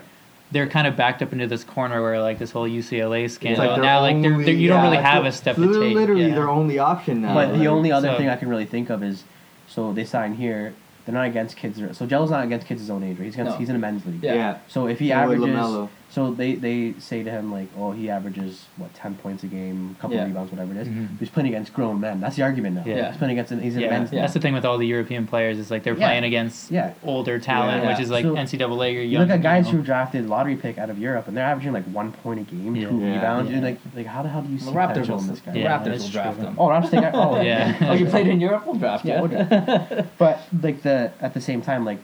They're 0.51 0.67
kind 0.67 0.85
of 0.85 0.95
backed 0.95 1.21
up 1.21 1.33
into 1.33 1.47
this 1.47 1.63
corner 1.63 2.01
where 2.01 2.21
like 2.21 2.37
this 2.37 2.51
whole 2.51 2.67
UCLA 2.67 3.25
It's 3.25 3.35
scandal. 3.35 3.65
their 3.65 3.81
now, 3.81 4.01
like 4.01 4.21
they're, 4.21 4.43
they're, 4.43 4.53
you 4.53 4.67
don't 4.67 4.83
really 4.83 4.97
have 4.97 5.25
a 5.25 5.31
step 5.31 5.57
it's 5.57 5.73
to 5.73 5.79
take. 5.79 5.95
Literally 5.95 6.27
yeah. 6.27 6.35
their 6.35 6.49
only 6.49 6.77
option 6.77 7.21
now. 7.21 7.33
But 7.33 7.57
the 7.57 7.67
only 7.67 7.91
other 7.91 8.09
so- 8.09 8.17
thing 8.17 8.29
I 8.29 8.35
can 8.35 8.49
really 8.49 8.65
think 8.65 8.89
of 8.89 9.01
is, 9.03 9.23
so 9.67 9.93
they 9.93 10.05
sign 10.05 10.35
here. 10.35 10.73
They're 11.05 11.15
not 11.15 11.25
against 11.25 11.57
kids. 11.57 11.79
So 11.97 12.05
Jello's 12.05 12.29
not 12.29 12.43
against 12.43 12.67
kids 12.67 12.81
his 12.81 12.91
own 12.91 13.01
age. 13.03 13.17
Right? 13.17 13.25
He's 13.25 13.33
against, 13.33 13.53
No. 13.53 13.57
he's 13.57 13.69
in 13.69 13.75
a 13.75 13.79
men's 13.79 14.05
league. 14.05 14.21
Yeah. 14.21 14.33
Yeah. 14.35 14.57
So 14.67 14.87
if 14.87 14.99
he 14.99 15.09
Same 15.09 15.29
with 15.29 15.39
averages, 15.39 15.55
LaMelo. 15.55 15.89
So 16.11 16.31
they 16.31 16.55
they 16.55 16.93
say 16.99 17.23
to 17.23 17.31
him 17.31 17.51
like, 17.51 17.67
oh, 17.77 17.91
he 17.91 18.09
averages 18.09 18.65
what 18.77 18.93
ten 18.93 19.15
points 19.15 19.43
a 19.43 19.47
game, 19.47 19.95
a 19.97 20.01
couple 20.01 20.17
Yeah. 20.17 20.25
rebounds, 20.25 20.51
whatever 20.51 20.71
it 20.73 20.77
is. 20.77 20.87
Mhm. 20.89 21.17
He's 21.19 21.29
playing 21.29 21.47
against 21.47 21.73
grown 21.73 21.99
men. 22.01 22.19
That's 22.19 22.35
the 22.35 22.43
argument 22.43 22.75
now. 22.75 22.83
Yeah. 22.85 23.07
He's 23.09 23.17
playing 23.17 23.31
against. 23.39 23.53
He's 23.63 23.75
in 23.77 23.81
a 23.81 23.85
Yeah, 23.85 23.91
men's 23.91 24.11
league. 24.11 24.19
that's 24.21 24.33
the 24.33 24.39
thing 24.41 24.53
with 24.53 24.65
all 24.65 24.77
the 24.77 24.85
European 24.85 25.25
players 25.25 25.57
is 25.57 25.71
like 25.71 25.83
they're 25.83 25.95
Yeah. 25.97 26.07
playing 26.07 26.25
against 26.25 26.69
Yeah. 26.69 26.91
older 27.03 27.39
talent, 27.39 27.83
Yeah. 27.83 27.89
which 27.91 27.99
is 28.01 28.11
like 28.11 28.25
So, 28.25 28.35
NCAA 28.35 28.97
or 28.97 29.01
young. 29.01 29.11
You 29.11 29.19
look 29.19 29.29
at 29.29 29.41
guys 29.41 29.67
you 29.67 29.71
who 29.71 29.77
know. 29.77 29.83
drafted 29.85 30.27
lottery 30.27 30.57
pick 30.57 30.77
out 30.77 30.89
of 30.89 30.99
Europe, 30.99 31.27
and 31.29 31.35
they're 31.37 31.45
averaging 31.45 31.71
like 31.73 31.85
one 31.85 32.11
point 32.11 32.41
a 32.41 32.43
game, 32.43 32.75
Yeah. 32.75 32.89
two 32.89 32.99
Yeah. 32.99 33.13
rebounds. 33.15 33.49
Yeah. 33.49 33.57
You're 33.57 33.65
like, 33.65 33.77
like 33.95 34.05
how 34.05 34.21
the 34.21 34.29
hell 34.29 34.41
do 34.41 34.51
you 34.51 34.59
see 34.59 34.65
The 34.65 34.71
Raptors 34.71 34.87
potential 34.89 35.15
will, 35.15 35.23
in 35.23 35.29
this 35.29 35.39
guy? 35.39 35.51
the 35.53 35.59
Yeah, 35.59 35.77
Raptors 35.79 35.85
that's 35.85 36.03
will 36.03 36.09
draft 36.11 36.37
true. 36.39 36.47
him. 36.47 36.55
Oh, 36.57 36.67
Raptors 36.67 36.89
take. 36.91 37.05
Oh, 37.13 37.41
Yeah. 37.51 37.73
oh, 37.89 37.93
you 37.93 38.05
played 38.05 38.27
in 38.27 38.39
Europe? 38.41 38.63
We'll 38.65 38.75
draft 38.75 39.05
you. 39.05 39.11
Yeah, 39.11 39.21
we'll 39.21 40.05
But 40.17 40.41
like 40.61 40.81
the 40.83 41.11
at 41.21 41.33
the 41.33 41.41
same 41.41 41.61
time, 41.61 41.85
like 41.85 41.99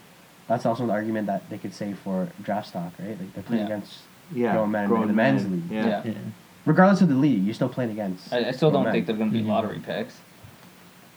that's 0.47 0.65
also 0.65 0.83
an 0.83 0.89
argument 0.89 1.27
that 1.27 1.49
they 1.49 1.57
could 1.57 1.73
say 1.73 1.93
for 1.93 2.27
draft 2.43 2.69
stock, 2.69 2.93
right? 2.99 3.19
Like 3.19 3.33
they're 3.33 3.43
playing 3.43 3.61
Yeah. 3.67 3.75
against 3.75 3.99
Yeah. 4.33 4.53
grown 4.53 4.71
men 4.71 4.83
in 4.85 4.89
grown 4.89 5.07
the 5.07 5.13
men's 5.13 5.43
men. 5.43 5.51
league. 5.53 5.71
Yeah. 5.71 5.87
Yeah. 5.87 6.01
Yeah. 6.05 6.13
regardless 6.65 7.01
of 7.01 7.07
the 7.07 7.15
league, 7.15 7.43
you're 7.45 7.53
still 7.53 7.69
playing 7.69 7.91
against. 7.91 8.33
I, 8.33 8.49
I 8.49 8.51
still 8.51 8.69
don't 8.71 8.91
think 8.91 9.05
they're 9.07 9.15
going 9.15 9.31
to 9.31 9.37
be 9.37 9.43
Mhm. 9.43 9.47
lottery 9.47 9.79
picks. 9.79 10.19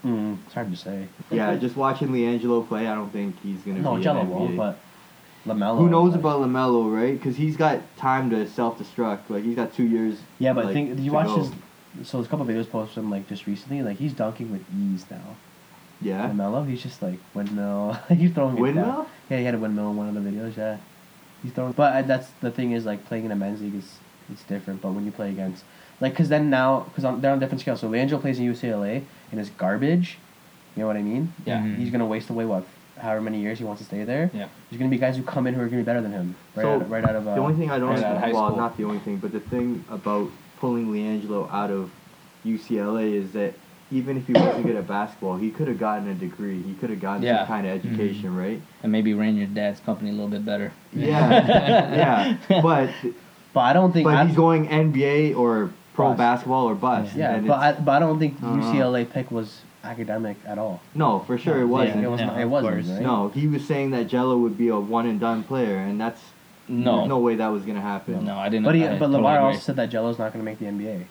Mm, 0.04 0.38
it's 0.46 0.54
hard 0.54 0.70
to 0.70 0.76
say. 0.76 1.06
Yeah, 1.30 1.56
just 1.56 1.76
watching 1.76 2.08
LiAngelo 2.08 2.66
play, 2.68 2.86
I 2.86 2.94
don't 2.94 3.12
think 3.12 3.34
he's 3.42 3.60
gonna 3.62 3.80
No, 3.80 3.96
be 3.96 4.02
Jello 4.02 4.20
an 4.20 4.30
won't, 4.30 4.56
but 4.56 4.78
Lamelo. 5.46 5.76
Who 5.78 5.88
knows 5.90 6.12
like- 6.12 6.20
about 6.20 6.40
Lamelo, 6.40 6.90
right? 6.94 7.12
Because 7.12 7.36
he's 7.36 7.56
got 7.56 7.80
time 7.96 8.30
to 8.30 8.46
self-destruct. 8.48 9.28
Like 9.28 9.42
he's 9.44 9.56
got 9.56 9.74
two 9.74 9.82
years. 9.84 10.20
Yeah, 10.38 10.52
but 10.54 10.66
like, 10.66 10.74
think 10.74 10.90
did 10.96 11.00
you 11.04 11.12
watch 11.12 11.26
go. 11.26 11.36
his? 11.38 11.48
So 12.04 12.16
there's 12.18 12.26
a 12.26 12.30
couple 12.30 12.46
videos 12.46 12.70
posted 12.70 12.98
him 13.02 13.10
like 13.10 13.28
just 13.28 13.46
recently. 13.46 13.82
Like 13.82 13.98
he's 13.98 14.12
dunking 14.14 14.52
with 14.52 14.62
ease 14.74 15.04
now. 15.10 15.18
Yeah. 16.00 16.28
Lamelo, 16.30 16.66
he's 16.66 16.82
just 16.82 17.02
like 17.02 17.18
windmill. 17.34 17.98
he's 18.08 18.32
throwing 18.32 18.56
Windmill? 18.56 19.06
Yeah, 19.28 19.38
he 19.38 19.44
had 19.44 19.54
a 19.54 19.58
windmill 19.58 19.90
in 19.90 19.96
one 19.96 20.08
of 20.08 20.14
the 20.14 20.20
videos. 20.28 20.56
Yeah, 20.56 20.78
he's 21.42 21.52
throwing. 21.52 21.72
But 21.72 21.92
uh, 21.94 22.02
that's 22.02 22.30
the 22.40 22.50
thing 22.50 22.72
is 22.72 22.84
like 22.86 23.04
playing 23.06 23.24
in 23.26 23.32
a 23.32 23.36
men's 23.36 23.60
league 23.60 23.74
is 23.74 23.98
it's 24.32 24.42
different. 24.44 24.80
But 24.80 24.92
when 24.92 25.04
you 25.04 25.12
play 25.12 25.30
against 25.30 25.64
like, 26.00 26.16
cause 26.16 26.28
then 26.28 26.48
now 26.50 26.80
because 26.94 27.02
they're 27.20 27.32
on 27.32 27.38
different 27.38 27.60
scales. 27.60 27.80
So 27.80 27.88
LiAngelo 27.88 28.20
plays 28.20 28.38
in 28.38 28.50
UCLA 28.52 29.04
and 29.30 29.40
is 29.40 29.50
garbage. 29.50 30.18
You 30.76 30.82
know 30.82 30.86
what 30.86 30.96
I 30.96 31.02
mean? 31.02 31.32
Yeah. 31.44 31.60
Mhm. 31.60 31.76
He's 31.76 31.90
gonna 31.90 32.06
waste 32.06 32.30
away 32.30 32.46
what, 32.46 32.64
however 32.96 33.20
many 33.20 33.40
years 33.40 33.58
he 33.58 33.64
wants 33.64 33.80
to 33.82 33.86
stay 33.86 34.04
there. 34.04 34.30
Yeah. 34.32 34.48
There's 34.70 34.78
gonna 34.78 34.90
be 34.90 34.98
guys 34.98 35.16
who 35.16 35.22
come 35.22 35.46
in 35.46 35.54
who 35.54 35.60
are 35.60 35.66
gonna 35.66 35.82
be 35.82 35.84
better 35.84 36.00
than 36.00 36.12
him. 36.12 36.34
Right, 36.54 36.62
So, 36.62 36.74
out, 36.76 36.88
right 36.88 37.04
out 37.04 37.16
of. 37.16 37.26
Uh, 37.28 37.34
the 37.34 37.40
only 37.40 37.54
thing 37.56 37.70
I 37.70 37.78
don't 37.78 37.90
right 37.90 38.02
out 38.02 38.24
of 38.24 38.32
well, 38.32 38.46
school. 38.48 38.56
not 38.56 38.76
the 38.76 38.84
only 38.84 39.00
thing, 39.00 39.16
but 39.18 39.32
the 39.32 39.40
thing 39.40 39.84
about 39.90 40.30
pulling 40.60 40.86
LiAngelo 40.86 41.50
out 41.52 41.70
of 41.70 41.90
UCLA 42.46 43.14
is 43.14 43.32
that 43.32 43.54
even 43.90 44.16
if 44.16 44.26
he 44.26 44.32
wasn't 44.32 44.64
good 44.66 44.76
at 44.76 44.86
basketball, 44.86 45.36
he 45.36 45.50
could 45.50 45.68
have 45.68 45.78
gotten 45.78 46.08
a 46.08 46.14
degree. 46.14 46.62
He 46.62 46.74
could 46.74 46.90
have 46.90 47.00
gotten 47.00 47.22
Yeah. 47.22 47.38
some 47.38 47.46
kind 47.48 47.66
of 47.66 47.80
mm-hmm. 47.80 47.94
education, 48.00 48.36
right? 48.36 48.60
And 48.82 48.92
maybe 48.92 49.14
ran 49.14 49.36
your 49.36 49.46
dad's 49.46 49.80
company 49.80 50.10
a 50.10 50.12
little 50.12 50.28
bit 50.28 50.44
better. 50.44 50.72
Yeah, 50.92 51.30
yeah. 52.48 52.60
But 52.62 52.90
But 53.52 53.60
I 53.60 53.72
don't 53.72 53.92
think. 53.92 54.04
but 54.04 54.14
I, 54.14 54.26
he's 54.26 54.36
going 54.36 54.68
NBA 54.68 55.36
or 55.36 55.70
pro 55.94 56.08
Bust. 56.08 56.18
basketball 56.18 56.66
or 56.68 56.74
bust. 56.74 57.16
Yeah, 57.16 57.34
and 57.34 57.46
but 57.46 57.58
I, 57.58 57.72
but 57.72 57.92
I 57.92 57.98
don't 57.98 58.18
think 58.18 58.36
uh-huh. 58.42 58.54
I. 58.54 58.74
UCLA 58.74 59.10
pick 59.10 59.30
was 59.30 59.62
academic 59.82 60.36
at 60.46 60.58
all. 60.58 60.80
no, 60.94 61.20
for 61.20 61.38
sure 61.38 61.60
it 61.60 61.66
wasn't. 61.66 62.04
it 62.04 62.08
was 62.08 62.20
No, 62.20 62.26
not, 62.26 62.40
it 62.40 62.44
wasn't. 62.44 62.86
Right? 62.86 63.00
No, 63.02 63.28
he 63.28 63.46
was 63.46 63.64
saying 63.66 63.90
that 63.92 64.06
Jello 64.08 64.36
would 64.36 64.56
be 64.56 64.68
a 64.68 64.78
one 64.78 65.06
and 65.06 65.18
done 65.18 65.42
player, 65.42 65.76
and 65.78 66.00
that's 66.00 66.20
No. 66.68 67.06
no 67.06 67.18
way 67.18 67.34
that 67.36 67.48
was 67.48 67.64
gonna 67.64 67.80
happen. 67.80 68.24
No, 68.24 68.36
I 68.36 68.48
didn't. 68.50 68.66
But 68.66 68.74
he, 68.76 68.84
I 68.84 68.90
but 68.90 68.98
totally 68.98 69.16
Lamar 69.16 69.36
agree. 69.38 69.46
also 69.48 69.60
said 69.60 69.76
that 69.76 69.90
Jello's 69.90 70.18
not 70.18 70.32
going 70.32 70.44
to 70.44 70.48
make 70.50 70.58
the 70.58 70.66
NBA. 70.66 71.06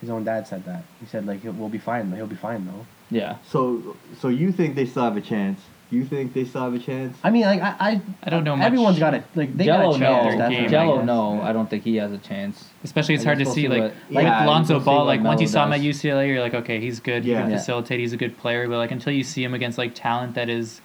His 0.00 0.10
own 0.10 0.24
dad 0.24 0.46
said 0.46 0.64
that. 0.66 0.84
He 1.00 1.06
said 1.06 1.26
like 1.26 1.40
he'll, 1.42 1.52
we'll 1.52 1.68
be 1.68 1.78
fine. 1.78 2.10
He'll 2.12 2.26
be 2.26 2.36
fine 2.36 2.66
though. 2.66 2.86
Yeah. 3.10 3.36
So, 3.48 3.96
so 4.20 4.28
you 4.28 4.52
think 4.52 4.74
they 4.74 4.86
still 4.86 5.02
have 5.04 5.16
a 5.16 5.20
chance? 5.20 5.60
You 5.90 6.04
think 6.04 6.34
they 6.34 6.44
still 6.44 6.60
have 6.60 6.74
a 6.74 6.78
chance? 6.78 7.16
I 7.24 7.30
mean, 7.30 7.46
like 7.46 7.62
I, 7.62 7.74
I, 7.80 8.00
I 8.22 8.28
don't 8.30 8.44
know 8.44 8.54
much. 8.54 8.66
Everyone's 8.66 8.98
got 8.98 9.14
it. 9.14 9.24
Like 9.34 9.56
they 9.56 9.64
Jello, 9.64 9.92
got 9.92 9.96
a 9.96 9.98
no. 9.98 10.08
chance. 10.36 10.54
Their 10.54 10.68
game, 10.68 10.86
what 10.88 10.98
I 11.00 11.04
no. 11.04 11.40
I 11.40 11.52
don't 11.54 11.68
think 11.70 11.82
he 11.84 11.96
has 11.96 12.12
a 12.12 12.18
chance. 12.18 12.68
Especially 12.84 13.14
it's 13.14 13.24
I 13.24 13.28
hard 13.28 13.38
to 13.38 13.46
see 13.46 13.52
see 13.62 13.68
like 13.68 13.80
what- 13.80 13.94
like 14.10 14.24
Yeah, 14.24 14.44
Lonzo 14.44 14.78
Ball. 14.80 14.98
what 14.98 15.06
Like 15.06 15.22
once 15.22 15.40
you 15.40 15.46
Melo 15.46 15.52
saw 15.52 15.66
him 15.66 15.72
at. 15.72 15.80
UCLA, 15.80 16.28
you're 16.28 16.40
like, 16.42 16.52
okay, 16.54 16.78
he's 16.78 17.00
good. 17.00 17.24
He 17.24 17.32
can 17.32 17.50
Yeah. 17.50 17.56
facilitate. 17.56 18.00
He's 18.00 18.12
a 18.12 18.18
good 18.18 18.36
player. 18.36 18.68
But 18.68 18.76
like 18.76 18.90
until 18.90 19.14
you 19.14 19.24
see 19.24 19.42
him 19.42 19.54
against 19.54 19.78
like 19.78 19.94
talent 19.94 20.34
that 20.34 20.50
is 20.50 20.82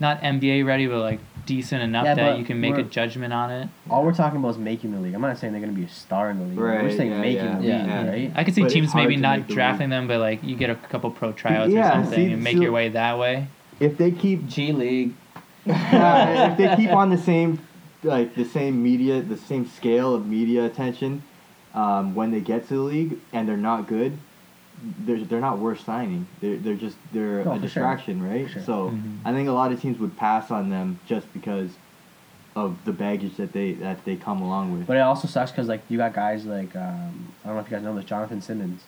not 0.00 0.20
NBA 0.20 0.64
ready, 0.66 0.86
but 0.86 0.98
like 1.00 1.20
decent 1.46 1.82
enough 1.82 2.04
Yeah, 2.04 2.14
that 2.14 2.38
you 2.38 2.44
can 2.44 2.60
make 2.60 2.76
a 2.76 2.82
judgment 2.82 3.32
on 3.32 3.50
it. 3.50 3.68
All 3.88 4.04
we're 4.04 4.14
talking 4.14 4.38
about 4.38 4.50
is 4.50 4.58
making 4.58 4.92
the 4.92 4.98
league. 4.98 5.14
I'm 5.14 5.20
not 5.20 5.38
saying 5.38 5.52
they're 5.52 5.62
going 5.62 5.72
to 5.74 5.78
be 5.80 5.86
a 5.86 5.88
star 5.88 6.30
in 6.30 6.38
the 6.38 6.44
league. 6.44 6.58
we're 6.58 6.90
saying 6.90 7.12
yeah, 7.12 7.20
making 7.20 7.44
yeah, 7.44 7.54
the 7.54 7.60
league, 7.60 7.68
Yeah. 7.68 8.08
right? 8.10 8.32
I 8.34 8.44
could 8.44 8.54
see 8.54 8.62
But 8.62 8.70
teams 8.72 8.94
maybe 8.94 9.16
not 9.16 9.38
make 9.38 9.48
the 9.48 9.54
drafting 9.54 9.90
them, 9.90 10.08
but 10.08 10.20
like 10.20 10.42
you 10.42 10.56
get 10.56 10.70
a 10.70 10.74
couple 10.74 11.10
pro 11.10 11.32
tryouts 11.32 11.72
Yeah, 11.72 11.88
or 11.88 12.02
something 12.04 12.14
see, 12.28 12.32
and 12.32 12.42
make 12.42 12.56
so- 12.56 12.62
your 12.62 12.72
way 12.72 12.88
that 12.90 13.18
way. 13.18 13.46
If 13.78 13.96
they 13.98 14.10
keep 14.10 14.46
G 14.46 14.72
League. 14.72 15.14
yeah, 15.66 16.52
if 16.52 16.58
they 16.58 16.74
keep 16.76 16.90
on 16.92 17.10
the 17.10 17.18
same 17.18 17.58
like 18.02 18.34
the 18.34 18.44
same 18.44 18.82
media, 18.82 19.20
the 19.20 19.36
same 19.36 19.66
scale 19.66 20.14
of 20.14 20.26
media 20.26 20.64
attention, 20.64 21.22
um, 21.74 22.14
when 22.14 22.30
they 22.30 22.40
get 22.40 22.68
to 22.68 22.74
the 22.74 22.80
league 22.80 23.18
and 23.32 23.48
they're 23.48 23.56
not 23.56 23.86
good, 23.88 24.16
they're 25.04 25.24
they're 25.24 25.40
not 25.40 25.58
worth 25.58 25.80
signing. 25.84 26.26
They're 26.40 26.56
they're 26.56 26.74
just 26.74 26.96
they're 27.12 27.44
No, 27.44 27.52
a 27.52 27.54
for 27.54 27.60
sure. 27.60 27.62
distraction, 27.62 28.22
right? 28.22 28.48
Sure. 28.50 28.62
So 28.62 28.90
Mhm. 28.90 29.18
I 29.24 29.32
think 29.32 29.48
a 29.48 29.52
lot 29.52 29.72
of 29.72 29.80
teams 29.80 29.98
would 29.98 30.16
pass 30.16 30.50
on 30.50 30.68
them 30.70 30.98
just 31.06 31.32
because 31.32 31.70
of 32.54 32.76
the 32.84 32.92
baggage 32.92 33.36
that 33.36 33.52
they 33.52 33.72
that 33.74 34.04
they 34.04 34.16
come 34.16 34.40
along 34.42 34.72
with. 34.72 34.86
But 34.86 34.96
it 34.96 35.00
also 35.00 35.28
sucks 35.28 35.50
because 35.50 35.68
like 35.68 35.82
you 35.88 35.98
got 35.98 36.14
guys 36.14 36.44
like 36.46 36.74
um, 36.76 37.32
I 37.44 37.48
don't 37.48 37.56
know 37.56 37.60
if 37.62 37.70
you 37.70 37.76
guys 37.76 37.84
know 37.84 37.94
this 37.94 38.04
Jonathan 38.04 38.40
Simmons. 38.40 38.82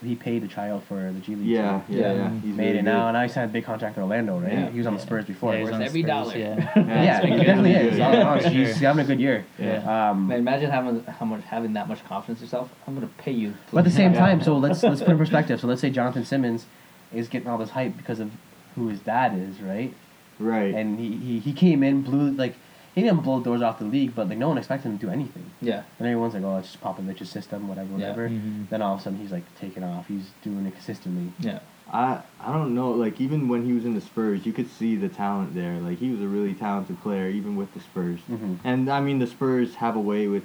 So 0.00 0.06
he 0.06 0.16
paid 0.16 0.42
the 0.42 0.48
try 0.48 0.70
out 0.70 0.82
for 0.84 0.94
the 1.12 1.20
G 1.20 1.36
League. 1.36 1.46
yeah, 1.46 1.80
team. 1.86 1.96
yeah, 1.98 2.00
Yeah. 2.00 2.12
yeah. 2.14 2.30
He's 2.40 2.56
Made 2.56 2.66
really 2.66 2.78
it 2.78 2.82
now, 2.82 2.92
good. 3.02 3.06
and 3.06 3.12
now 3.14 3.22
he 3.22 3.28
signed 3.28 3.50
a 3.50 3.52
big 3.52 3.64
contract 3.64 3.96
in 3.96 4.02
Orlando, 4.02 4.38
right? 4.40 4.52
Yeah. 4.52 4.70
He 4.70 4.78
was 4.78 4.86
on 4.88 4.94
the 4.94 5.00
Spurs 5.00 5.24
before. 5.24 5.52
Yeah, 5.52 5.58
he's 5.60 5.64
worth 5.66 5.74
on 5.74 5.82
every 5.82 6.00
Spurs, 6.02 6.08
dollar. 6.10 6.36
Yeah. 6.36 6.56
yeah, 6.76 7.20
it's 7.22 7.26
he 7.40 7.44
definitely 7.44 7.72
is. 7.74 7.98
Yeah. 7.98 8.22
Honestly, 8.28 8.50
he's 8.54 8.76
having 8.80 9.04
a 9.04 9.06
good 9.06 9.20
year. 9.20 9.44
Yeah. 9.58 10.10
Um, 10.10 10.26
Man, 10.28 10.38
imagine 10.40 10.70
having 10.70 11.04
how 11.04 11.24
much 11.26 11.42
having 11.44 11.74
that 11.74 11.86
much 11.88 12.04
confidence 12.06 12.40
in 12.40 12.46
yourself. 12.46 12.70
I'm 12.88 12.94
gonna 12.94 13.08
pay 13.18 13.30
you. 13.32 13.54
But 13.72 13.78
at 13.78 13.84
the 13.84 13.90
same 13.92 14.14
time, 14.14 14.42
so 14.42 14.58
let's 14.58 14.82
let's 14.82 15.00
put 15.00 15.10
in 15.10 15.18
perspective. 15.18 15.60
So 15.60 15.68
let's 15.68 15.80
say 15.80 15.90
Jonathan 15.90 16.24
Simmons 16.24 16.66
is 17.12 17.28
getting 17.28 17.48
all 17.48 17.58
this 17.58 17.70
hype 17.70 17.96
because 17.96 18.18
of 18.18 18.32
who 18.74 18.88
his 18.88 18.98
dad 18.98 19.38
is, 19.38 19.60
right? 19.60 19.94
Right. 20.40 20.74
And 20.74 20.98
he, 20.98 21.16
he, 21.16 21.38
he 21.38 21.52
came 21.52 21.84
in, 21.84 22.02
blew 22.02 22.32
like 22.32 22.56
he 22.94 23.02
didn't 23.02 23.20
blow 23.22 23.40
doors 23.40 23.62
off 23.62 23.78
the 23.78 23.84
league, 23.84 24.14
but 24.14 24.28
like 24.28 24.38
no 24.38 24.48
one 24.48 24.58
expected 24.58 24.88
him 24.88 24.98
to 24.98 25.06
do 25.06 25.12
anything. 25.12 25.50
Yeah. 25.60 25.82
And 25.98 26.06
everyone's 26.08 26.34
like, 26.34 26.42
oh, 26.44 26.56
it's 26.58 26.68
just 26.68 26.80
Popovich's 26.82 27.28
system, 27.30 27.66
whatever, 27.68 27.88
Yeah. 27.90 28.10
whatever. 28.10 28.28
Mhm. 28.28 28.68
Then 28.68 28.82
all 28.82 28.94
of 28.94 29.00
a 29.00 29.02
sudden 29.02 29.18
he's 29.18 29.32
like 29.32 29.44
taking 29.58 29.82
off. 29.82 30.06
He's 30.08 30.30
doing 30.42 30.64
it 30.66 30.72
consistently. 30.74 31.32
Yeah. 31.40 31.58
I 31.92 32.20
I 32.40 32.52
don't 32.52 32.74
know. 32.74 32.90
Like 32.92 33.20
even 33.20 33.48
when 33.48 33.64
he 33.64 33.72
was 33.72 33.84
in 33.84 33.94
the 33.94 34.00
Spurs, 34.00 34.46
you 34.46 34.52
could 34.52 34.70
see 34.70 34.96
the 34.96 35.08
talent 35.08 35.54
there. 35.54 35.74
Like 35.80 35.98
he 35.98 36.10
was 36.10 36.20
a 36.20 36.26
really 36.28 36.54
talented 36.54 37.00
player, 37.02 37.28
even 37.28 37.56
with 37.56 37.72
the 37.74 37.80
Spurs. 37.80 38.20
Mhm. 38.30 38.58
And 38.64 38.88
I 38.90 39.00
mean, 39.00 39.18
the 39.18 39.26
Spurs 39.26 39.74
have 39.76 39.96
a 39.96 40.00
way 40.00 40.26
with, 40.28 40.44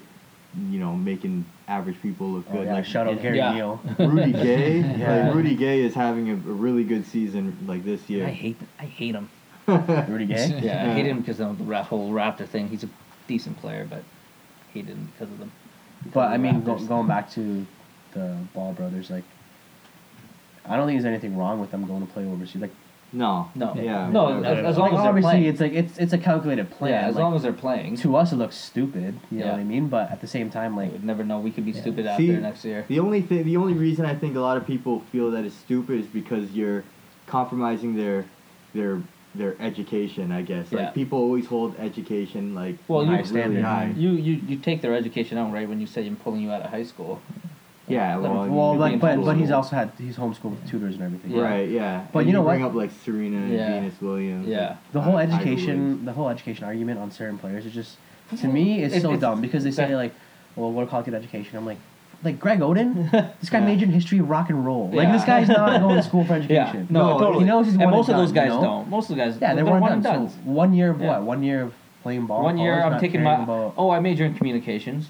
you 0.69 0.79
know, 0.79 0.95
making 0.95 1.45
average 1.67 2.01
people 2.01 2.27
look 2.29 2.45
Oh, 2.49 2.53
good. 2.57 2.65
yeah, 2.65 2.73
like 2.73 2.85
shout 2.85 3.07
out 3.07 3.15
yeah. 3.17 3.21
Gary 3.21 3.37
Yeah. 3.37 3.53
Neal. 3.53 3.79
Rudy 3.99 4.31
Gay. 4.47 4.79
Yeah. 4.79 5.25
Like 5.27 5.35
Rudy 5.35 5.55
Gay 5.55 5.81
is 5.81 5.93
having 5.93 6.29
a, 6.29 6.33
a 6.33 6.35
really 6.65 6.83
good 6.83 7.05
season 7.05 7.55
like 7.67 7.85
this 7.85 8.09
year. 8.09 8.25
I 8.25 8.31
hate 8.31 8.57
I 8.79 8.85
hate 8.85 9.13
him. 9.15 9.29
Rudy 9.77 10.25
Gay. 10.25 10.47
Yeah, 10.63 10.83
I 10.83 10.85
Yeah. 10.87 10.93
hate 10.93 11.05
him 11.05 11.19
because 11.19 11.39
of 11.39 11.57
the 11.57 11.63
ra- 11.63 11.83
whole 11.83 12.11
Raptor 12.11 12.47
thing. 12.47 12.67
He's 12.69 12.83
a 12.83 12.89
decent 13.27 13.57
player, 13.59 13.85
but 13.89 14.03
hated 14.73 14.89
him 14.89 15.11
because 15.13 15.31
of 15.31 15.39
them. 15.39 15.51
But 16.13 16.31
I 16.31 16.37
mean, 16.37 16.61
go, 16.63 16.75
going 16.77 17.07
back 17.07 17.29
to 17.31 17.65
the 18.13 18.37
Ball 18.53 18.73
brothers, 18.73 19.09
like, 19.09 19.23
I 20.65 20.75
don't 20.77 20.87
think 20.87 21.01
there's 21.01 21.11
anything 21.11 21.37
wrong 21.37 21.59
with 21.59 21.71
them 21.71 21.85
going 21.87 22.05
to 22.05 22.11
play 22.13 22.25
overseas. 22.25 22.61
Like, 22.61 22.71
No. 23.11 23.49
No, 23.55 23.73
Yeah. 23.75 24.07
no, 24.09 24.39
Yeah. 24.39 24.47
as, 24.49 24.65
as 24.65 24.77
like 24.77 24.91
long 24.91 24.99
as 24.99 24.99
they're 25.01 25.09
obviously, 25.09 25.21
playing. 25.31 25.45
it's 25.45 25.59
like 25.59 25.73
it's 25.73 25.97
it's 25.97 26.13
a 26.13 26.17
calculated 26.19 26.69
plan. 26.69 26.91
yeah, 26.91 27.07
as 27.07 27.15
like, 27.15 27.23
long 27.23 27.35
as 27.35 27.41
they're 27.41 27.51
playing. 27.53 27.95
to 27.97 28.15
us 28.15 28.31
it 28.31 28.35
looks 28.35 28.55
stupid. 28.55 29.15
You 29.31 29.39
know 29.39 29.45
Yeah. 29.45 29.51
what 29.53 29.59
I 29.59 29.63
mean? 29.63 29.87
But 29.87 30.11
at 30.11 30.21
the 30.21 30.27
same 30.27 30.49
time, 30.51 30.75
We 30.75 30.83
like, 30.83 30.91
would 30.91 31.03
never 31.03 31.23
know. 31.23 31.39
We 31.39 31.49
could 31.51 31.65
be 31.65 31.71
Yeah. 31.71 31.81
stupid 31.81 32.05
See, 32.05 32.29
after 32.29 32.39
next 32.41 32.63
year. 32.65 32.85
The 32.87 32.99
only 32.99 33.21
thing, 33.23 33.43
the 33.45 33.57
only 33.57 33.73
reason 33.73 34.05
I 34.05 34.13
think 34.13 34.35
a 34.35 34.39
lot 34.39 34.57
of 34.57 34.67
people 34.67 34.99
feel 35.11 35.31
that 35.31 35.43
it's 35.43 35.55
stupid 35.55 35.99
is 36.01 36.05
because 36.05 36.51
you're 36.51 36.83
compromising 37.25 37.95
their 37.95 38.25
their 38.75 39.01
their 39.39 39.55
education. 39.59 40.31
I 40.31 40.43
guess 40.43 40.67
Yeah. 40.71 40.77
like 40.79 40.93
people 40.93 41.17
always 41.17 41.47
hold 41.47 41.73
education 41.79 42.53
like 42.53 42.75
Well, 42.87 43.05
high 43.05 43.21
you- 43.21 43.33
really 43.33 43.61
high. 43.61 43.91
You 43.97 44.11
you 44.11 44.33
you 44.47 44.57
take 44.57 44.81
their 44.81 44.93
education 44.93 45.37
out 45.39 45.51
right 45.51 45.67
when 45.67 45.79
you 45.81 45.87
say 45.87 46.05
I'm 46.05 46.15
pulling 46.17 46.41
you 46.41 46.51
out 46.51 46.61
of 46.61 46.69
high 46.69 46.83
school. 46.83 47.19
Yeah, 47.87 48.17
Like, 48.17 48.31
well, 48.31 48.47
well, 48.49 48.75
like, 48.77 49.01
being 49.01 49.17
but 49.17 49.25
but 49.25 49.37
he's 49.37 49.49
also 49.49 49.75
had 49.75 49.89
he's 49.97 50.15
homeschooled 50.15 50.51
with 50.51 50.69
tutors 50.69 50.93
and 50.93 51.03
everything. 51.03 51.31
Yeah. 51.31 51.41
Right, 51.41 51.67
yeah. 51.69 52.05
But 52.13 52.19
And 52.19 52.27
you 52.27 52.33
know 52.33 52.43
bring 52.43 52.61
what? 52.61 52.69
up 52.69 52.75
like 52.75 52.91
Serena 53.03 53.37
and 53.37 53.51
Yeah. 53.51 53.79
Venus 53.79 53.99
Williams. 53.99 54.47
Yeah. 54.47 54.75
The 54.91 55.01
whole 55.01 55.17
I- 55.17 55.23
education, 55.23 55.77
Woods. 55.93 56.05
the 56.05 56.11
whole 56.13 56.29
education 56.29 56.65
argument 56.65 56.99
on 56.99 57.09
certain 57.09 57.39
players 57.39 57.65
is 57.65 57.73
just 57.73 57.97
to 58.41 58.47
me 58.47 58.83
is 58.83 58.93
It- 58.93 59.01
so 59.01 59.07
it's- 59.13 59.21
dumb 59.21 59.41
because 59.41 59.63
they 59.63 59.71
say 59.71 59.95
like, 59.95 60.13
well, 60.55 60.71
what 60.71 60.83
do 60.83 60.89
call 60.91 60.99
it 60.99 61.05
good 61.05 61.15
education? 61.15 61.57
I'm 61.57 61.65
like, 61.65 61.79
like 62.23 62.39
Greg 62.39 62.59
Oden, 62.59 63.11
this 63.39 63.49
guy 63.49 63.59
Yeah. 63.59 63.65
majored 63.65 63.89
in 63.89 63.93
history 63.93 64.19
of 64.19 64.29
rock 64.29 64.49
and 64.49 64.65
roll. 64.65 64.89
Like 64.89 65.07
Yeah. 65.07 65.11
this 65.13 65.25
guy's 65.25 65.47
not 65.47 65.79
going 65.81 65.95
to 65.95 66.03
school 66.03 66.25
for 66.25 66.37
Yeah, 66.37 66.63
education. 66.65 66.87
no, 66.89 67.09
No, 67.11 67.19
totally. 67.19 67.43
he 67.43 67.49
knows 67.49 67.65
he's 67.65 67.75
and 67.75 67.83
one 67.85 67.91
most 67.93 68.09
and 68.09 68.17
of 68.17 68.21
those 68.25 68.31
done, 68.33 68.45
guys 68.47 68.53
you 68.55 68.61
know? 68.61 68.67
don't. 68.67 68.89
Most 68.89 69.09
of 69.09 69.15
the 69.17 69.23
guys, 69.23 69.37
Yeah, 69.41 69.49
they 69.49 69.55
they're 69.61 69.65
weren't 69.71 69.81
one 69.81 70.01
done. 70.01 70.29
So 70.29 70.35
done. 70.35 70.53
one 70.55 70.73
year 70.73 70.91
of 70.91 70.99
Yeah. 71.01 71.07
what? 71.19 71.23
One 71.23 71.43
year 71.43 71.61
of 71.63 71.73
playing 72.03 72.25
ball. 72.27 72.43
One 72.43 72.57
year, 72.57 72.71
college, 72.73 72.85
I'm 72.85 72.91
not 72.93 72.99
taking 73.01 73.21
caring 73.23 73.37
my. 73.39 73.43
About, 73.43 73.73
Oh, 73.77 73.89
I 73.89 73.99
major 73.99 74.25
in 74.25 74.33
communications. 74.33 75.09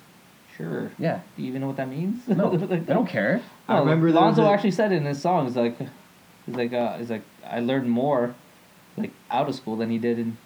Sure. 0.55 0.91
yeah, 0.99 1.19
Do 1.37 1.41
you 1.43 1.47
even 1.49 1.61
know 1.61 1.67
what 1.67 1.77
that 1.77 1.87
means? 1.89 2.27
no, 2.27 2.49
Like, 2.51 2.85
they 2.85 2.93
don't 2.93 3.07
care. 3.07 3.41
I 3.67 3.75
No, 3.75 3.79
remember 3.79 4.11
there 4.11 4.15
was 4.21 4.37
Lonzo 4.37 4.43
a- 4.43 4.51
actually 4.53 4.71
said 4.71 4.91
it 4.91 4.95
in 4.97 5.05
his 5.05 5.21
song. 5.21 5.45
He's 5.45 5.55
like, 5.55 5.77
he's 6.45 6.55
like, 6.55 6.73
uh, 6.73 6.97
he's 6.97 7.09
like, 7.09 7.21
I 7.49 7.59
learned 7.61 7.89
more, 7.89 8.35
like 8.97 9.11
out 9.31 9.47
of 9.47 9.55
school 9.55 9.77
than 9.77 9.89
he 9.89 9.97
did 9.97 10.19
in 10.19 10.37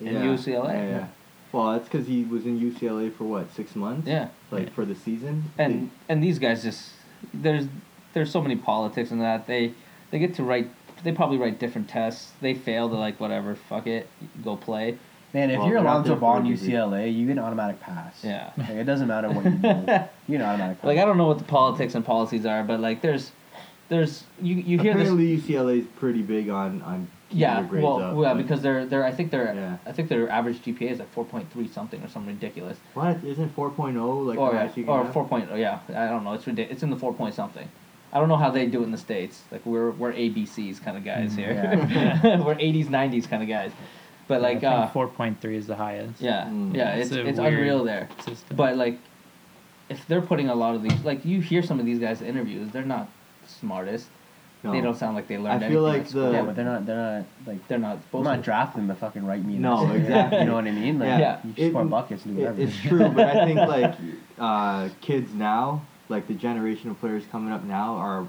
in 0.00 0.14
Yeah, 0.14 0.22
UCLA. 0.22 0.72
Yeah, 0.72 0.88
yeah. 0.88 1.06
Well, 1.54 1.72
that's 1.72 1.88
because 1.88 2.06
he 2.06 2.24
was 2.24 2.44
in 2.46 2.58
UCLA 2.60 3.14
for 3.14 3.24
what 3.24 3.52
six 3.54 3.74
months? 3.76 4.06
Yeah. 4.08 4.28
Like 4.50 4.72
for 4.72 4.84
the 4.84 4.94
season. 4.94 5.44
and 5.58 5.90
and 6.08 6.22
these 6.22 6.38
guys 6.38 6.62
just 6.62 6.90
there's 7.32 7.66
there's 8.12 8.30
so 8.30 8.40
many 8.42 8.56
politics 8.56 9.10
in 9.10 9.18
that 9.20 9.46
they 9.46 9.72
they 10.10 10.18
get 10.18 10.34
to 10.34 10.42
write 10.42 10.68
they 11.04 11.12
probably 11.12 11.38
write 11.38 11.58
different 11.58 11.88
tests 11.88 12.32
they 12.40 12.54
fail 12.54 12.88
to 12.88 12.94
like 12.96 13.18
whatever 13.20 13.54
fuck 13.54 13.86
it 13.86 14.08
go 14.42 14.56
play 14.56 14.98
Man, 15.32 15.50
if 15.50 15.58
Well, 15.58 15.68
you're 15.68 15.80
they're 15.80 15.90
Alonzo 15.90 16.10
there 16.10 16.16
Ball 16.20 16.36
in. 16.38 16.46
UCLA, 16.46 17.12
you 17.12 17.26
get 17.26 17.32
an 17.32 17.38
automatic 17.40 17.80
pass. 17.80 18.22
yeah 18.22 18.52
Like, 18.56 18.70
it 18.70 18.84
doesn't 18.84 19.08
matter 19.08 19.28
what 19.30 19.44
you 19.44 19.50
do. 19.50 19.68
You 20.28 20.38
get 20.38 20.40
an 20.40 20.42
automatic 20.42 20.76
pass. 20.80 20.86
like 20.86 20.98
I 20.98 21.04
don't 21.04 21.16
know 21.18 21.26
what 21.26 21.38
the 21.38 21.44
politics 21.44 21.94
and 21.94 22.04
policies 22.04 22.44
are 22.46 22.62
but 22.64 22.80
like 22.80 23.00
there's 23.02 23.32
there's 23.88 24.24
you 24.40 24.54
you 24.56 24.78
hear 24.78 24.94
this 24.94 25.08
Apparently 25.10 25.38
UCLA 25.38 25.80
is 25.80 25.86
pretty 25.96 26.22
big 26.22 26.48
on 26.48 26.82
on 26.82 26.98
keeping 26.98 27.13
yeah 27.34 27.60
their 27.60 27.64
grades 27.70 27.84
well 27.84 28.00
up, 28.00 28.16
yeah 28.16 28.32
but- 28.34 28.42
because 28.42 28.60
they're 28.62 28.86
they're 28.86 29.04
I 29.04 29.10
think 29.12 29.30
they're 29.30 29.54
Yeah. 29.54 29.76
I 29.86 29.92
think 29.92 30.08
their 30.08 30.28
average 30.30 30.58
GPA 30.64 30.90
is 30.92 30.98
like 31.00 31.10
four 31.12 31.24
point 31.24 31.50
three 31.52 31.68
something 31.68 32.02
or 32.02 32.08
something 32.08 32.34
ridiculous 32.34 32.78
what 32.94 33.18
isn't 33.24 33.54
4.0 33.56 34.26
like 34.26 34.38
or 34.38 34.50
the 34.50 34.54
yeah, 34.54 34.58
highest 34.60 34.76
you 34.76 34.84
can 34.84 34.92
or 34.92 35.04
have? 35.04 35.12
four 35.12 35.26
point 35.26 35.48
oh 35.52 35.56
yeah 35.56 35.80
I 35.90 36.08
don't 36.08 36.24
know 36.24 36.32
it's 36.34 36.46
ridiculous 36.46 36.72
it's 36.74 36.82
in 36.82 36.90
the 36.90 36.96
four 36.96 37.12
point 37.12 37.34
something. 37.34 37.68
I 38.12 38.20
don't 38.20 38.28
know 38.28 38.36
how 38.36 38.50
they 38.50 38.66
do 38.66 38.80
it 38.82 38.84
in 38.84 38.92
the 38.92 38.98
states. 38.98 39.42
Like 39.50 39.66
we're 39.66 39.90
we're 39.90 40.12
ABCs 40.12 40.80
kind 40.84 40.96
of 40.96 41.02
guys 41.04 41.32
Mm, 41.34 41.38
here. 41.38 42.42
we're 42.46 42.54
80s 42.54 42.86
90s 42.86 43.28
kind 43.28 43.42
of 43.42 43.48
guys. 43.48 43.72
But 44.28 44.40
like 44.40 44.62
I 44.62 44.74
uh 44.74 44.86
four 44.88 45.08
point 45.08 45.40
three 45.40 45.56
is 45.56 45.66
the 45.66 45.74
highest. 45.76 46.20
Yeah, 46.20 46.44
Mm. 46.44 46.74
yeah, 46.76 46.94
It's 46.94 47.10
it's 47.10 47.16
a 47.16 47.26
it's 47.26 47.38
weird 47.40 47.54
unreal 47.54 47.82
there. 47.84 48.08
system. 48.24 48.56
But 48.56 48.76
like, 48.76 48.98
if 49.90 50.06
they're 50.06 50.22
putting 50.22 50.48
a 50.48 50.54
lot 50.54 50.74
of 50.76 50.82
these, 50.82 51.00
like 51.04 51.24
you 51.24 51.40
hear 51.40 51.62
some 51.62 51.78
of 51.80 51.86
these 51.86 51.98
guys' 51.98 52.22
interviews, 52.22 52.70
they're 52.72 52.84
not 52.96 53.08
smartest. 53.46 54.06
No. 54.64 54.72
They 54.72 54.80
don't 54.80 54.96
sound 54.96 55.14
like 55.14 55.28
they 55.28 55.36
learned 55.36 55.62
I 55.62 55.68
feel 55.68 55.86
anything 55.86 56.02
like 56.04 56.30
the- 56.30 56.32
yeah, 56.38 56.42
but 56.42 56.56
they're 56.56 56.64
not. 56.64 56.86
They're 56.86 56.96
not 57.18 57.24
like. 57.46 57.68
they're 57.68 57.78
not 57.78 57.98
I'm 58.14 58.22
not 58.22 58.42
drafting 58.42 58.86
the 58.86 58.94
fucking 58.94 59.24
right 59.26 59.44
mean. 59.44 59.60
No, 59.60 59.90
exactly. 59.92 60.38
You 60.40 60.44
know 60.46 60.54
what 60.54 60.64
I 60.66 60.70
mean? 60.70 60.98
Like, 60.98 61.08
Yeah. 61.20 61.38
you 61.44 61.52
It- 61.56 61.70
score 61.70 61.84
buckets 61.84 62.24
and 62.24 62.34
do 62.34 62.40
whatever. 62.42 62.62
it's 62.62 62.76
true, 62.80 63.08
but 63.10 63.36
I 63.36 63.44
think 63.44 63.58
like 63.68 63.94
uh, 64.38 64.88
kids 65.02 65.34
now, 65.34 65.82
like 66.08 66.26
the 66.28 66.34
generation 66.34 66.90
of 66.90 66.98
players 66.98 67.24
coming 67.30 67.52
up 67.52 67.62
now, 67.64 67.94
are 67.96 68.26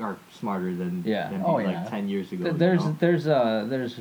are 0.00 0.16
smarter 0.32 0.74
than 0.74 1.04
Yeah. 1.06 1.28
than 1.30 1.42
Oh, 1.44 1.54
like 1.54 1.68
yeah. 1.68 1.84
ten 1.84 2.08
years 2.08 2.32
ago. 2.32 2.42
Th- 2.44 2.52
you 2.54 2.58
There's 2.58 2.84
know? 2.84 2.96
there's 2.98 3.26
uh 3.28 3.66
there's 3.68 4.00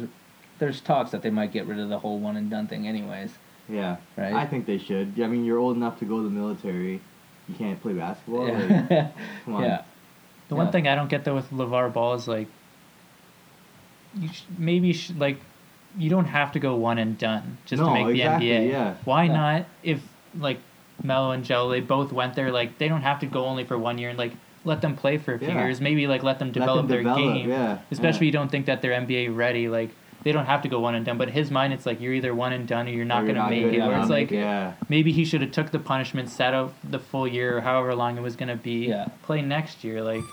there's 0.58 0.82
talks 0.82 1.12
that 1.12 1.21
they 1.21 1.29
might 1.29 1.51
get 1.51 1.67
rid 1.67 1.77
of 1.79 1.89
the 1.89 1.99
whole 1.99 2.17
one 2.19 2.36
and 2.36 2.49
done 2.49 2.65
thing, 2.67 2.88
anyways. 2.88 3.32
yeah, 3.69 3.97
Right. 4.17 4.34
I 4.34 4.45
think 4.47 4.65
they 4.65 4.79
should. 4.79 5.13
I 5.21 5.27
mean, 5.27 5.45
you're 5.45 5.60
old 5.60 5.75
enough 5.77 5.99
to 5.99 6.05
go 6.05 6.17
to 6.17 6.23
the 6.23 6.29
military. 6.32 6.99
You 7.47 7.55
can't 7.55 7.79
play 7.82 7.93
basketball. 7.93 8.45
Like, 8.51 8.89
come 9.45 9.55
on. 9.55 9.63
yeah. 9.63 9.82
The 10.49 10.55
one 10.55 10.71
thing 10.71 10.88
I 10.88 10.95
don't 10.95 11.09
get 11.09 11.23
though 11.23 11.35
with 11.35 11.49
Lavar 11.51 11.91
Ball 11.93 12.15
is 12.15 12.27
like, 12.27 12.47
you 14.19 14.27
sh- 14.29 14.41
maybe 14.57 14.93
sh- 14.93 15.12
like, 15.17 15.38
you 15.97 16.09
don't 16.09 16.25
have 16.25 16.51
to 16.53 16.59
go 16.59 16.75
one 16.75 16.97
and 16.97 17.17
done 17.17 17.57
just 17.65 17.79
to 17.81 17.85
No, 17.88 17.93
make 17.93 18.07
the 18.07 18.21
NBA. 18.21 18.69
yeah. 18.69 18.95
Why 19.05 19.23
Yeah. 19.25 19.33
not? 19.33 19.65
If 19.83 20.01
like 20.38 20.59
Melo 21.03 21.31
and 21.31 21.43
Gelo, 21.45 21.71
they 21.71 21.79
both 21.81 22.12
went 22.12 22.35
there. 22.35 22.51
Like 22.51 22.77
they 22.77 22.88
don't 22.88 23.01
have 23.01 23.19
to 23.19 23.25
go 23.25 23.45
only 23.45 23.63
for 23.63 23.77
one 23.77 23.97
year 23.97 24.09
and 24.09 24.17
like 24.17 24.33
let 24.65 24.81
them 24.81 24.95
play 24.95 25.17
for 25.17 25.33
a 25.33 25.39
few 25.39 25.47
Yeah. 25.47 25.63
years. 25.65 25.79
Maybe 25.81 26.05
like 26.07 26.23
let 26.23 26.39
them 26.39 26.49
Let 26.49 26.53
develop 26.53 26.88
their 26.88 26.99
develop, 26.99 27.19
game. 27.35 27.49
yeah, 27.49 27.77
Especially 27.91 28.21
yeah. 28.21 28.25
you 28.25 28.31
don't 28.33 28.49
think 28.51 28.65
that 28.65 28.81
they're 28.81 28.91
NBA 28.99 29.29
ready. 29.35 29.69
Like 29.69 29.89
they 30.23 30.32
don't 30.32 30.45
have 30.45 30.62
to 30.63 30.67
go 30.69 30.79
one 30.79 30.95
and 30.95 31.05
done. 31.05 31.17
But 31.17 31.29
his 31.29 31.49
mind, 31.49 31.73
it's 31.73 31.86
like 31.86 32.01
you're 32.01 32.13
either 32.13 32.34
one 32.36 32.53
and 32.53 32.67
done 32.67 32.88
or 32.88 32.91
you're 32.91 33.05
not 33.05 33.23
Or 33.23 33.27
you're 33.27 33.36
gonna 33.36 33.49
make 33.49 33.73
it. 33.73 33.79
Where 33.79 33.99
it's 33.99 34.10
like 34.10 34.32
yeah, 34.32 34.73
maybe 34.89 35.12
he 35.12 35.25
should 35.25 35.41
have 35.41 35.51
took 35.51 35.71
the 35.71 35.79
punishment, 35.79 36.29
sat 36.29 36.53
out 36.53 36.73
the 36.84 36.99
full 36.99 37.27
year 37.27 37.58
or 37.58 37.62
however 37.62 37.95
long 37.95 38.17
it 38.17 38.21
was 38.21 38.36
gonna 38.36 38.55
be. 38.55 38.88
Yeah. 38.88 39.08
Play 39.23 39.41
next 39.41 39.84
year. 39.84 40.01
Like 40.01 40.23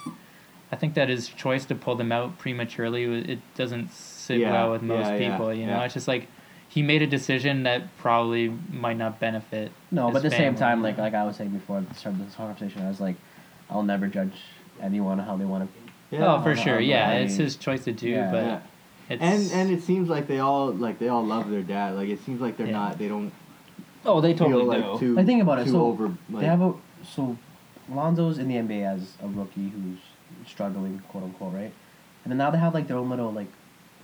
I 0.73 0.77
think 0.77 0.95
that 0.95 1.09
his 1.09 1.29
choice 1.29 1.65
to 1.67 1.75
pull 1.75 1.95
them 1.95 2.11
out 2.11 2.39
prematurely 2.39 3.05
it 3.31 3.39
doesn't 3.55 3.93
sit 3.93 4.39
Yeah, 4.39 4.53
well 4.53 4.73
with 4.73 4.83
most 4.83 5.19
people. 5.19 5.53
You 5.55 5.67
know, 5.67 5.81
it's 5.83 5.95
just 5.95 6.09
like 6.09 6.29
he 6.69 6.83
made 6.83 7.01
a 7.01 7.07
decision 7.07 7.63
that 7.63 7.97
probably 7.99 8.53
might 8.71 8.99
not 8.99 9.19
benefit. 9.21 9.73
no, 9.91 10.11
but 10.11 10.19
at 10.19 10.31
the 10.31 10.37
same 10.37 10.55
time, 10.57 10.83
like 10.83 10.99
like 10.99 11.15
I 11.15 11.25
was 11.25 11.37
saying 11.37 11.51
before 11.51 11.81
the 11.81 11.95
start 11.95 12.17
of 12.17 12.25
this 12.25 12.35
conversation, 12.35 12.83
I 12.83 12.89
was 12.89 13.01
like, 13.01 13.17
I'll 13.71 13.83
never 13.85 14.09
judge 14.09 14.35
anyone 14.83 15.19
how 15.19 15.37
they 15.37 15.45
want 15.45 15.71
to. 15.73 15.93
yeah. 16.17 16.35
oh, 16.35 16.43
for 16.43 16.57
sure, 16.57 16.81
yeah, 16.81 17.13
it's 17.13 17.37
his 17.37 17.57
choice 17.57 17.85
to 17.85 17.93
do, 17.93 18.17
but 18.31 18.45
yeah. 18.45 18.61
It's 19.09 19.23
And 19.23 19.51
and 19.53 19.71
it 19.71 19.83
seems 19.83 20.09
like 20.09 20.27
they 20.27 20.39
all 20.41 20.73
like 20.73 20.99
they 20.99 21.09
all 21.09 21.25
love 21.25 21.51
their 21.51 21.63
dad. 21.63 21.95
Like 21.97 22.09
it 22.09 22.25
seems 22.25 22.41
like 22.41 22.57
they're 22.57 22.67
Yeah. 22.67 22.73
not. 22.73 22.99
They 22.99 23.09
don't 23.09 23.33
Oh, 24.05 24.21
they 24.21 24.35
totally 24.35 24.65
feel 24.65 24.73
do. 24.73 24.89
like 24.91 25.01
too. 25.01 25.15
Like 25.15 25.27
think 25.27 25.43
about 25.43 25.59
it. 25.61 25.69
So 25.69 25.85
over. 25.87 26.07
Like, 26.31 26.41
they 26.41 26.47
have 26.47 26.63
a 26.63 26.73
so 27.05 27.37
Lonzo's 27.93 28.39
in 28.39 28.49
the 28.49 28.55
NBA 28.57 28.83
as 28.85 29.17
a 29.23 29.29
rookie 29.29 29.69
who's 29.69 29.99
struggling, 30.47 31.03
quote 31.09 31.25
unquote, 31.25 31.55
right? 31.55 31.73
And 32.25 32.31
then 32.31 32.39
now 32.39 32.51
they 32.51 32.59
have 32.59 32.75
like 32.75 32.89
their 32.89 32.97
own 32.99 33.11
little 33.11 33.33
like 33.33 33.49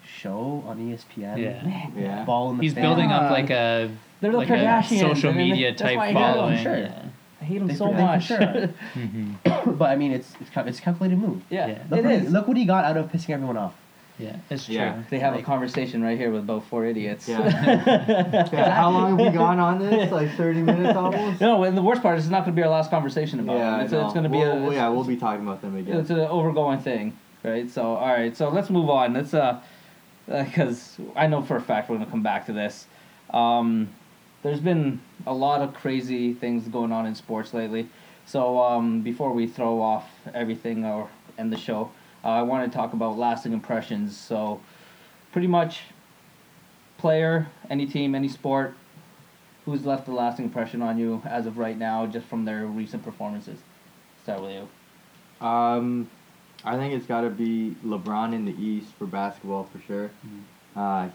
show 0.04 0.62
on 0.66 0.78
ESPN. 0.78 1.38
Yeah. 1.38 1.88
yeah. 1.96 2.24
Ball 2.24 2.50
in 2.50 2.56
the 2.58 2.62
he's 2.62 2.74
fan. 2.74 2.82
building 2.82 3.10
up 3.12 3.30
like 3.30 3.50
a 3.50 3.90
They're 4.20 4.30
the 4.32 4.36
like 4.38 4.50
a 4.50 4.52
Kardashians, 4.54 5.00
social 5.00 5.30
and 5.30 5.38
then 5.38 5.48
media 5.50 5.70
that's 5.70 5.82
type 5.82 5.96
why 5.96 6.08
I 6.08 6.12
hate 6.12 6.16
'em, 6.16 6.34
following. 6.34 6.58
sure. 6.62 6.76
Yeah. 6.78 7.02
I 7.40 7.44
hate 7.44 7.60
him 7.60 7.66
They 7.66 7.74
so 7.74 7.86
for- 7.88 7.94
they 7.96 8.02
much. 8.02 8.24
sure. 8.26 8.38
Mhm. 8.38 9.34
but 9.78 9.90
I 9.90 9.96
mean, 9.96 10.12
it's 10.12 10.32
it's 10.40 10.50
cal- 10.50 10.66
it's 10.66 10.78
a 10.78 10.82
calculated 10.82 11.18
move. 11.18 11.42
yeah, 11.50 11.66
Yeah. 11.66 11.78
Look 11.90 11.98
it 12.00 12.04
what, 12.04 12.12
is. 12.14 12.22
he, 12.22 12.28
look 12.28 12.48
what 12.48 12.56
he 12.56 12.64
got 12.64 12.84
out 12.84 12.96
of 12.96 13.10
pissing 13.10 13.30
everyone 13.30 13.56
off. 13.56 13.74
Yeah, 14.18 14.36
it's 14.50 14.66
true. 14.66 14.74
Yeah. 14.74 15.02
They 15.10 15.18
have 15.18 15.34
a 15.34 15.42
conversation 15.42 16.02
right 16.02 16.18
here 16.18 16.30
with 16.30 16.46
both 16.46 16.64
four 16.66 16.84
idiots. 16.84 17.28
Yeah. 17.28 17.40
Yeah, 18.52 18.70
How 18.74 18.90
long 18.90 19.16
have 19.16 19.26
we 19.26 19.32
gone 19.36 19.58
on 19.58 19.78
this? 19.78 20.12
Like 20.12 20.30
thirty 20.36 20.60
minutes 20.62 20.96
almost. 20.96 21.40
no, 21.40 21.64
and 21.64 21.76
the 21.76 21.82
worst 21.82 22.02
part 22.02 22.18
is 22.18 22.24
it's 22.24 22.30
not 22.30 22.44
going 22.44 22.54
to 22.54 22.60
be 22.60 22.62
our 22.62 22.70
last 22.70 22.90
conversation 22.90 23.40
about 23.40 23.56
Yeah, 23.56 23.70
them. 23.70 23.80
It's, 23.80 23.92
it's 23.92 24.12
going 24.12 24.24
to 24.24 24.28
be 24.28 24.38
We'll- 24.38 24.70
a, 24.70 24.74
yeah, 24.74 24.88
we'll 24.90 25.04
be 25.04 25.16
talking 25.16 25.42
about 25.46 25.60
them 25.62 25.76
again. 25.76 25.96
it's 25.96 26.10
an 26.10 26.18
overgoing 26.20 26.78
thing, 26.80 27.16
right? 27.42 27.68
So, 27.70 27.94
all 27.94 28.08
right, 28.08 28.36
so 28.36 28.48
let's 28.50 28.68
move 28.70 28.90
on. 28.90 29.14
Let's 29.14 29.32
uh, 29.34 29.60
because 30.26 30.98
I 31.16 31.26
know 31.26 31.42
for 31.42 31.56
a 31.56 31.60
fact 31.60 31.88
we're 31.88 31.96
going 31.96 32.06
to 32.06 32.10
come 32.10 32.22
back 32.22 32.46
to 32.46 32.52
this. 32.52 32.86
Um, 33.30 33.88
there's 34.42 34.60
been 34.60 35.00
a 35.26 35.32
lot 35.34 35.62
of 35.62 35.72
crazy 35.74 36.32
things 36.34 36.68
going 36.68 36.92
on 36.92 37.06
in 37.06 37.14
sports 37.14 37.54
lately. 37.54 37.88
So 38.26 38.60
um, 38.60 39.00
before 39.00 39.32
we 39.32 39.46
throw 39.46 39.80
off 39.80 40.08
everything 40.34 40.84
or 40.84 41.08
end 41.38 41.52
the 41.52 41.56
show, 41.56 41.90
uh, 42.24 42.28
I 42.28 42.42
want 42.42 42.70
to 42.70 42.76
talk 42.76 42.92
about 42.92 43.18
lasting 43.18 43.52
impressions. 43.52 44.16
So, 44.16 44.60
pretty 45.32 45.46
much, 45.48 45.80
player, 46.98 47.48
any 47.70 47.86
team, 47.86 48.14
any 48.14 48.28
sport, 48.28 48.74
who's 49.64 49.84
left 49.84 50.08
a 50.08 50.12
lasting 50.12 50.44
impression 50.46 50.82
on 50.82 50.98
you 50.98 51.22
as 51.24 51.46
of 51.46 51.58
right 51.58 51.78
now, 51.78 52.06
just 52.06 52.26
from 52.26 52.44
their 52.44 52.66
recent 52.66 53.02
performances. 53.04 53.58
Start 54.22 54.42
with 54.42 54.52
you. 54.52 55.46
Um, 55.46 56.08
I 56.64 56.76
think 56.76 56.94
it's 56.94 57.06
got 57.06 57.22
to 57.22 57.30
be 57.30 57.74
LeBron 57.84 58.32
in 58.34 58.44
the 58.44 58.52
East 58.52 58.92
for 58.98 59.06
basketball 59.06 59.64
for 59.64 59.80
sure. 59.80 60.10
Uh, 60.76 61.04
he's 61.04 61.12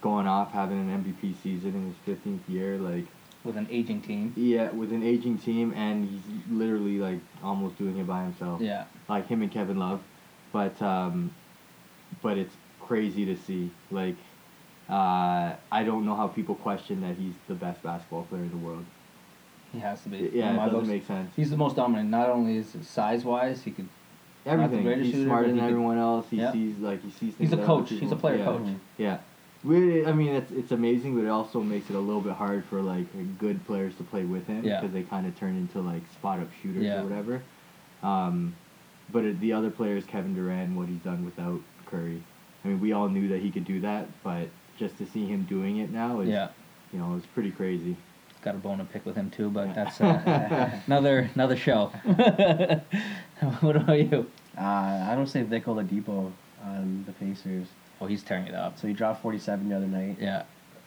going 0.00 0.26
off 0.28 0.52
having 0.52 0.78
an 0.78 1.02
MVP 1.04 1.34
season 1.42 1.74
in 1.74 2.14
his 2.16 2.18
15th 2.18 2.48
year, 2.48 2.78
like 2.78 3.06
with 3.44 3.56
an 3.56 3.66
aging 3.70 4.00
team. 4.00 4.32
yeah, 4.36 4.70
with 4.70 4.92
an 4.92 5.02
aging 5.02 5.38
team, 5.38 5.72
and 5.74 6.08
he's 6.08 6.22
literally 6.50 6.98
like 6.98 7.18
almost 7.42 7.76
doing 7.78 7.98
it 7.98 8.06
by 8.06 8.22
himself. 8.22 8.60
Yeah. 8.60 8.84
like 9.08 9.26
him 9.26 9.42
and 9.42 9.50
Kevin 9.50 9.78
Love, 9.78 10.00
but 10.52 10.80
um, 10.82 11.32
but 12.22 12.38
it's 12.38 12.54
crazy 12.80 13.24
to 13.26 13.36
see. 13.36 13.70
Like 13.90 14.16
Uh, 14.88 15.54
I 15.72 15.82
don't 15.84 16.04
know 16.06 16.14
how 16.14 16.28
people 16.28 16.54
question 16.54 17.00
that 17.00 17.16
he's 17.16 17.34
the 17.48 17.54
best 17.54 17.82
basketball 17.82 18.22
player 18.24 18.42
in 18.42 18.50
the 18.50 18.56
world. 18.56 18.84
He 19.72 19.80
has 19.80 20.00
to 20.02 20.08
be. 20.08 20.30
Yeah, 20.32 20.52
it 20.52 20.56
doesn't 20.56 20.70
books. 20.72 20.88
make 20.88 21.06
sense. 21.06 21.30
He's 21.34 21.50
the 21.50 21.56
most 21.56 21.74
dominant. 21.76 22.08
Not 22.08 22.30
only 22.30 22.56
is 22.58 22.74
size 22.82 23.24
wise, 23.24 23.62
he 23.62 23.72
could. 23.72 23.88
Everything. 24.46 24.86
He's 25.02 25.12
shooter, 25.12 25.24
smarter 25.26 25.48
than 25.48 25.56
he 25.56 25.60
could- 25.62 25.70
everyone 25.70 25.98
else. 25.98 26.26
He 26.30 26.36
Yeah. 26.36 26.52
sees 26.52 26.78
like 26.78 27.02
he 27.02 27.10
sees 27.10 27.34
things. 27.34 27.50
He's 27.50 27.52
a 27.58 27.64
coach. 27.64 27.90
He's 27.90 28.12
a 28.12 28.16
player 28.16 28.38
yeah. 28.38 28.44
coach. 28.44 28.68
Yeah. 28.96 29.18
We, 29.64 30.06
I 30.06 30.12
mean, 30.12 30.34
it's 30.36 30.52
it's 30.52 30.70
amazing, 30.70 31.16
but 31.16 31.24
it 31.24 31.28
also 31.30 31.60
makes 31.60 31.90
it 31.90 31.96
a 31.96 31.98
little 32.08 32.20
bit 32.20 32.34
hard 32.34 32.64
for 32.66 32.80
like 32.80 33.06
good 33.38 33.66
players 33.66 33.96
to 33.96 34.04
play 34.04 34.22
with 34.24 34.46
him 34.46 34.62
Yeah. 34.62 34.80
because 34.80 34.92
they 34.94 35.02
kind 35.02 35.26
of 35.26 35.36
turn 35.36 35.56
into 35.56 35.80
like 35.80 36.02
spot 36.12 36.38
up 36.38 36.46
shooters 36.62 36.84
Yeah. 36.84 37.00
or 37.00 37.02
whatever. 37.08 37.42
Um, 38.04 38.54
but 39.10 39.24
it, 39.24 39.40
the 39.40 39.52
other 39.52 39.70
players, 39.70 40.04
Kevin 40.04 40.34
Durant, 40.34 40.76
what 40.76 40.88
he's 40.88 40.98
done 41.00 41.24
without 41.24 41.60
Curry. 41.86 42.22
I 42.64 42.68
mean, 42.68 42.80
we 42.80 42.92
all 42.92 43.08
knew 43.08 43.28
that 43.28 43.40
he 43.40 43.50
could 43.50 43.64
do 43.64 43.80
that, 43.80 44.06
but 44.22 44.48
just 44.78 44.98
to 44.98 45.06
see 45.06 45.26
him 45.26 45.44
doing 45.44 45.78
it 45.78 45.90
now 45.90 46.20
is, 46.20 46.28
Yeah. 46.28 46.48
you 46.92 46.98
know, 46.98 47.14
it's 47.16 47.26
pretty 47.26 47.50
crazy. 47.50 47.96
Got 48.42 48.54
a 48.54 48.58
bone 48.58 48.78
to 48.78 48.84
pick 48.84 49.04
with 49.06 49.16
him 49.16 49.30
too, 49.30 49.48
but 49.50 49.74
that's 49.74 50.00
uh, 50.00 50.70
another 50.86 51.30
another 51.34 51.56
show. 51.56 51.86
what 53.60 53.76
about 53.76 53.98
you? 53.98 54.26
Uh, 54.56 54.60
I 55.10 55.14
don't 55.14 55.26
say 55.26 55.42
Vic 55.42 55.64
Oladipo 55.66 56.32
on 56.64 57.04
the 57.06 57.12
Pacers. 57.12 57.66
Oh, 58.00 58.06
he's 58.06 58.22
tearing 58.22 58.46
it 58.46 58.54
up. 58.54 58.78
So 58.78 58.86
he 58.86 58.92
dropped 58.92 59.22
47 59.22 59.68
the 59.68 59.76
other 59.76 59.86
night. 59.86 60.18
Yeah, 60.20 60.44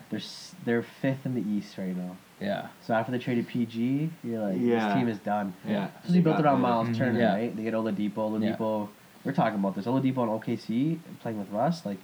They're 0.10 0.20
s- 0.20 0.56
they're 0.66 0.82
fifth 0.84 1.26
in 1.26 1.36
the 1.36 1.42
East 1.42 1.78
right 1.78 1.96
now. 1.96 2.18
yeah, 2.42 2.68
So 2.82 2.94
after 2.94 3.12
they 3.12 3.20
traded 3.20 3.48
PG, 3.48 4.10
you're 4.24 4.40
like, 4.42 4.58
Yeah. 4.60 4.88
this 4.88 4.94
team 4.96 5.08
is 5.08 5.20
done. 5.20 5.54
Yeah. 5.68 5.88
So 6.06 6.14
they 6.14 6.22
built 6.22 6.40
around. 6.40 6.62
Miles 6.62 6.88
Mhm. 6.90 6.98
Turner, 6.98 7.20
Yeah. 7.20 7.34
right? 7.36 7.56
They 7.56 7.64
get 7.64 7.74
Oladipo. 7.74 8.42
Yeah. 8.42 8.56
Oladipo, 8.56 8.88
we're 9.24 9.34
talking 9.34 9.60
about 9.60 9.76
this. 9.76 9.86
Oladipo 9.86 10.20
on 10.20 10.30
OKC 10.30 11.00
playing 11.22 11.38
with 11.38 11.52
Russ, 11.52 11.86
like 11.86 11.98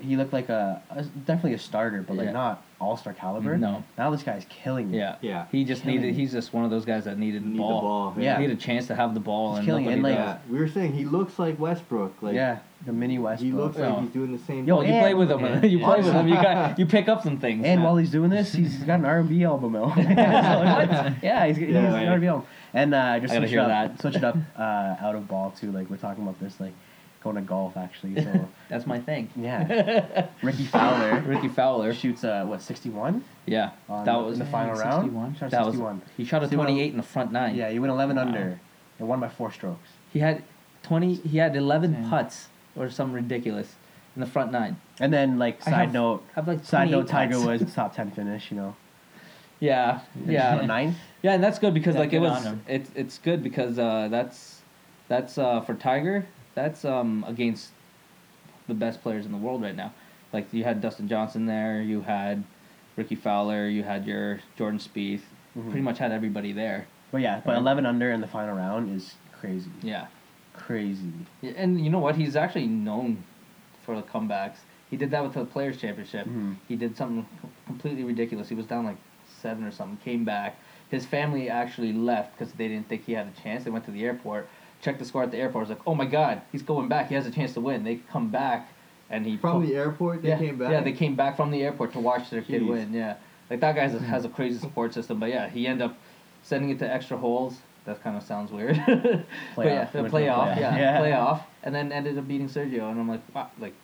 he 0.00 0.16
looked 0.16 0.32
like 0.32 0.48
a, 0.48 0.82
a 0.90 1.02
definitely 1.02 1.54
a 1.54 1.58
starter, 1.58 2.02
but 2.06 2.16
like 2.16 2.26
Yeah. 2.26 2.32
not 2.32 2.62
all 2.80 2.96
star 2.96 3.14
caliber. 3.14 3.56
No. 3.56 3.82
Now 3.96 4.10
this 4.10 4.22
guy's 4.22 4.44
killing 4.50 4.92
it. 4.92 4.98
yeah, 4.98 5.16
Yeah. 5.22 5.46
He 5.50 5.64
just 5.64 5.82
Killing 5.82 6.00
needed. 6.02 6.10
it. 6.10 6.14
He's 6.20 6.32
just 6.32 6.52
one 6.52 6.64
of 6.64 6.70
those 6.70 6.84
guys 6.84 7.04
that 7.04 7.18
needed 7.18 7.42
the 7.42 7.48
Need 7.48 7.58
ball. 7.58 7.80
the 7.80 7.86
ball. 7.86 8.14
Yeah. 8.18 8.38
Need 8.38 8.50
a 8.50 8.56
chance 8.56 8.86
to 8.88 8.94
have 8.94 9.14
the 9.14 9.20
ball 9.20 9.52
He's 9.52 9.58
and 9.60 9.66
killing 9.66 9.84
look 9.86 9.94
it, 9.94 10.02
what 10.02 10.10
he 10.10 10.16
like, 10.16 10.24
does. 10.26 10.38
Yeah, 10.46 10.52
we 10.52 10.58
were 10.58 10.68
saying 10.68 10.92
he 10.92 11.04
looks 11.06 11.38
like 11.38 11.58
Westbrook. 11.58 12.14
Like 12.20 12.34
yeah, 12.34 12.58
the 12.84 12.92
mini 12.92 13.18
Westbrook. 13.18 13.46
he 13.52 13.56
looks 13.56 13.78
like 13.78 13.88
Yeah. 13.94 14.00
he's 14.02 14.10
doing 14.10 14.32
the 14.32 14.38
same. 14.44 14.66
Yo, 14.66 14.76
Well, 14.76 14.84
thing. 14.84 14.94
you 14.94 15.00
play 15.00 15.14
with 15.14 15.30
him. 15.30 15.40
Yeah. 15.40 15.62
you 15.64 15.78
play 15.78 15.96
with 16.02 16.12
him. 16.12 16.28
You 16.28 16.34
got 16.34 16.78
you 16.78 16.84
pick 16.86 17.08
up 17.08 17.22
some 17.22 17.38
things. 17.38 17.64
And 17.64 17.82
while 17.82 17.96
he's 17.96 18.10
doing 18.10 18.28
this, 18.28 18.52
he's 18.52 18.76
got 18.82 18.98
an 19.00 19.06
R 19.06 19.20
and 19.20 19.28
B 19.30 19.42
album 19.44 19.74
out. 19.76 19.96
So, 19.96 20.02
yeah, 21.22 21.46
he's, 21.46 21.56
he's 21.56 21.68
Yeah, 21.70 21.94
an. 21.94 22.06
R 22.08 22.12
and 22.14 22.20
B 22.20 22.26
album. 22.26 22.46
And 22.74 22.94
uh, 22.94 23.18
just 23.20 23.32
I 23.32 23.36
gotta 23.36 23.46
switch 23.46 23.50
hear 23.50 23.60
it 23.60 23.62
up, 23.62 23.68
that. 23.68 24.00
switch 24.02 24.16
it 24.16 24.24
up 24.24 24.36
uh, 24.58 24.96
out 25.00 25.14
of 25.14 25.26
ball 25.26 25.52
too. 25.58 25.72
Like 25.72 25.88
we're 25.88 25.96
talking 25.96 26.22
about 26.22 26.38
this, 26.40 26.60
like 26.60 26.74
going 27.26 27.36
to 27.36 27.42
golf 27.42 27.76
actually. 27.76 28.22
So 28.22 28.48
that's 28.68 28.86
my 28.86 28.98
thing. 29.00 29.28
yeah, 29.36 30.26
Rickie 30.42 30.64
Fowler 30.64 31.20
Rickie 31.22 31.48
Fowler. 31.48 31.92
shoots 31.92 32.22
uh, 32.24 32.44
what 32.46 32.62
sixty 32.62 32.88
one. 32.88 33.24
Yeah, 33.46 33.70
that 33.88 34.14
was 34.14 34.34
in 34.38 34.44
the 34.44 34.50
final 34.50 34.74
round? 34.74 35.02
61. 35.04 35.36
Shot 35.36 35.50
That 35.50 35.60
was 35.66 35.74
61. 35.74 36.02
he 36.16 36.24
shot 36.24 36.42
a 36.44 36.48
28 36.48 36.90
in 36.92 36.96
the 36.96 37.02
front 37.02 37.32
nine. 37.32 37.54
Yeah, 37.56 37.70
he 37.70 37.78
went 37.78 37.90
eleven 37.92 38.16
Wow. 38.16 38.22
under 38.22 38.60
and 38.98 39.08
won 39.08 39.18
by 39.20 39.28
four 39.28 39.50
strokes. 39.52 39.88
He 40.12 40.20
had 40.20 40.42
20. 40.84 41.14
He 41.14 41.38
had 41.38 41.54
11 41.56 41.92
Damn. 41.92 42.10
putts 42.10 42.48
or 42.76 42.88
some 42.90 43.12
ridiculous 43.12 43.74
in 44.14 44.20
the 44.20 44.26
front 44.26 44.52
nine. 44.52 44.76
And 45.00 45.12
then 45.12 45.38
like 45.38 45.62
side 45.62 45.74
have- 45.74 45.92
note, 45.92 46.24
have 46.36 46.46
like 46.48 46.64
side 46.64 46.90
note, 46.90 47.08
Tiger 47.08 47.40
was 47.40 47.60
top 47.74 47.94
ten 47.94 48.10
finish. 48.12 48.50
You 48.50 48.56
know, 48.58 48.76
Yeah, 49.60 50.00
yeah, 50.26 50.64
ninth. 50.64 50.96
yeah, 51.22 51.32
and 51.34 51.42
that's 51.42 51.58
good 51.58 51.74
because 51.74 51.94
Yeah, 51.94 52.00
like 52.02 52.12
it 52.12 52.20
was. 52.20 52.46
It's 52.68 52.90
it's 52.94 53.18
good 53.18 53.42
because 53.42 53.78
uh, 53.78 54.08
that's 54.10 54.62
that's 55.08 55.38
uh, 55.38 55.60
for 55.60 55.74
Tiger. 55.74 56.26
That's 56.56 56.84
um, 56.84 57.24
against 57.28 57.68
the 58.66 58.74
best 58.74 59.02
players 59.02 59.26
in 59.26 59.30
the 59.30 59.38
world 59.38 59.62
right 59.62 59.76
now. 59.76 59.92
Like 60.32 60.52
you 60.52 60.64
had 60.64 60.80
Dustin 60.80 61.06
Johnson 61.06 61.46
there, 61.46 61.80
you 61.80 62.00
had 62.00 62.42
Rickie 62.96 63.14
Fowler, 63.14 63.68
you 63.68 63.84
had 63.84 64.06
your 64.06 64.40
Jordan 64.56 64.80
Spieth. 64.80 65.20
Mhm. 65.56 65.66
Pretty 65.66 65.82
much 65.82 65.98
had 65.98 66.10
everybody 66.12 66.52
there. 66.52 66.86
But 67.12 67.20
yeah, 67.20 67.40
but 67.44 67.52
Right. 67.52 67.58
eleven 67.58 67.86
under 67.86 68.10
in 68.10 68.20
the 68.20 68.26
final 68.26 68.56
round 68.56 68.90
is 68.94 69.14
crazy, 69.38 69.70
Yeah. 69.82 70.06
crazy. 70.54 71.12
And 71.42 71.80
you 71.84 71.90
know 71.90 71.98
what? 72.00 72.16
He's 72.16 72.34
actually 72.36 72.66
known 72.66 73.22
for 73.84 73.94
the 73.94 74.02
comebacks. 74.02 74.56
He 74.90 74.96
did 74.96 75.10
that 75.10 75.22
with 75.22 75.34
the 75.34 75.44
Players 75.44 75.78
Championship. 75.78 76.26
Mhm. 76.26 76.56
He 76.68 76.74
did 76.76 76.96
something 76.96 77.26
completely 77.66 78.02
ridiculous. 78.04 78.48
He 78.48 78.54
was 78.54 78.66
down 78.66 78.84
like 78.86 78.96
seven 79.26 79.62
or 79.64 79.70
something, 79.70 79.98
came 79.98 80.24
back. 80.24 80.56
His 80.90 81.04
family 81.04 81.50
actually 81.50 81.92
left 81.92 82.32
because 82.38 82.52
they 82.54 82.68
didn't 82.68 82.88
think 82.88 83.04
he 83.04 83.12
had 83.12 83.26
a 83.26 83.42
chance. 83.42 83.64
They 83.64 83.70
went 83.70 83.84
to 83.86 83.90
the 83.90 84.04
airport, 84.04 84.48
checked 84.82 84.98
the 84.98 85.04
score 85.04 85.22
at 85.22 85.30
the 85.30 85.38
airport. 85.38 85.68
Was 85.68 85.70
like, 85.70 85.86
oh 85.86 85.94
my 85.94 86.06
god, 86.06 86.42
he's 86.52 86.62
going 86.62 86.88
back. 86.88 87.08
He 87.08 87.14
has 87.14 87.26
a 87.26 87.30
chance 87.30 87.54
to 87.54 87.60
win. 87.60 87.84
They 87.84 87.96
come 88.10 88.28
back, 88.30 88.72
and 89.10 89.24
he 89.26 89.36
From 89.36 89.60
pu- 89.62 89.66
the 89.68 89.74
airport, 89.76 90.22
they 90.22 90.28
yeah, 90.30 90.38
came 90.38 90.58
back. 90.58 90.70
Yeah, 90.70 90.80
they 90.82 90.92
came 90.92 91.14
back 91.16 91.36
from 91.36 91.50
the 91.50 91.62
airport 91.62 91.92
to 91.94 92.00
watch 92.00 92.30
their 92.30 92.42
kid 92.42 92.66
win. 92.66 92.92
Yeah, 92.92 93.16
like 93.50 93.60
that 93.60 93.74
guy 93.74 93.88
has 93.88 94.24
a 94.24 94.28
crazy 94.28 94.58
support 94.58 94.94
system. 94.94 95.18
But 95.20 95.30
yeah, 95.30 95.48
he 95.48 95.66
ended 95.66 95.86
up 95.90 95.96
sending 96.42 96.70
it 96.70 96.78
to 96.80 96.92
extra 96.92 97.16
holes. 97.16 97.58
That 97.84 98.02
kind 98.02 98.16
of 98.16 98.22
sounds 98.24 98.50
weird. 98.50 98.76
but 98.86 98.96
yeah, 98.96 99.24
Playoff. 99.54 99.56
the 99.56 99.64
Went 99.66 99.92
to 99.92 100.00
the 100.02 100.08
playoff. 100.08 100.54
playoff. 100.54 100.60
Yeah, 100.60 100.76
Yeah. 100.78 101.00
playoff, 101.00 101.40
and 101.62 101.72
then 101.74 101.92
ended 101.92 102.18
up 102.18 102.26
beating 102.26 102.48
Sergio. 102.48 102.90
And 102.90 102.98
I'm 103.00 103.08
like, 103.08 103.20
wow, 103.34 103.48
like 103.60 103.74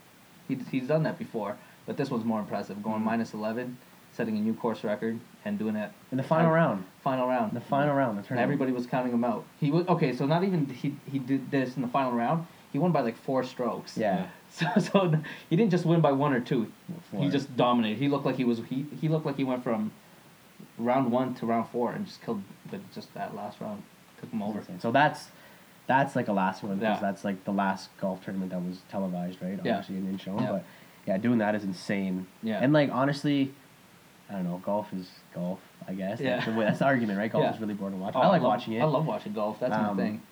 he, 0.48 0.56
he's 0.72 0.88
done 0.88 1.04
that 1.04 1.18
before, 1.18 1.56
but 1.86 1.96
this 1.96 2.10
one's 2.10 2.24
more 2.24 2.40
impressive. 2.40 2.82
Going 2.82 3.00
Mhm. 3.00 3.04
minus 3.04 3.32
11, 3.32 3.76
setting 4.12 4.36
a 4.36 4.40
new 4.40 4.54
course 4.54 4.84
record, 4.84 5.18
and 5.44 5.58
doing 5.58 5.74
it 5.76 5.90
In 6.10 6.16
the 6.18 6.22
final 6.22 6.50
I- 6.50 6.54
round, 6.54 6.84
final 7.02 7.26
round. 7.26 7.52
the 7.52 7.60
final 7.60 7.94
round, 7.94 8.16
the 8.16 8.18
And 8.20 8.26
tournament. 8.28 8.42
everybody 8.44 8.72
was 8.72 8.86
counting 8.86 9.12
him 9.12 9.24
out. 9.24 9.44
He 9.60 9.70
was 9.70 9.86
okay. 9.88 10.14
So 10.14 10.26
not 10.26 10.44
even 10.44 10.66
he 10.66 10.94
he 11.10 11.18
did 11.18 11.50
this 11.50 11.76
in 11.76 11.82
the 11.82 11.88
final 11.88 12.12
round. 12.12 12.46
He 12.72 12.78
won 12.78 12.90
by 12.92 13.00
like 13.00 13.16
four 13.16 13.42
strokes. 13.44 13.96
Yeah. 13.96 14.26
So 14.52 14.66
so 14.78 15.14
he 15.48 15.56
didn't 15.56 15.70
just 15.70 15.86
win 15.86 16.02
by 16.02 16.12
one 16.12 16.34
or 16.34 16.40
two. 16.40 16.70
He 17.18 17.30
just 17.30 17.56
dominated. 17.56 17.98
He 17.98 18.08
looked 18.08 18.26
like 18.26 18.36
he 18.36 18.44
was 18.44 18.58
he 18.68 18.84
he 19.00 19.08
looked 19.08 19.24
like 19.24 19.36
he 19.36 19.44
went 19.44 19.62
from 19.64 19.92
round 20.78 21.10
one 21.10 21.34
to 21.36 21.46
round 21.46 21.68
four 21.70 21.92
and 21.92 22.04
just 22.06 22.20
killed 22.22 22.42
the, 22.70 22.78
just 22.94 23.12
that 23.14 23.34
last 23.34 23.60
round. 23.62 23.82
Took 24.20 24.30
him 24.30 24.42
over. 24.42 24.58
Insane. 24.58 24.78
So 24.80 24.92
that's 24.92 25.28
that's 25.86 26.14
like 26.14 26.28
a 26.28 26.32
last 26.34 26.62
one 26.62 26.76
because 26.78 26.96
Yeah. 26.96 27.00
that's 27.00 27.24
like 27.24 27.44
the 27.44 27.50
last 27.52 27.88
golf 27.98 28.22
tournament 28.24 28.52
that 28.52 28.60
was 28.62 28.80
televised, 28.90 29.40
right? 29.42 29.58
Yeah. 29.64 29.78
Obviously 29.78 29.96
and 29.96 30.08
in 30.10 30.18
shown, 30.18 30.42
Yeah. 30.42 30.52
but 30.52 30.64
yeah, 31.06 31.16
doing 31.18 31.38
that 31.38 31.54
is 31.54 31.64
insane. 31.64 32.26
Yeah. 32.42 32.58
And 32.62 32.72
like 32.74 32.90
honestly, 32.92 33.52
I 34.32 34.36
don't 34.36 34.44
know, 34.44 34.60
golf 34.64 34.92
is 34.92 35.08
golf. 35.34 35.60
I 35.86 35.94
guess. 35.94 36.20
Yeah. 36.20 36.36
That's 36.36 36.46
the, 36.46 36.52
way, 36.54 36.64
that's 36.64 36.78
the 36.78 36.84
argument, 36.84 37.18
right? 37.18 37.30
Golf 37.30 37.44
Yeah. 37.44 37.54
is 37.54 37.60
really 37.60 37.74
boring 37.74 37.94
to 37.94 38.00
watch. 38.00 38.14
Oh, 38.16 38.20
I 38.20 38.28
like 38.28 38.42
love- 38.42 38.48
watching 38.52 38.74
it. 38.74 38.80
I 38.80 38.84
love 38.84 39.04
watching 39.04 39.32
golf. 39.32 39.58
That's 39.60 39.74
Um, 39.74 39.96
my 39.96 40.02
thing. 40.02 40.22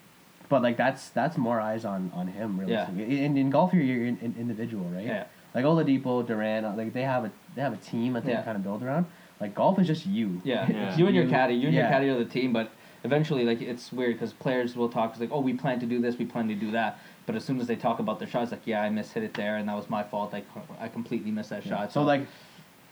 But 0.49 0.61
like 0.63 0.75
that's 0.77 1.09
that's 1.09 1.37
more 1.37 1.59
eyes 1.61 1.85
on 1.85 2.11
on 2.13 2.27
him 2.27 2.59
really. 2.59 2.73
Yeah. 2.73 2.89
In, 2.91 3.37
in 3.37 3.49
golf, 3.49 3.73
you're, 3.73 3.83
you're 3.83 4.05
an, 4.07 4.17
an 4.21 4.35
individual, 4.39 4.85
right? 4.89 5.05
Yeah. 5.05 5.25
Like 5.53 5.65
Oladipo, 5.65 6.25
Durant, 6.25 6.65
uh, 6.65 6.73
like 6.75 6.93
they 6.93 7.03
have 7.03 7.25
a 7.25 7.31
they 7.55 7.61
have 7.61 7.73
a 7.73 7.77
team 7.77 8.13
that 8.13 8.25
they 8.25 8.31
Yeah. 8.31 8.41
kind 8.43 8.57
of 8.57 8.63
build 8.63 8.81
around. 8.83 9.05
Like 9.39 9.53
golf 9.55 9.77
is 9.79 9.87
just 9.87 10.05
you. 10.05 10.41
Yeah. 10.43 10.69
Yeah. 10.69 10.95
You 10.97 11.07
and 11.07 11.15
your 11.15 11.27
caddy. 11.27 11.53
You 11.55 11.67
and 11.67 11.75
your 11.75 11.87
caddy 11.87 12.09
are 12.09 12.17
the 12.17 12.25
team, 12.25 12.53
but 12.53 12.71
eventually, 13.03 13.43
like 13.43 13.61
it's 13.61 13.91
weird 13.91 14.13
because 14.15 14.33
players 14.33 14.75
will 14.75 14.89
talk. 14.89 15.11
It's 15.11 15.19
like, 15.19 15.31
oh, 15.31 15.39
we 15.41 15.53
plan 15.53 15.79
to 15.79 15.85
do 15.85 15.99
this. 16.01 16.17
We 16.17 16.25
plan 16.25 16.47
to 16.49 16.55
do 16.55 16.71
that. 16.71 16.99
But 17.25 17.35
as 17.35 17.43
soon 17.45 17.59
as 17.59 17.67
they 17.67 17.75
talk 17.75 17.99
about 17.99 18.19
their 18.19 18.27
shots, 18.27 18.51
like, 18.51 18.61
yeah, 18.65 18.81
I 18.81 18.89
miss 18.89 19.11
hit 19.11 19.23
it 19.23 19.33
there, 19.33 19.55
and 19.57 19.67
that 19.69 19.75
was 19.75 19.89
my 19.89 20.03
fault. 20.03 20.33
I, 20.33 20.43
I 20.79 20.87
completely 20.89 21.31
missed 21.31 21.49
that 21.51 21.65
Yeah. 21.65 21.77
shot. 21.77 21.91
So 21.93 22.03
like, 22.03 22.25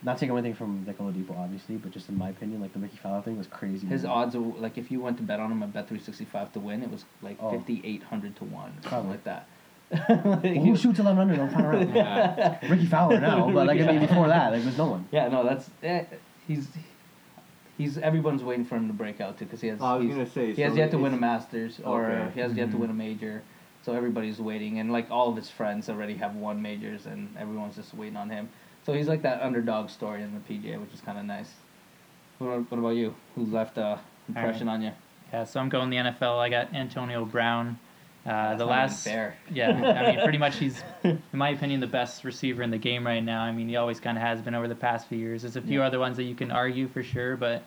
not 0.01 0.17
taking 0.17 0.31
anything 0.37 0.53
from 0.55 0.85
like 0.85 0.97
Oladipo, 0.97 1.37
obviously, 1.37 1.75
but 1.75 1.91
just 1.91 2.07
in 2.09 2.17
my 2.17 2.29
opinion, 2.29 2.61
like 2.61 2.73
the 2.73 2.79
Rickie 2.79 2.97
Fowler 2.97 3.21
thing 3.21 3.37
was 3.37 3.47
crazy. 3.47 3.85
His 3.87 4.05
odds 4.05 4.35
are 4.35 4.39
like 4.39 4.77
if 4.77 4.89
you 4.91 5.01
went 5.01 5.17
to 5.17 5.23
bet 5.23 5.39
on 5.39 5.51
him 5.51 5.61
at 5.63 5.73
bet 5.73 5.87
three 5.89 5.99
sixty 5.99 6.25
five 6.25 6.51
to 6.53 6.59
win, 6.59 6.81
it 6.83 6.89
was 6.91 7.03
like 7.21 7.37
Oh. 7.41 7.51
fifty 7.51 7.81
eight 7.83 8.03
hundred 8.03 8.35
to 8.37 8.45
one, 8.45 8.71
something 8.83 9.09
like 9.09 9.23
that. 9.25 9.47
Well, 10.09 10.37
who 10.39 10.77
shoots 10.77 10.99
11 10.99 11.17
under 11.19 11.33
in 11.33 11.39
the 11.47 11.51
final 11.51 11.71
round? 11.71 11.95
Yeah. 11.95 12.59
Rickie 12.69 12.85
Fowler 12.85 13.19
now, 13.19 13.49
but 13.51 13.65
like 13.65 13.81
I 13.81 13.87
mean 13.87 13.99
before 14.01 14.27
that, 14.27 14.51
like 14.53 14.63
there's 14.63 14.77
no 14.77 14.85
one. 14.85 15.07
Yeah, 15.11 15.27
no, 15.29 15.43
that's 15.43 15.69
eh, 15.83 16.03
he's 16.47 16.67
he's 17.77 17.97
everyone's 17.97 18.43
waiting 18.43 18.65
for 18.65 18.75
him 18.75 18.87
to 18.87 18.93
break 18.93 19.19
out 19.21 19.37
too 19.39 19.45
because 19.45 19.61
he 19.61 19.67
has. 19.67 19.81
I 19.81 19.95
was 19.95 20.07
gonna 20.07 20.29
say, 20.29 20.53
he 20.53 20.61
has 20.61 20.73
so 20.73 20.77
yet 20.77 20.91
to 20.91 20.97
win 20.97 21.13
a 21.13 21.17
Masters 21.17 21.79
or 21.83 22.05
Okay. 22.05 22.31
he 22.35 22.39
has 22.41 22.53
yet 22.53 22.69
to 22.71 22.77
Mhm. 22.77 22.81
win 22.81 22.89
a 22.91 22.93
major, 22.93 23.41
so 23.83 23.93
everybody's 23.93 24.39
waiting, 24.39 24.79
and 24.79 24.91
like 24.91 25.09
all 25.09 25.29
of 25.29 25.35
his 25.35 25.49
friends 25.49 25.89
already 25.89 26.15
have 26.15 26.35
won 26.35 26.61
majors, 26.61 27.05
and 27.05 27.35
everyone's 27.37 27.75
just 27.75 27.93
waiting 27.93 28.15
on 28.17 28.29
him. 28.29 28.49
So 28.85 28.93
he's 28.93 29.07
like 29.07 29.21
that 29.23 29.41
underdog 29.41 29.89
story 29.89 30.23
in 30.23 30.33
the 30.33 30.39
PGA, 30.53 30.79
which 30.79 30.93
is 30.93 31.01
kind 31.01 31.17
of 31.17 31.25
nice. 31.25 31.51
What, 32.39 32.71
what 32.71 32.77
about 32.79 32.89
you? 32.95 33.13
Who 33.35 33.45
left 33.45 33.77
a 33.77 33.99
impression 34.27 34.67
on 34.69 34.81
you? 34.81 34.91
Yeah, 35.33 35.43
so 35.43 35.59
I'm 35.59 35.69
going 35.69 35.89
the 35.89 35.97
NFL. 35.97 36.39
I 36.39 36.49
got 36.49 36.73
Antonio 36.73 37.25
Brown. 37.25 37.77
Uh, 38.25 38.55
the 38.55 38.65
last, 38.65 39.03
fair. 39.03 39.35
yeah, 39.51 39.69
I 39.69 40.11
mean, 40.11 40.19
pretty 40.23 40.37
much 40.37 40.57
he's, 40.57 40.83
in 41.03 41.21
my 41.31 41.49
opinion, 41.49 41.79
the 41.79 41.87
best 41.87 42.23
receiver 42.23 42.61
in 42.63 42.69
the 42.69 42.77
game 42.77 43.05
right 43.05 43.23
now. 43.23 43.41
I 43.41 43.51
mean, 43.51 43.67
he 43.69 43.75
always 43.75 43.99
kind 43.99 44.17
of 44.17 44.21
has 44.23 44.41
been 44.41 44.53
over 44.53 44.67
the 44.67 44.75
past 44.75 45.07
few 45.07 45.17
years. 45.17 45.43
There's 45.43 45.55
a 45.55 45.61
few 45.61 45.79
Yeah. 45.79 45.87
other 45.87 45.99
ones 45.99 46.17
that 46.17 46.23
you 46.23 46.35
can 46.35 46.51
argue 46.51 46.87
for 46.87 47.01
sure, 47.01 47.37
but 47.37 47.63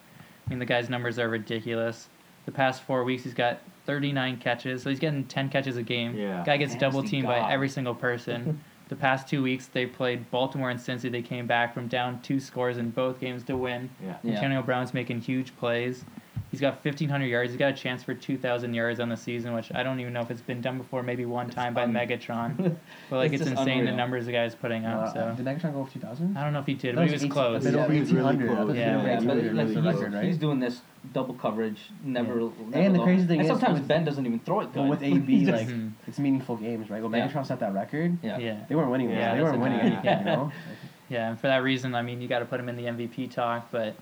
I 0.46 0.50
mean, 0.50 0.58
the 0.58 0.66
guy's 0.66 0.90
numbers 0.90 1.18
are 1.18 1.28
ridiculous. 1.28 2.08
The 2.44 2.52
past 2.52 2.82
four 2.82 3.02
weeks, 3.04 3.24
he's 3.24 3.34
got 3.34 3.60
39 3.86 4.38
catches, 4.38 4.82
so 4.82 4.90
he's 4.90 4.98
getting 5.00 5.24
10 5.24 5.48
catches 5.48 5.76
a 5.76 5.82
game. 5.82 6.16
Yeah. 6.16 6.42
Guy 6.44 6.56
gets 6.58 6.74
double 6.76 7.02
teamed 7.02 7.26
by 7.26 7.50
every 7.52 7.68
single 7.68 7.94
person. 7.94 8.60
the 8.92 9.00
past 9.00 9.26
two 9.26 9.42
weeks, 9.42 9.66
they 9.66 9.86
played 9.86 10.30
Baltimore 10.30 10.68
and 10.68 10.78
Cincy. 10.78 11.10
They 11.10 11.22
came 11.22 11.46
back 11.46 11.72
from 11.72 11.88
down 11.88 12.20
two 12.20 12.38
scores 12.38 12.76
in 12.76 12.90
both 12.90 13.20
games 13.20 13.42
to 13.44 13.56
win. 13.56 13.88
Yeah. 14.04 14.16
Yeah. 14.22 14.34
Antonio 14.34 14.62
Brown's 14.62 14.92
making 14.92 15.22
huge 15.22 15.56
plays. 15.56 16.04
He's 16.52 16.60
got 16.60 16.84
1,500 16.84 17.24
yards. 17.24 17.50
He's 17.50 17.58
got 17.58 17.70
a 17.72 17.74
chance 17.76 18.02
for 18.02 18.12
2,000 18.12 18.74
yards 18.74 19.00
on 19.00 19.08
the 19.08 19.16
season, 19.16 19.54
which 19.54 19.72
I 19.74 19.82
don't 19.82 19.98
even 20.00 20.12
know 20.12 20.20
if 20.20 20.30
it's 20.30 20.42
been 20.42 20.60
done 20.60 20.76
before. 20.76 21.02
Maybe 21.02 21.24
one 21.24 21.46
It's 21.46 21.54
time 21.54 21.72
by 21.72 21.84
un- 21.84 21.94
Megatron. 21.94 22.76
But 23.10 23.16
like, 23.16 23.32
It's 23.32 23.40
it's, 23.40 23.50
just 23.50 23.58
insane 23.60 23.86
the 23.86 23.92
numbers 23.92 24.26
the 24.26 24.32
guy's 24.32 24.54
putting 24.54 24.84
up. 24.84 25.08
Uh, 25.08 25.12
so 25.14 25.34
Did 25.34 25.46
Megatron 25.46 25.72
go 25.72 25.80
over 25.80 25.90
2,000? 25.90 26.36
I 26.36 26.44
don't 26.44 26.52
know 26.52 26.58
if 26.60 26.66
he 26.66 26.74
did, 26.74 26.94
but 26.94 27.08
he 27.08 27.14
it's 27.14 27.22
was 27.22 27.22
18 27.24 27.32
close. 27.32 27.62
a 27.62 27.64
bit 27.64 27.74
Yeah, 27.74 27.84
over 27.84 27.92
he 27.94 28.00
was 28.00 28.12
really 28.12 28.24
1,800. 28.36 28.54
close. 28.54 28.58
I 28.58 28.66
thought 28.66 28.76
Yeah. 28.76 28.96
Yeah, 28.96 29.20
but 29.20 29.36
1800, 29.36 29.54
like, 29.56 29.66
he's, 29.68 29.76
record, 29.78 30.12
right? 30.12 30.24
he's 30.26 30.36
doing 30.36 30.60
this 30.60 30.82
double 31.14 31.34
coverage, 31.34 31.80
never. 32.04 32.38
Yeah. 32.38 32.48
never 32.68 32.76
And 32.84 32.94
the 32.94 32.98
low. 32.98 33.04
crazy 33.04 33.26
thing 33.26 33.40
and 33.40 33.46
is 33.48 33.50
sometimes 33.50 33.78
with- 33.80 33.88
Ben 33.88 34.04
doesn't 34.04 34.26
even 34.26 34.38
throw 34.40 34.60
it 34.60 34.64
good. 34.74 34.74
But 34.74 34.88
with 34.88 35.02
AB, 35.02 35.46
like, 35.46 35.68
Mhm. 35.68 35.92
it's 36.06 36.18
meaningful 36.18 36.56
games, 36.56 36.90
right? 36.90 37.02
When 37.02 37.12
Yeah. 37.12 37.28
Megatron 37.28 37.46
set 37.46 37.60
that 37.60 37.72
record, 37.72 38.18
yeah. 38.22 38.36
Yeah. 38.36 38.56
they 38.68 38.74
weren't 38.74 38.90
winning. 38.90 39.08
Yeah, 39.08 39.34
they 39.34 39.42
weren't 39.42 39.58
winning 39.58 39.80
anything, 39.80 40.04
yeah. 40.04 40.18
you 40.18 40.24
know? 40.26 40.52
Yeah, 41.08 41.28
and 41.30 41.38
for 41.40 41.46
that 41.48 41.62
reason, 41.62 41.94
I 41.94 42.00
mean, 42.00 42.22
you 42.22 42.28
got 42.28 42.38
to 42.38 42.46
put 42.46 42.58
him 42.58 42.70
in 42.70 42.76
the 42.76 42.84
MVP 42.86 43.26
talk. 43.30 43.70
But 43.70 43.94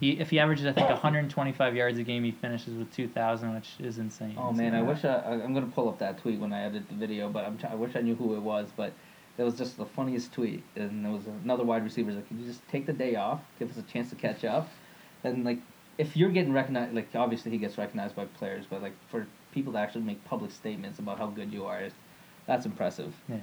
he, 0.00 0.12
if 0.18 0.30
he 0.30 0.38
averages, 0.40 0.64
I 0.66 0.72
think, 0.72 0.88
125 0.88 1.76
yards 1.76 1.98
a 1.98 2.02
game, 2.02 2.24
he 2.24 2.30
finishes 2.30 2.74
with 2.74 2.92
2,000, 2.92 3.54
which 3.54 3.68
is 3.78 3.98
insane. 3.98 4.34
Oh 4.38 4.50
man, 4.50 4.74
I 4.74 4.80
wish 4.82 5.04
I, 5.04 5.14
I 5.16 5.32
I'm 5.32 5.52
gonna 5.52 5.66
pull 5.66 5.88
up 5.88 5.98
that 5.98 6.18
tweet 6.18 6.40
when 6.40 6.52
I 6.52 6.64
edit 6.64 6.88
the 6.88 6.94
video, 6.94 7.28
but 7.28 7.44
I'm 7.44 7.58
try- 7.58 7.70
I 7.70 7.74
wish 7.74 7.94
I 7.94 8.00
knew 8.00 8.14
who 8.14 8.34
it 8.34 8.40
was, 8.40 8.68
but 8.74 8.92
it 9.36 9.42
was 9.44 9.56
just 9.56 9.76
the 9.76 9.84
funniest 9.84 10.32
tweet, 10.32 10.64
and 10.74 11.04
there 11.04 11.12
was 11.12 11.26
another 11.44 11.64
wide 11.64 11.84
receiver 11.84 12.12
like, 12.12 12.26
"Can 12.28 12.40
you 12.40 12.46
just 12.46 12.66
take 12.68 12.86
the 12.86 12.92
day 12.94 13.14
off, 13.16 13.40
give 13.58 13.70
us 13.70 13.76
a 13.76 13.82
chance 13.82 14.08
to 14.10 14.16
catch 14.16 14.42
up?" 14.44 14.68
And 15.22 15.44
like, 15.44 15.58
if 15.98 16.16
you're 16.16 16.30
getting 16.30 16.52
recognized, 16.52 16.94
like 16.94 17.14
obviously 17.14 17.50
he 17.50 17.58
gets 17.58 17.76
recognized 17.76 18.16
by 18.16 18.24
players, 18.24 18.64
but 18.68 18.80
like 18.80 18.94
for 19.08 19.26
people 19.52 19.74
to 19.74 19.78
actually 19.78 20.02
make 20.02 20.24
public 20.24 20.50
statements 20.50 20.98
about 20.98 21.18
how 21.18 21.26
good 21.26 21.52
you 21.52 21.66
are, 21.66 21.82
that's 22.46 22.64
impressive. 22.64 23.14
Yeah. 23.28 23.36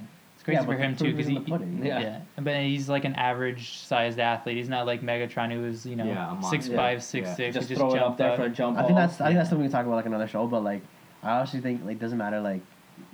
It's 0.48 0.56
crazy 0.56 0.60
Yeah, 0.60 0.60
for 0.62 0.76
but 0.78 0.84
him 0.84 0.96
too, 0.96 1.12
because 1.16 1.26
he, 1.26 1.38
pudding. 1.40 1.84
Yeah. 1.84 2.00
yeah. 2.00 2.20
but 2.40 2.56
he's 2.62 2.88
like 2.88 3.04
an 3.04 3.14
average-sized 3.14 4.18
athlete. 4.18 4.56
He's 4.56 4.68
not 4.68 4.86
like 4.86 5.02
Megatron, 5.02 5.52
who 5.52 5.62
was 5.62 5.84
you 5.86 5.96
know 5.96 6.04
Yeah, 6.04 6.30
a 6.30 6.34
monster. 6.34 6.50
six 6.50 6.68
five, 6.68 6.98
Yeah. 6.98 6.98
six 7.00 7.28
Yeah. 7.28 7.34
six. 7.34 7.54
Just 7.54 7.68
he 7.68 7.74
throw 7.74 7.90
it 7.94 7.98
up 7.98 8.00
jumped 8.00 8.18
there 8.18 8.30
out. 8.30 8.36
for 8.36 8.42
a 8.44 8.48
jump 8.48 8.78
I 8.78 8.82
think 8.84 8.96
that's 8.96 9.20
I 9.20 9.26
think 9.26 9.36
that's 9.38 9.48
something 9.50 9.62
we 9.62 9.68
can 9.68 9.72
talk 9.72 9.86
about 9.86 9.96
like 9.96 10.06
another 10.06 10.26
show. 10.28 10.46
But 10.46 10.62
like, 10.64 10.82
I 11.22 11.30
honestly 11.36 11.60
think 11.60 11.84
like 11.84 11.98
doesn't 11.98 12.18
matter 12.18 12.40
like 12.40 12.60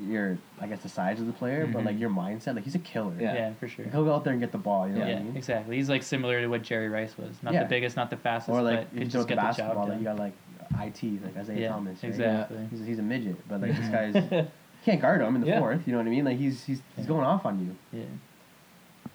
your 0.01 0.39
I 0.61 0.67
guess 0.67 0.81
the 0.83 0.89
size 0.89 1.21
of 1.21 1.27
the 1.27 1.33
player, 1.33 1.67
but 1.67 1.85
like 1.85 1.97
Mhm. 1.97 2.01
your 2.01 2.11
mindset. 2.11 2.55
Like 2.55 2.65
he's 2.65 2.75
a 2.75 2.79
killer. 2.81 3.15
Yeah. 3.19 3.35
Yeah, 3.35 3.53
for 3.55 3.69
sure. 3.69 3.85
Like, 3.85 3.93
he'll 3.95 4.05
go 4.05 4.15
out 4.15 4.25
there 4.25 4.33
and 4.33 4.41
get 4.41 4.53
the 4.53 4.59
ball. 4.59 4.87
You 4.89 4.95
know 4.95 5.07
Yeah, 5.07 5.13
what 5.15 5.21
I 5.21 5.25
mean? 5.25 5.37
exactly. 5.37 5.77
He's 5.77 5.89
like 5.91 6.03
similar 6.03 6.41
to 6.41 6.47
what 6.49 6.63
Jerry 6.63 6.89
Rice 6.89 7.17
was. 7.19 7.43
Not 7.43 7.53
Yeah. 7.55 7.65
the 7.65 7.69
biggest, 7.69 7.97
not 7.97 8.11
the 8.11 8.17
fastest, 8.17 8.55
Or 8.57 8.63
like 8.63 8.77
but 8.77 8.83
if 8.85 8.91
could 8.91 8.99
you 8.99 9.05
just 9.07 9.13
throw 9.15 9.23
the 9.23 9.29
get 9.29 9.35
the 9.37 9.41
job 9.43 9.49
basketball, 9.57 9.83
like 9.85 9.89
done. 9.93 9.99
you 9.99 10.05
got 10.05 10.19
like 10.19 10.33
IT, 10.81 11.21
like 11.25 11.37
Isaiah 11.37 11.61
Yeah, 11.61 11.69
Thomas. 11.69 12.03
right? 12.03 12.09
exactly. 12.11 12.59
He's, 12.71 12.87
he's 12.87 12.99
a 12.99 13.03
midget, 13.03 13.37
but 13.49 13.61
like 13.61 13.77
this 13.77 13.89
guy's 13.91 14.15
you 14.15 14.47
can't 14.85 15.01
guard 15.01 15.21
him 15.21 15.35
in 15.35 15.41
the 15.41 15.47
Yeah. 15.49 15.59
fourth. 15.61 15.87
You 15.87 15.93
know 15.93 15.99
what 15.99 16.07
I 16.07 16.11
mean? 16.11 16.25
Like 16.25 16.39
he's 16.39 16.65
he's 16.65 16.83
he's 16.97 17.07
going 17.07 17.25
off 17.25 17.47
on 17.47 17.59
you. 17.61 17.99
Yeah. 18.01 18.07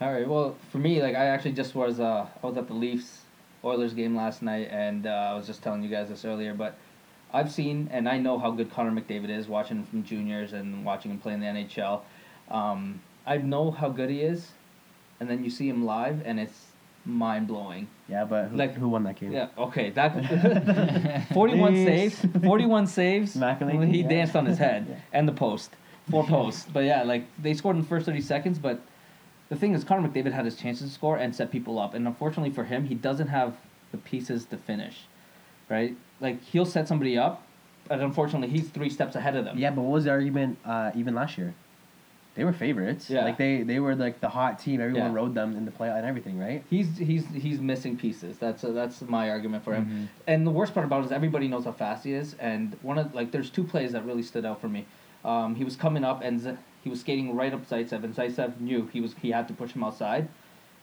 All 0.01 0.13
right. 0.13 0.28
Well, 0.28 0.55
for 0.72 0.78
me, 0.78 1.01
like 1.01 1.15
I 1.15 1.26
actually 1.26 1.51
just 1.53 1.76
was 1.76 1.99
uh 1.99 2.26
I 2.41 2.45
was 2.45 2.57
at 2.57 2.67
the 2.67 2.74
Leafs 2.74 3.22
Oilers 3.63 3.93
game 3.93 4.15
last 4.15 4.41
night, 4.41 4.70
and 4.72 5.05
uh, 5.05 5.09
I 5.09 5.34
was 5.36 5.45
just 5.45 5.61
telling 5.61 5.84
you 5.84 5.89
guys 5.89 6.09
this 6.09 6.24
earlier, 6.26 6.53
but 6.53 6.76
I've 7.34 7.51
seen 7.51 7.89
and 7.91 8.07
I 8.07 8.17
know 8.17 8.39
how 8.39 8.51
good 8.51 8.72
Connor 8.72 8.91
McDavid 8.99 9.30
is, 9.30 9.47
watching 9.47 9.78
him 9.78 9.86
from 9.86 10.03
juniors 10.03 10.53
and 10.53 10.86
watching 10.86 11.11
him 11.11 11.20
play 11.20 11.34
in 11.34 11.41
the 11.41 11.45
NHL. 11.47 12.01
Um, 12.49 13.01
I 13.28 13.38
know 13.38 13.70
how 13.70 13.89
good 13.89 14.09
he 14.09 14.22
is, 14.22 14.51
and 15.20 15.30
then 15.30 15.43
you 15.43 15.49
see 15.49 15.67
him 15.70 15.86
live, 15.86 16.22
and 16.26 16.39
it's 16.39 16.67
mind 17.06 17.47
blowing. 17.47 17.88
Yeah, 18.08 18.26
but 18.26 18.45
who, 18.50 18.58
Like- 18.58 18.74
who 18.76 18.89
won 18.89 19.04
that 19.04 19.20
game? 19.20 19.32
Yeah. 19.32 19.47
Okay. 19.58 19.89
That 19.91 20.12
forty-one 21.34 21.76
saves. 21.76 22.26
Forty-one 22.43 22.88
saves. 22.88 23.36
Macaulay, 23.36 23.88
He 23.88 24.02
yeah. 24.02 24.08
danced 24.08 24.36
on 24.36 24.45
his 24.45 24.58
head 24.68 24.86
Yeah. 24.89 24.95
and 25.14 25.28
the 25.28 25.34
post. 25.34 25.72
Four 26.10 26.24
posts. 26.26 26.66
But 26.72 26.86
yeah, 26.86 27.04
like 27.04 27.26
they 27.41 27.54
scored 27.54 27.76
in 27.76 27.82
the 27.84 27.88
first 27.88 28.06
thirty 28.06 28.22
seconds. 28.22 28.58
But 28.60 28.82
the 29.50 29.56
thing 29.56 29.74
is, 29.74 29.84
Connor 29.84 30.08
McDavid 30.08 30.32
had 30.32 30.45
his 30.45 30.56
chances 30.56 30.88
to 30.89 30.93
score 30.93 31.18
and 31.18 31.36
set 31.36 31.52
people 31.52 31.78
up, 31.80 31.93
and 31.93 32.08
unfortunately 32.08 32.52
for 32.52 32.64
him, 32.64 32.86
he 32.86 32.95
doesn't 32.95 33.28
have 33.28 33.56
the 33.91 33.97
pieces 33.97 34.45
to 34.45 34.58
finish. 34.58 35.02
Right. 35.70 35.95
Like 36.20 36.41
he'll 36.43 36.66
set 36.66 36.88
somebody 36.88 37.18
up, 37.18 37.43
but 37.88 38.00
unfortunately, 38.00 38.50
he's 38.50 38.70
three 38.70 38.89
steps 38.89 39.16
ahead 39.16 39.36
of 39.36 39.45
them. 39.45 39.58
Yeah, 39.58 39.70
but 39.72 39.82
what 39.84 39.91
was 39.93 40.04
the 40.06 40.10
argument 40.12 40.58
uh, 40.66 40.91
even 40.95 41.14
last 41.14 41.38
year? 41.38 41.54
They 42.40 42.46
were 42.46 42.54
favorites. 42.54 43.10
Yeah. 43.10 43.26
Like 43.26 43.38
they 43.38 43.64
they 43.64 43.80
were 43.82 43.96
like 43.96 44.22
the 44.22 44.30
hot 44.30 44.60
team. 44.60 44.80
Everyone 44.80 45.12
Yeah. 45.12 45.14
rode 45.22 45.34
them 45.34 45.58
in 45.58 45.66
the 45.66 45.72
play 45.72 45.90
and 45.90 46.06
everything, 46.06 46.40
right? 46.40 46.64
He's 46.70 46.98
he's 46.98 47.26
he's 47.28 47.60
missing 47.60 47.98
pieces. 47.98 48.38
That's 48.38 48.64
uh 48.64 48.72
that's 48.72 49.02
my 49.02 49.30
argument 49.30 49.66
for 49.66 49.74
him. 49.74 49.86
Mhm. 49.86 50.08
And 50.26 50.48
the 50.48 50.52
worst 50.52 50.74
part 50.74 50.86
about 50.86 51.02
it 51.02 51.08
is 51.08 51.12
everybody 51.12 51.50
knows 51.50 51.66
how 51.66 51.74
fast 51.74 52.06
he 52.06 52.14
is. 52.14 52.36
And 52.40 52.78
one 52.82 52.98
of 52.98 53.14
like 53.14 53.32
there's 53.32 53.50
two 53.50 53.66
plays 53.66 53.92
that 53.92 54.06
really 54.06 54.24
stood 54.24 54.46
out 54.46 54.62
for 54.62 54.70
me. 54.70 54.86
Um, 55.26 55.56
he 55.56 55.66
was 55.66 55.76
coming 55.76 56.06
up 56.06 56.22
and 56.24 56.40
Z- 56.40 56.56
he 56.82 56.90
was 56.90 57.02
skating 57.02 57.36
right 57.36 57.54
up 57.54 57.68
Zaitsev, 57.68 58.06
and 58.06 58.16
Zaitsev 58.16 58.58
knew 58.62 58.88
he 58.94 59.02
was 59.02 59.16
he 59.22 59.32
had 59.32 59.50
to 59.50 59.54
push 59.54 59.74
him 59.74 59.84
outside. 59.84 60.30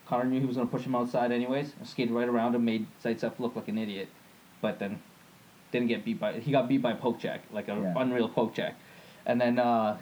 Connor 0.06 0.26
knew 0.26 0.40
he 0.40 0.44
was 0.46 0.56
going 0.56 0.68
to 0.68 0.70
push 0.76 0.84
him 0.84 0.94
outside 0.94 1.32
anyways. 1.32 1.72
Skated 1.84 2.12
right 2.12 2.28
around 2.28 2.54
him, 2.54 2.66
made 2.66 2.86
Zaitsev 3.02 3.32
look 3.38 3.56
like 3.56 3.68
an 3.68 3.78
idiot, 3.78 4.08
but 4.60 4.78
then 4.78 4.98
didn't 5.72 5.88
get 5.88 6.04
beat 6.04 6.20
by. 6.20 6.34
He 6.34 6.52
got 6.52 6.68
beat 6.68 6.82
by 6.82 6.92
a 6.92 6.96
poke 6.96 7.18
check, 7.18 7.40
like 7.50 7.68
an 7.68 7.82
Yeah. 7.82 7.94
unreal 7.96 8.28
poke 8.28 8.52
check. 8.54 8.74
And 9.24 9.40
then 9.40 9.58
uh, 9.58 9.96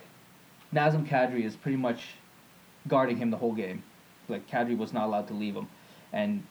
Nazem 0.74 1.06
Kadri 1.06 1.44
is 1.44 1.56
pretty 1.56 1.76
much 1.76 2.00
guarding 2.88 3.16
him 3.16 3.30
the 3.30 3.36
whole 3.36 3.52
game. 3.52 3.82
Like 4.28 4.48
Kadri 4.50 4.76
was 4.76 4.92
not 4.92 5.06
allowed 5.06 5.28
to 5.28 5.34
leave 5.34 5.54
him, 5.54 5.68
and 6.12 6.42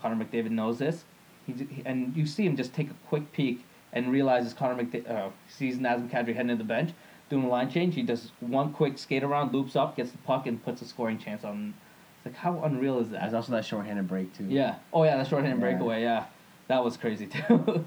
Connor 0.00 0.24
McDavid 0.24 0.50
knows 0.50 0.78
this. 0.78 1.04
He, 1.46 1.54
and 1.84 2.16
you 2.16 2.26
see 2.26 2.44
him 2.46 2.56
just 2.56 2.72
take 2.72 2.90
a 2.90 2.94
quick 3.08 3.32
peek 3.32 3.64
and 3.92 4.10
realizes 4.10 4.54
Connor 4.54 4.82
McDavid 4.82 5.10
uh, 5.10 5.30
sees 5.48 5.76
Nazem 5.78 6.08
Kadri 6.10 6.34
heading 6.34 6.48
to 6.48 6.56
the 6.56 6.64
bench 6.64 6.90
doing 7.28 7.44
a 7.44 7.48
line 7.48 7.70
change. 7.70 7.94
He 7.94 8.02
does 8.02 8.30
one 8.40 8.72
quick 8.72 8.98
skate 8.98 9.24
around, 9.24 9.52
loops 9.52 9.74
up, 9.74 9.96
gets 9.96 10.12
the 10.12 10.18
puck, 10.18 10.46
and 10.46 10.62
puts 10.64 10.82
a 10.82 10.84
scoring 10.86 11.18
chance 11.18 11.44
on. 11.44 11.74
It's 12.18 12.26
like 12.26 12.36
how 12.36 12.62
unreal 12.62 13.00
is 13.00 13.10
There's 13.10 13.32
that? 13.32 13.34
also 13.36 13.52
that 13.52 13.64
shorthanded 13.64 14.06
break 14.06 14.32
too. 14.36 14.44
Yeah. 14.48 14.76
Oh 14.92 15.02
yeah, 15.02 15.16
the 15.16 15.24
shorthand 15.24 15.58
Yeah. 15.58 15.70
breakaway. 15.70 16.02
Yeah, 16.02 16.26
that 16.68 16.84
was 16.84 16.96
crazy 16.96 17.26
too. 17.48 17.84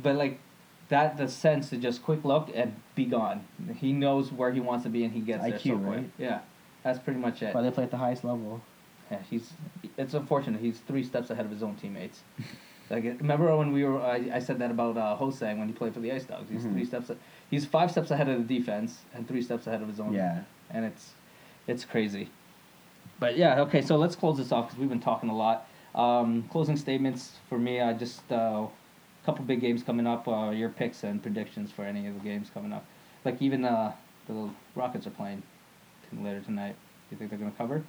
but 0.00 0.16
like 0.16 0.40
that, 0.88 1.16
the 1.16 1.28
sense 1.28 1.70
to 1.70 1.76
just 1.76 2.02
quick 2.02 2.24
look 2.24 2.50
and 2.54 2.74
be 2.94 3.04
gone. 3.04 3.44
He 3.76 3.92
knows 3.92 4.32
where 4.32 4.52
he 4.52 4.60
wants 4.60 4.84
to 4.84 4.90
be 4.90 5.04
and 5.04 5.12
he 5.12 5.20
gets 5.20 5.42
there 5.44 5.52
IQ, 5.58 5.62
so 5.62 5.74
right? 5.76 6.10
Yeah, 6.18 6.40
that's 6.82 6.98
pretty 6.98 7.20
much 7.20 7.42
it. 7.42 7.52
But 7.52 7.62
they 7.62 7.70
play 7.70 7.84
at 7.84 7.90
the 7.90 7.96
highest 7.98 8.24
level. 8.24 8.60
Yeah, 9.10 9.18
he's. 9.30 9.52
It's 9.96 10.14
unfortunate. 10.14 10.60
He's 10.60 10.78
three 10.80 11.02
steps 11.04 11.30
ahead 11.30 11.44
of 11.44 11.50
his 11.50 11.62
own 11.62 11.76
teammates. 11.76 12.20
like, 12.90 13.04
remember 13.04 13.54
when 13.56 13.72
we 13.72 13.84
were? 13.84 14.00
I, 14.00 14.30
I 14.34 14.38
said 14.38 14.58
that 14.58 14.70
about 14.70 14.96
uh, 14.96 15.16
Ho-Sang 15.16 15.58
when 15.58 15.68
he 15.68 15.74
played 15.74 15.94
for 15.94 16.00
the 16.00 16.12
Ice 16.12 16.24
Dogs. 16.24 16.50
He's 16.50 16.64
Mhm. 16.64 16.72
three 16.72 16.84
steps. 16.84 17.10
He's 17.50 17.64
five 17.64 17.90
steps 17.90 18.10
ahead 18.10 18.28
of 18.28 18.46
the 18.46 18.58
defense 18.58 19.00
and 19.14 19.26
three 19.26 19.42
steps 19.42 19.66
ahead 19.66 19.80
of 19.82 19.88
his 19.88 19.98
own. 20.00 20.12
Yeah. 20.12 20.42
And 20.70 20.84
it's, 20.84 21.12
it's 21.66 21.84
crazy. 21.86 22.28
But 23.18 23.38
yeah, 23.38 23.60
okay. 23.62 23.80
So 23.80 23.96
let's 23.96 24.14
close 24.14 24.36
this 24.36 24.52
off 24.52 24.66
because 24.66 24.78
we've 24.78 24.88
been 24.90 25.00
talking 25.00 25.30
a 25.30 25.36
lot. 25.36 25.66
Um, 25.94 26.44
closing 26.50 26.76
statements 26.76 27.36
for 27.48 27.58
me. 27.58 27.80
I 27.80 27.94
just 27.94 28.30
uh, 28.30 28.66
couple 29.24 29.44
big 29.44 29.60
games 29.60 29.82
coming 29.82 30.06
up. 30.06 30.26
Uh, 30.26 30.50
your 30.50 30.68
picks 30.68 31.04
and 31.04 31.22
predictions 31.22 31.70
for 31.70 31.84
any 31.84 32.06
of 32.06 32.14
the 32.14 32.20
games 32.20 32.50
coming 32.52 32.72
up. 32.72 32.84
Like 33.24 33.40
even 33.42 33.64
uh, 33.64 33.92
the 34.26 34.48
Rockets 34.74 35.06
are 35.06 35.10
playing 35.10 35.42
later 36.22 36.40
tonight. 36.40 36.76
Do 37.08 37.14
You 37.14 37.18
think 37.18 37.30
they're 37.30 37.38
gonna 37.38 37.52
cover? 37.58 37.82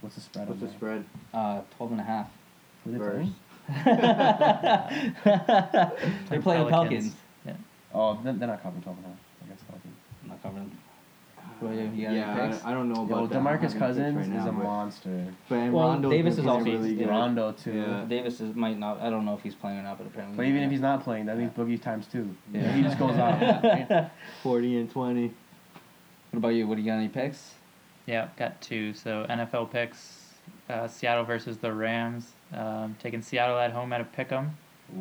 What's 0.00 0.14
the 0.14 0.20
spread? 0.22 0.48
What's 0.48 0.60
the 0.60 0.66
that? 0.66 0.74
spread? 0.74 1.04
Uh, 1.34 1.60
12 1.76 1.92
and 1.92 2.00
a 2.00 2.04
half. 2.04 2.30
Who 2.84 2.92
they 2.92 2.98
Spurs. 2.98 3.12
playing? 3.12 3.34
They're 6.28 6.40
playing 6.42 6.64
the 6.64 6.70
Pelicans. 6.70 7.14
Yeah. 7.46 7.52
Oh, 7.94 8.18
they're, 8.24 8.32
they're 8.32 8.48
not 8.48 8.62
covering 8.62 8.82
12 8.82 8.98
and 8.98 9.06
a 9.06 9.08
half. 9.10 9.18
I 9.44 9.48
guess 9.48 9.62
Pelicans. 9.68 9.96
I'm 10.22 10.28
not 10.30 10.42
covering. 10.42 10.70
Well, 11.60 11.74
you- 11.74 11.80
you 11.94 12.02
got 12.02 12.10
any 12.10 12.16
yeah, 12.16 12.48
picks? 12.48 12.64
I, 12.64 12.70
I 12.70 12.74
don't 12.74 12.88
know 12.88 13.06
Yo, 13.06 13.14
about 13.24 13.30
that. 13.30 13.38
I 13.38 13.40
Demarcus 13.40 13.78
Cousins 13.78 14.16
right 14.16 14.22
is 14.24 14.28
now, 14.28 14.48
a 14.48 14.52
but- 14.52 14.64
monster. 14.64 15.26
But 15.48 15.54
and 15.56 15.72
Well, 15.72 15.88
Rondo's 15.88 16.10
Davis 16.10 16.34
is 16.38 16.44
playing 16.44 16.58
also- 16.58 16.70
really 16.70 16.94
good. 16.94 17.08
Rondo 17.08 17.52
too. 17.52 17.72
Yeah. 17.72 18.04
Davis 18.08 18.40
is 18.40 18.54
might 18.54 18.78
not. 18.78 19.00
I 19.00 19.10
don't 19.10 19.24
know 19.24 19.34
if 19.34 19.42
he's 19.42 19.54
playing 19.54 19.78
or 19.78 19.82
not, 19.82 19.98
but 19.98 20.06
apparently. 20.06 20.36
But 20.36 20.46
even 20.46 20.62
if 20.62 20.70
he's 20.70 20.80
not 20.80 21.04
playing, 21.04 21.26
that 21.26 21.36
means 21.38 21.52
Boogie 21.52 21.80
times 21.80 22.06
two. 22.06 22.34
Yeah. 22.52 22.72
He 22.72 22.82
just 22.82 22.98
goes 22.98 23.10
off. 23.18 23.40
right? 23.40 24.10
40 24.42 24.78
and 24.78 24.90
20. 24.90 25.26
What 26.30 26.38
about 26.38 26.48
you? 26.50 26.66
What 26.66 26.76
do 26.76 26.82
you 26.82 26.86
got? 26.90 26.96
Any 26.98 27.08
picks? 27.08 27.54
Yeah, 28.06 28.28
got 28.36 28.60
two. 28.60 28.94
So 28.94 29.26
NFL 29.28 29.70
picks: 29.70 30.28
uh, 30.68 30.88
Seattle 30.88 31.24
versus 31.24 31.58
the 31.58 31.72
Rams. 31.72 32.32
Um, 32.54 32.96
taking 33.00 33.20
Seattle 33.22 33.58
at 33.58 33.72
home 33.72 33.92
at 33.92 34.00
a 34.00 34.04
pick'em. 34.04 34.50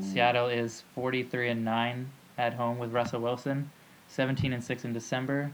Seattle 0.02 0.48
is 0.48 0.84
forty-three 0.94 1.50
and 1.50 1.64
nine 1.66 2.10
at 2.38 2.54
home 2.54 2.78
with 2.78 2.92
Russell 2.92 3.22
Wilson. 3.22 3.72
Seventeen 4.08 4.54
and 4.54 4.64
six 4.64 4.86
in 4.86 4.94
December. 4.94 5.52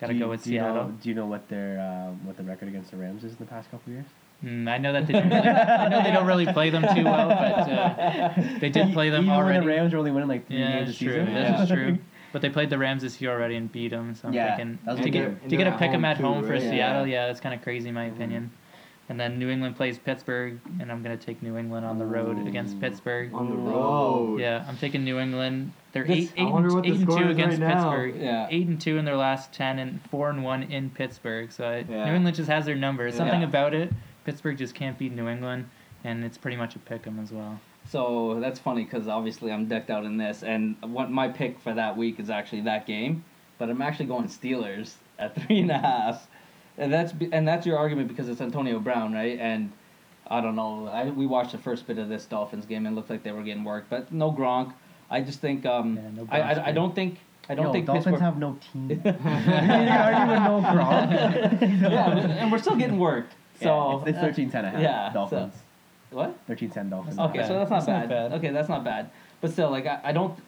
Got 0.00 0.06
to 0.08 0.12
Do 0.14 0.18
you- 0.18 0.24
go 0.24 0.30
with 0.30 0.44
do 0.44 0.52
you 0.52 0.58
know- 0.60 0.64
Seattle. 0.74 0.88
do 1.02 1.08
you 1.08 1.14
know 1.14 1.26
what 1.26 1.48
their 1.48 1.78
um, 1.80 2.24
what 2.26 2.36
the 2.36 2.42
record 2.42 2.68
against 2.68 2.90
the 2.90 2.96
Rams 2.96 3.22
is 3.24 3.32
in 3.32 3.38
the 3.38 3.44
past 3.46 3.70
couple 3.70 3.92
years? 3.92 4.06
Mm, 4.44 4.66
I 4.70 4.78
know 4.78 4.94
that 4.94 5.06
they 5.06 5.12
don't 5.12 5.28
really, 5.28 5.48
I 5.48 5.88
know 5.88 6.02
they 6.02 6.10
don't 6.12 6.26
really 6.26 6.46
play 6.46 6.70
them 6.70 6.82
too 6.94 7.04
well, 7.04 7.28
but 7.28 7.70
uh, 7.70 8.32
they 8.58 8.70
did 8.70 8.94
play 8.94 9.10
them 9.10 9.24
Even 9.24 9.36
when 9.36 9.44
already. 9.44 9.60
the 9.60 9.66
Rams 9.66 9.92
are 9.92 9.98
only 9.98 10.10
winning 10.10 10.28
like 10.30 10.46
three 10.46 10.56
yeah, 10.60 10.78
games 10.78 10.82
a 10.82 10.86
that's 10.86 10.98
true. 10.98 11.12
season. 11.26 11.34
That's 11.34 11.70
true. 11.70 11.98
But 12.32 12.40
they 12.40 12.48
played 12.48 12.70
the 12.70 12.78
Rams 12.78 13.02
this 13.02 13.20
year 13.20 13.32
already 13.32 13.56
and 13.56 13.70
beat 13.70 13.88
them. 13.90 14.14
So 14.14 14.28
I'm 14.28 14.32
Yeah, 14.34 14.56
thinking 14.56 14.78
that 14.86 14.92
was 14.92 15.00
to 15.04 15.10
get 15.10 15.42
to 15.50 15.56
get 15.56 15.64
they're 15.64 15.74
a 15.74 15.78
pick 15.78 15.90
'em 15.90 16.04
at 16.06 16.12
at 16.16 16.22
home 16.22 16.34
home 16.34 16.42
too, 16.42 16.46
for 16.48 16.52
right? 16.54 16.62
Seattle. 16.62 17.06
Yeah. 17.06 17.12
Yeah, 17.22 17.26
that's 17.26 17.40
kind 17.40 17.54
of 17.54 17.60
crazy 17.60 17.88
in 17.90 17.94
my 17.94 18.06
Mhm. 18.08 18.14
opinion. 18.14 18.50
And 19.10 19.18
then 19.20 19.38
New 19.38 19.50
England 19.50 19.76
plays 19.76 19.98
Pittsburgh, 19.98 20.58
and 20.78 20.90
I'm 20.90 21.02
gonna 21.02 21.16
take 21.18 21.42
New 21.42 21.58
England 21.58 21.84
on 21.84 21.98
the 21.98 22.06
road 22.06 22.46
against 22.46 22.80
Pittsburgh. 22.80 23.34
On 23.34 23.50
the 23.50 23.56
road. 23.56 24.38
Yeah, 24.40 24.64
I'm 24.68 24.76
taking 24.78 25.04
New 25.04 25.18
England. 25.18 25.72
They're 25.92 26.04
This- 26.04 26.16
eight, 26.16 26.32
eight, 26.36 26.46
and, 26.48 26.86
eight 26.86 26.94
and 26.94 27.06
two 27.08 27.28
against 27.28 27.60
right. 27.60 27.72
Pittsburgh. 27.72 28.14
Yeah. 28.20 28.46
Eight 28.50 28.66
and 28.68 28.80
two 28.80 28.96
in 28.98 29.04
their 29.04 29.16
last 29.16 29.52
ten, 29.52 29.78
and 29.78 30.00
four 30.10 30.30
and 30.30 30.44
one 30.44 30.62
in 30.64 30.90
Pittsburgh. 30.90 31.50
So 31.50 31.64
I, 31.68 31.78
Yeah. 31.88 32.04
New 32.06 32.14
England 32.14 32.36
just 32.36 32.48
has 32.48 32.64
their 32.66 32.76
number. 32.76 33.10
Something 33.10 33.40
Yeah. 33.40 33.46
about 33.48 33.74
it. 33.74 33.92
Pittsburgh 34.24 34.56
just 34.58 34.74
can't 34.74 34.96
beat 34.98 35.12
New 35.12 35.28
England. 35.28 35.66
and 36.02 36.24
it's 36.24 36.38
pretty 36.38 36.56
much 36.56 36.74
a 36.74 36.78
pick 36.78 37.06
'em 37.06 37.18
as 37.20 37.30
well. 37.30 37.60
So 37.84 38.40
that's 38.40 38.58
funny 38.58 38.84
because 38.84 39.06
obviously 39.06 39.52
I'm 39.52 39.66
decked 39.66 39.90
out 39.90 40.06
in 40.06 40.16
this, 40.16 40.42
and 40.42 40.76
what 40.80 41.10
my 41.10 41.28
pick 41.28 41.58
for 41.58 41.74
that 41.74 41.94
week 41.94 42.18
is 42.18 42.30
actually 42.30 42.62
that 42.62 42.86
game, 42.86 43.22
but 43.58 43.68
I'm 43.68 43.82
actually 43.82 44.06
going 44.06 44.24
Steelers 44.28 44.94
at 45.18 45.34
three 45.38 45.60
and 45.60 45.70
a 45.70 45.76
half, 45.76 46.26
and 46.78 46.90
that's 46.90 47.12
and 47.32 47.46
that's 47.46 47.66
your 47.66 47.76
argument 47.76 48.08
because 48.08 48.30
it's 48.30 48.40
Antonio 48.40 48.78
Brown, 48.78 49.12
right? 49.12 49.38
And 49.38 49.72
I 50.26 50.40
don't 50.40 50.56
know. 50.56 50.86
I, 50.86 51.10
we 51.10 51.26
watched 51.26 51.52
the 51.52 51.58
first 51.58 51.86
bit 51.86 51.98
of 51.98 52.08
this 52.08 52.24
Dolphins 52.24 52.64
game 52.64 52.86
and 52.86 52.94
it 52.94 52.96
looked 52.96 53.10
like 53.10 53.22
they 53.22 53.32
were 53.32 53.42
getting 53.42 53.64
worked, 53.64 53.90
but 53.90 54.10
no 54.10 54.32
Gronk. 54.32 54.72
I 55.10 55.20
just 55.20 55.40
think 55.40 55.66
um, 55.66 55.96
Yeah, 55.96 56.10
no 56.22 56.28
I, 56.30 56.40
I, 56.40 56.66
I 56.68 56.72
don't 56.72 56.94
think 56.94 57.18
I 57.48 57.54
don't 57.56 57.66
Yo, 57.66 57.72
think 57.72 57.86
Dolphins 57.86 58.04
Pittsburgh. 58.04 58.22
have 58.22 58.38
no 58.38 58.56
team. 58.72 58.90
you 59.04 59.10
already 59.12 60.22
even 60.32 60.44
know 60.44 60.62
Gronk. 60.62 61.60
yeah, 61.90 62.16
and 62.40 62.52
we're 62.52 62.58
still 62.58 62.76
getting 62.76 62.98
worked. 62.98 63.32
So 63.60 64.02
Yeah, 64.04 64.08
it's, 64.08 64.08
it's 64.10 64.18
13 64.20 64.50
10 64.50 64.64
and 64.64 64.68
a 64.68 64.70
half. 64.78 64.82
yeah, 64.82 65.08
so- 65.08 65.14
Dolphins. 65.14 65.54
what? 66.10 66.38
13 66.46 66.70
10 66.70 66.90
Dolphins. 66.90 67.18
Okay, 67.18 67.38
bad. 67.38 67.48
so 67.48 67.54
that's 67.58 67.70
not 67.70 67.76
That's 67.78 67.88
not 67.88 68.08
bad. 68.08 68.30
bad. 68.30 68.38
Okay, 68.38 68.50
that's 68.50 68.68
not 68.68 68.84
bad. 68.84 69.10
But 69.40 69.50
still, 69.50 69.70
like 69.70 69.86
I, 69.86 70.00
I 70.04 70.12
don't, 70.12 70.38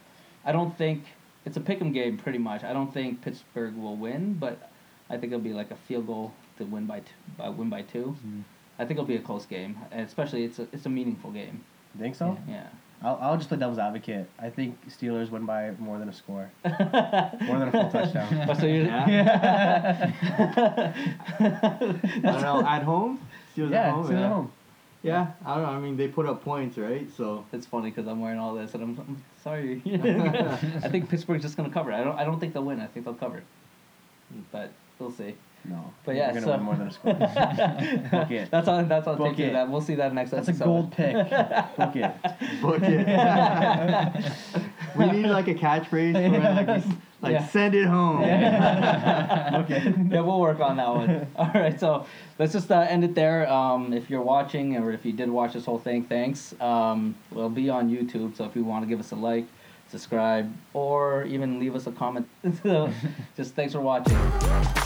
I 0.44 0.52
don't 0.52 0.76
think 0.78 1.04
it's 1.44 1.56
a 1.56 1.60
pick'em 1.60 1.92
game 1.92 2.16
pretty 2.18 2.38
much. 2.38 2.62
I 2.62 2.72
don't 2.72 2.92
think 2.94 3.20
Pittsburgh 3.22 3.74
will 3.76 3.96
win, 3.96 4.34
but 4.34 4.70
I 5.10 5.16
think 5.16 5.32
it'll 5.32 5.40
be 5.40 5.52
like 5.54 5.70
a 5.72 5.76
field 5.76 6.06
goal 6.06 6.32
to 6.58 6.64
win 6.64 6.86
by 6.86 7.00
two, 7.00 7.12
by 7.36 7.48
win 7.48 7.68
by 7.68 7.82
2 7.82 7.98
Mm-hmm. 7.98 8.40
I 8.78 8.84
think 8.84 8.92
it'll 8.92 9.04
be 9.04 9.16
a 9.16 9.20
close 9.20 9.44
game, 9.44 9.76
especially 9.92 10.44
it's 10.44 10.58
a 10.58 10.66
it's 10.72 10.86
a 10.86 10.88
meaningful 10.88 11.30
game. 11.30 11.62
You 11.94 12.00
think 12.00 12.14
so? 12.14 12.38
Yeah. 12.48 12.66
I'll, 13.04 13.18
I'll 13.20 13.36
just 13.36 13.48
play 13.48 13.58
devil's 13.58 13.78
advocate. 13.78 14.28
I 14.38 14.48
think 14.50 14.78
Steelers 14.88 15.30
win 15.30 15.44
by 15.44 15.72
more 15.78 15.98
than 15.98 16.08
a 16.08 16.12
score. 16.12 16.50
more 16.64 17.58
than 17.58 17.68
a 17.68 17.70
full 17.72 17.90
touchdown. 17.90 18.46
But 18.46 18.58
so 18.58 18.66
you're, 18.66 18.84
Yeah. 18.84 20.12
I 21.38 22.20
don't 22.22 22.42
know. 22.42 22.64
At 22.66 22.82
home, 22.82 23.20
Steelers 23.56 23.70
yeah, 23.70 23.88
at 23.88 23.92
home. 23.92 24.04
Steelers 24.06 24.10
yeah. 24.10 24.24
at 24.24 24.32
home. 24.32 24.52
Yeah, 25.02 25.32
I 25.44 25.54
don't 25.56 25.64
know. 25.64 25.70
I 25.70 25.80
mean, 25.80 25.96
they 25.96 26.06
put 26.06 26.26
up 26.26 26.44
points, 26.44 26.78
right? 26.78 27.08
So 27.16 27.44
it's 27.52 27.66
funny 27.66 27.90
because 27.90 28.06
I'm 28.06 28.20
wearing 28.20 28.38
all 28.38 28.54
this, 28.54 28.74
and 28.74 28.84
I'm, 28.84 28.98
I'm 29.00 29.24
sorry. 29.42 29.82
I 29.84 30.88
think 30.88 31.08
Pittsburgh's 31.08 31.42
just 31.42 31.56
gonna 31.56 31.70
cover. 31.70 31.92
I 31.92 32.04
don't 32.04 32.16
I 32.16 32.24
don't 32.24 32.38
think 32.38 32.54
they'll 32.54 32.62
win. 32.62 32.80
I 32.80 32.86
think 32.86 33.04
they'll 33.04 33.14
cover. 33.14 33.42
But 34.52 34.70
we'll 35.00 35.10
see. 35.10 35.34
No. 35.64 35.92
But 36.04 36.16
yeah, 36.16 36.32
They're 36.32 36.42
going 36.42 36.44
to 36.44 36.48
so- 36.48 36.56
win 36.56 36.62
more 36.62 36.74
than 36.74 36.88
a 36.88 36.92
score. 36.92 37.14
Book 38.20 38.30
it. 38.32 38.50
That's 38.50 38.66
all. 38.68 38.82
That's 38.84 39.06
all. 39.06 39.14
Book 39.16 39.28
Take 39.30 39.38
you 39.38 39.44
to 39.46 39.50
it. 39.50 39.52
that. 39.54 39.70
We'll 39.70 39.80
see 39.80 39.94
that 39.94 40.12
next 40.12 40.30
That's 40.32 40.48
a 40.48 40.50
episode. 40.50 40.64
gold 40.64 40.92
pick. 40.92 41.14
Book 41.14 41.96
it. 41.96 42.14
book 42.60 42.82
it. 42.82 44.32
we 44.96 45.06
need 45.12 45.26
like 45.26 45.46
a 45.48 45.54
catchphrase 45.54 46.14
for 46.14 46.54
like, 46.54 46.66
this, 46.66 46.86
like 47.20 47.32
Yeah. 47.32 47.46
send 47.48 47.74
it 47.76 47.86
home. 47.86 48.22
Okay. 49.62 49.94
yeah, 50.10 50.20
we'll 50.20 50.40
work 50.40 50.58
on 50.60 50.76
that 50.78 50.88
one. 50.88 51.26
All 51.36 51.50
right, 51.54 51.78
so 51.78 52.06
let's 52.38 52.52
just 52.52 52.70
uh, 52.72 52.80
end 52.80 53.04
it 53.04 53.14
there. 53.14 53.48
Um, 53.52 53.92
if 53.92 54.10
you're 54.10 54.22
watching, 54.22 54.76
or 54.76 54.90
if 54.92 55.04
you 55.06 55.12
did 55.12 55.28
watch 55.30 55.52
this 55.52 55.64
whole 55.66 55.78
thing, 55.78 56.04
thanks. 56.04 56.54
Um, 56.60 57.14
we'll 57.30 57.48
be 57.50 57.70
on 57.70 57.88
YouTube, 57.90 58.36
so 58.36 58.44
if 58.44 58.56
you 58.56 58.64
want 58.64 58.82
to 58.84 58.88
give 58.88 58.98
us 58.98 59.12
a 59.12 59.16
like, 59.16 59.44
subscribe, 59.88 60.52
or 60.72 61.22
even 61.24 61.60
leave 61.60 61.76
us 61.76 61.86
a 61.86 61.92
comment, 61.92 62.26
just 63.36 63.54
thanks 63.54 63.72
for 63.74 63.80
watching. 63.80 64.81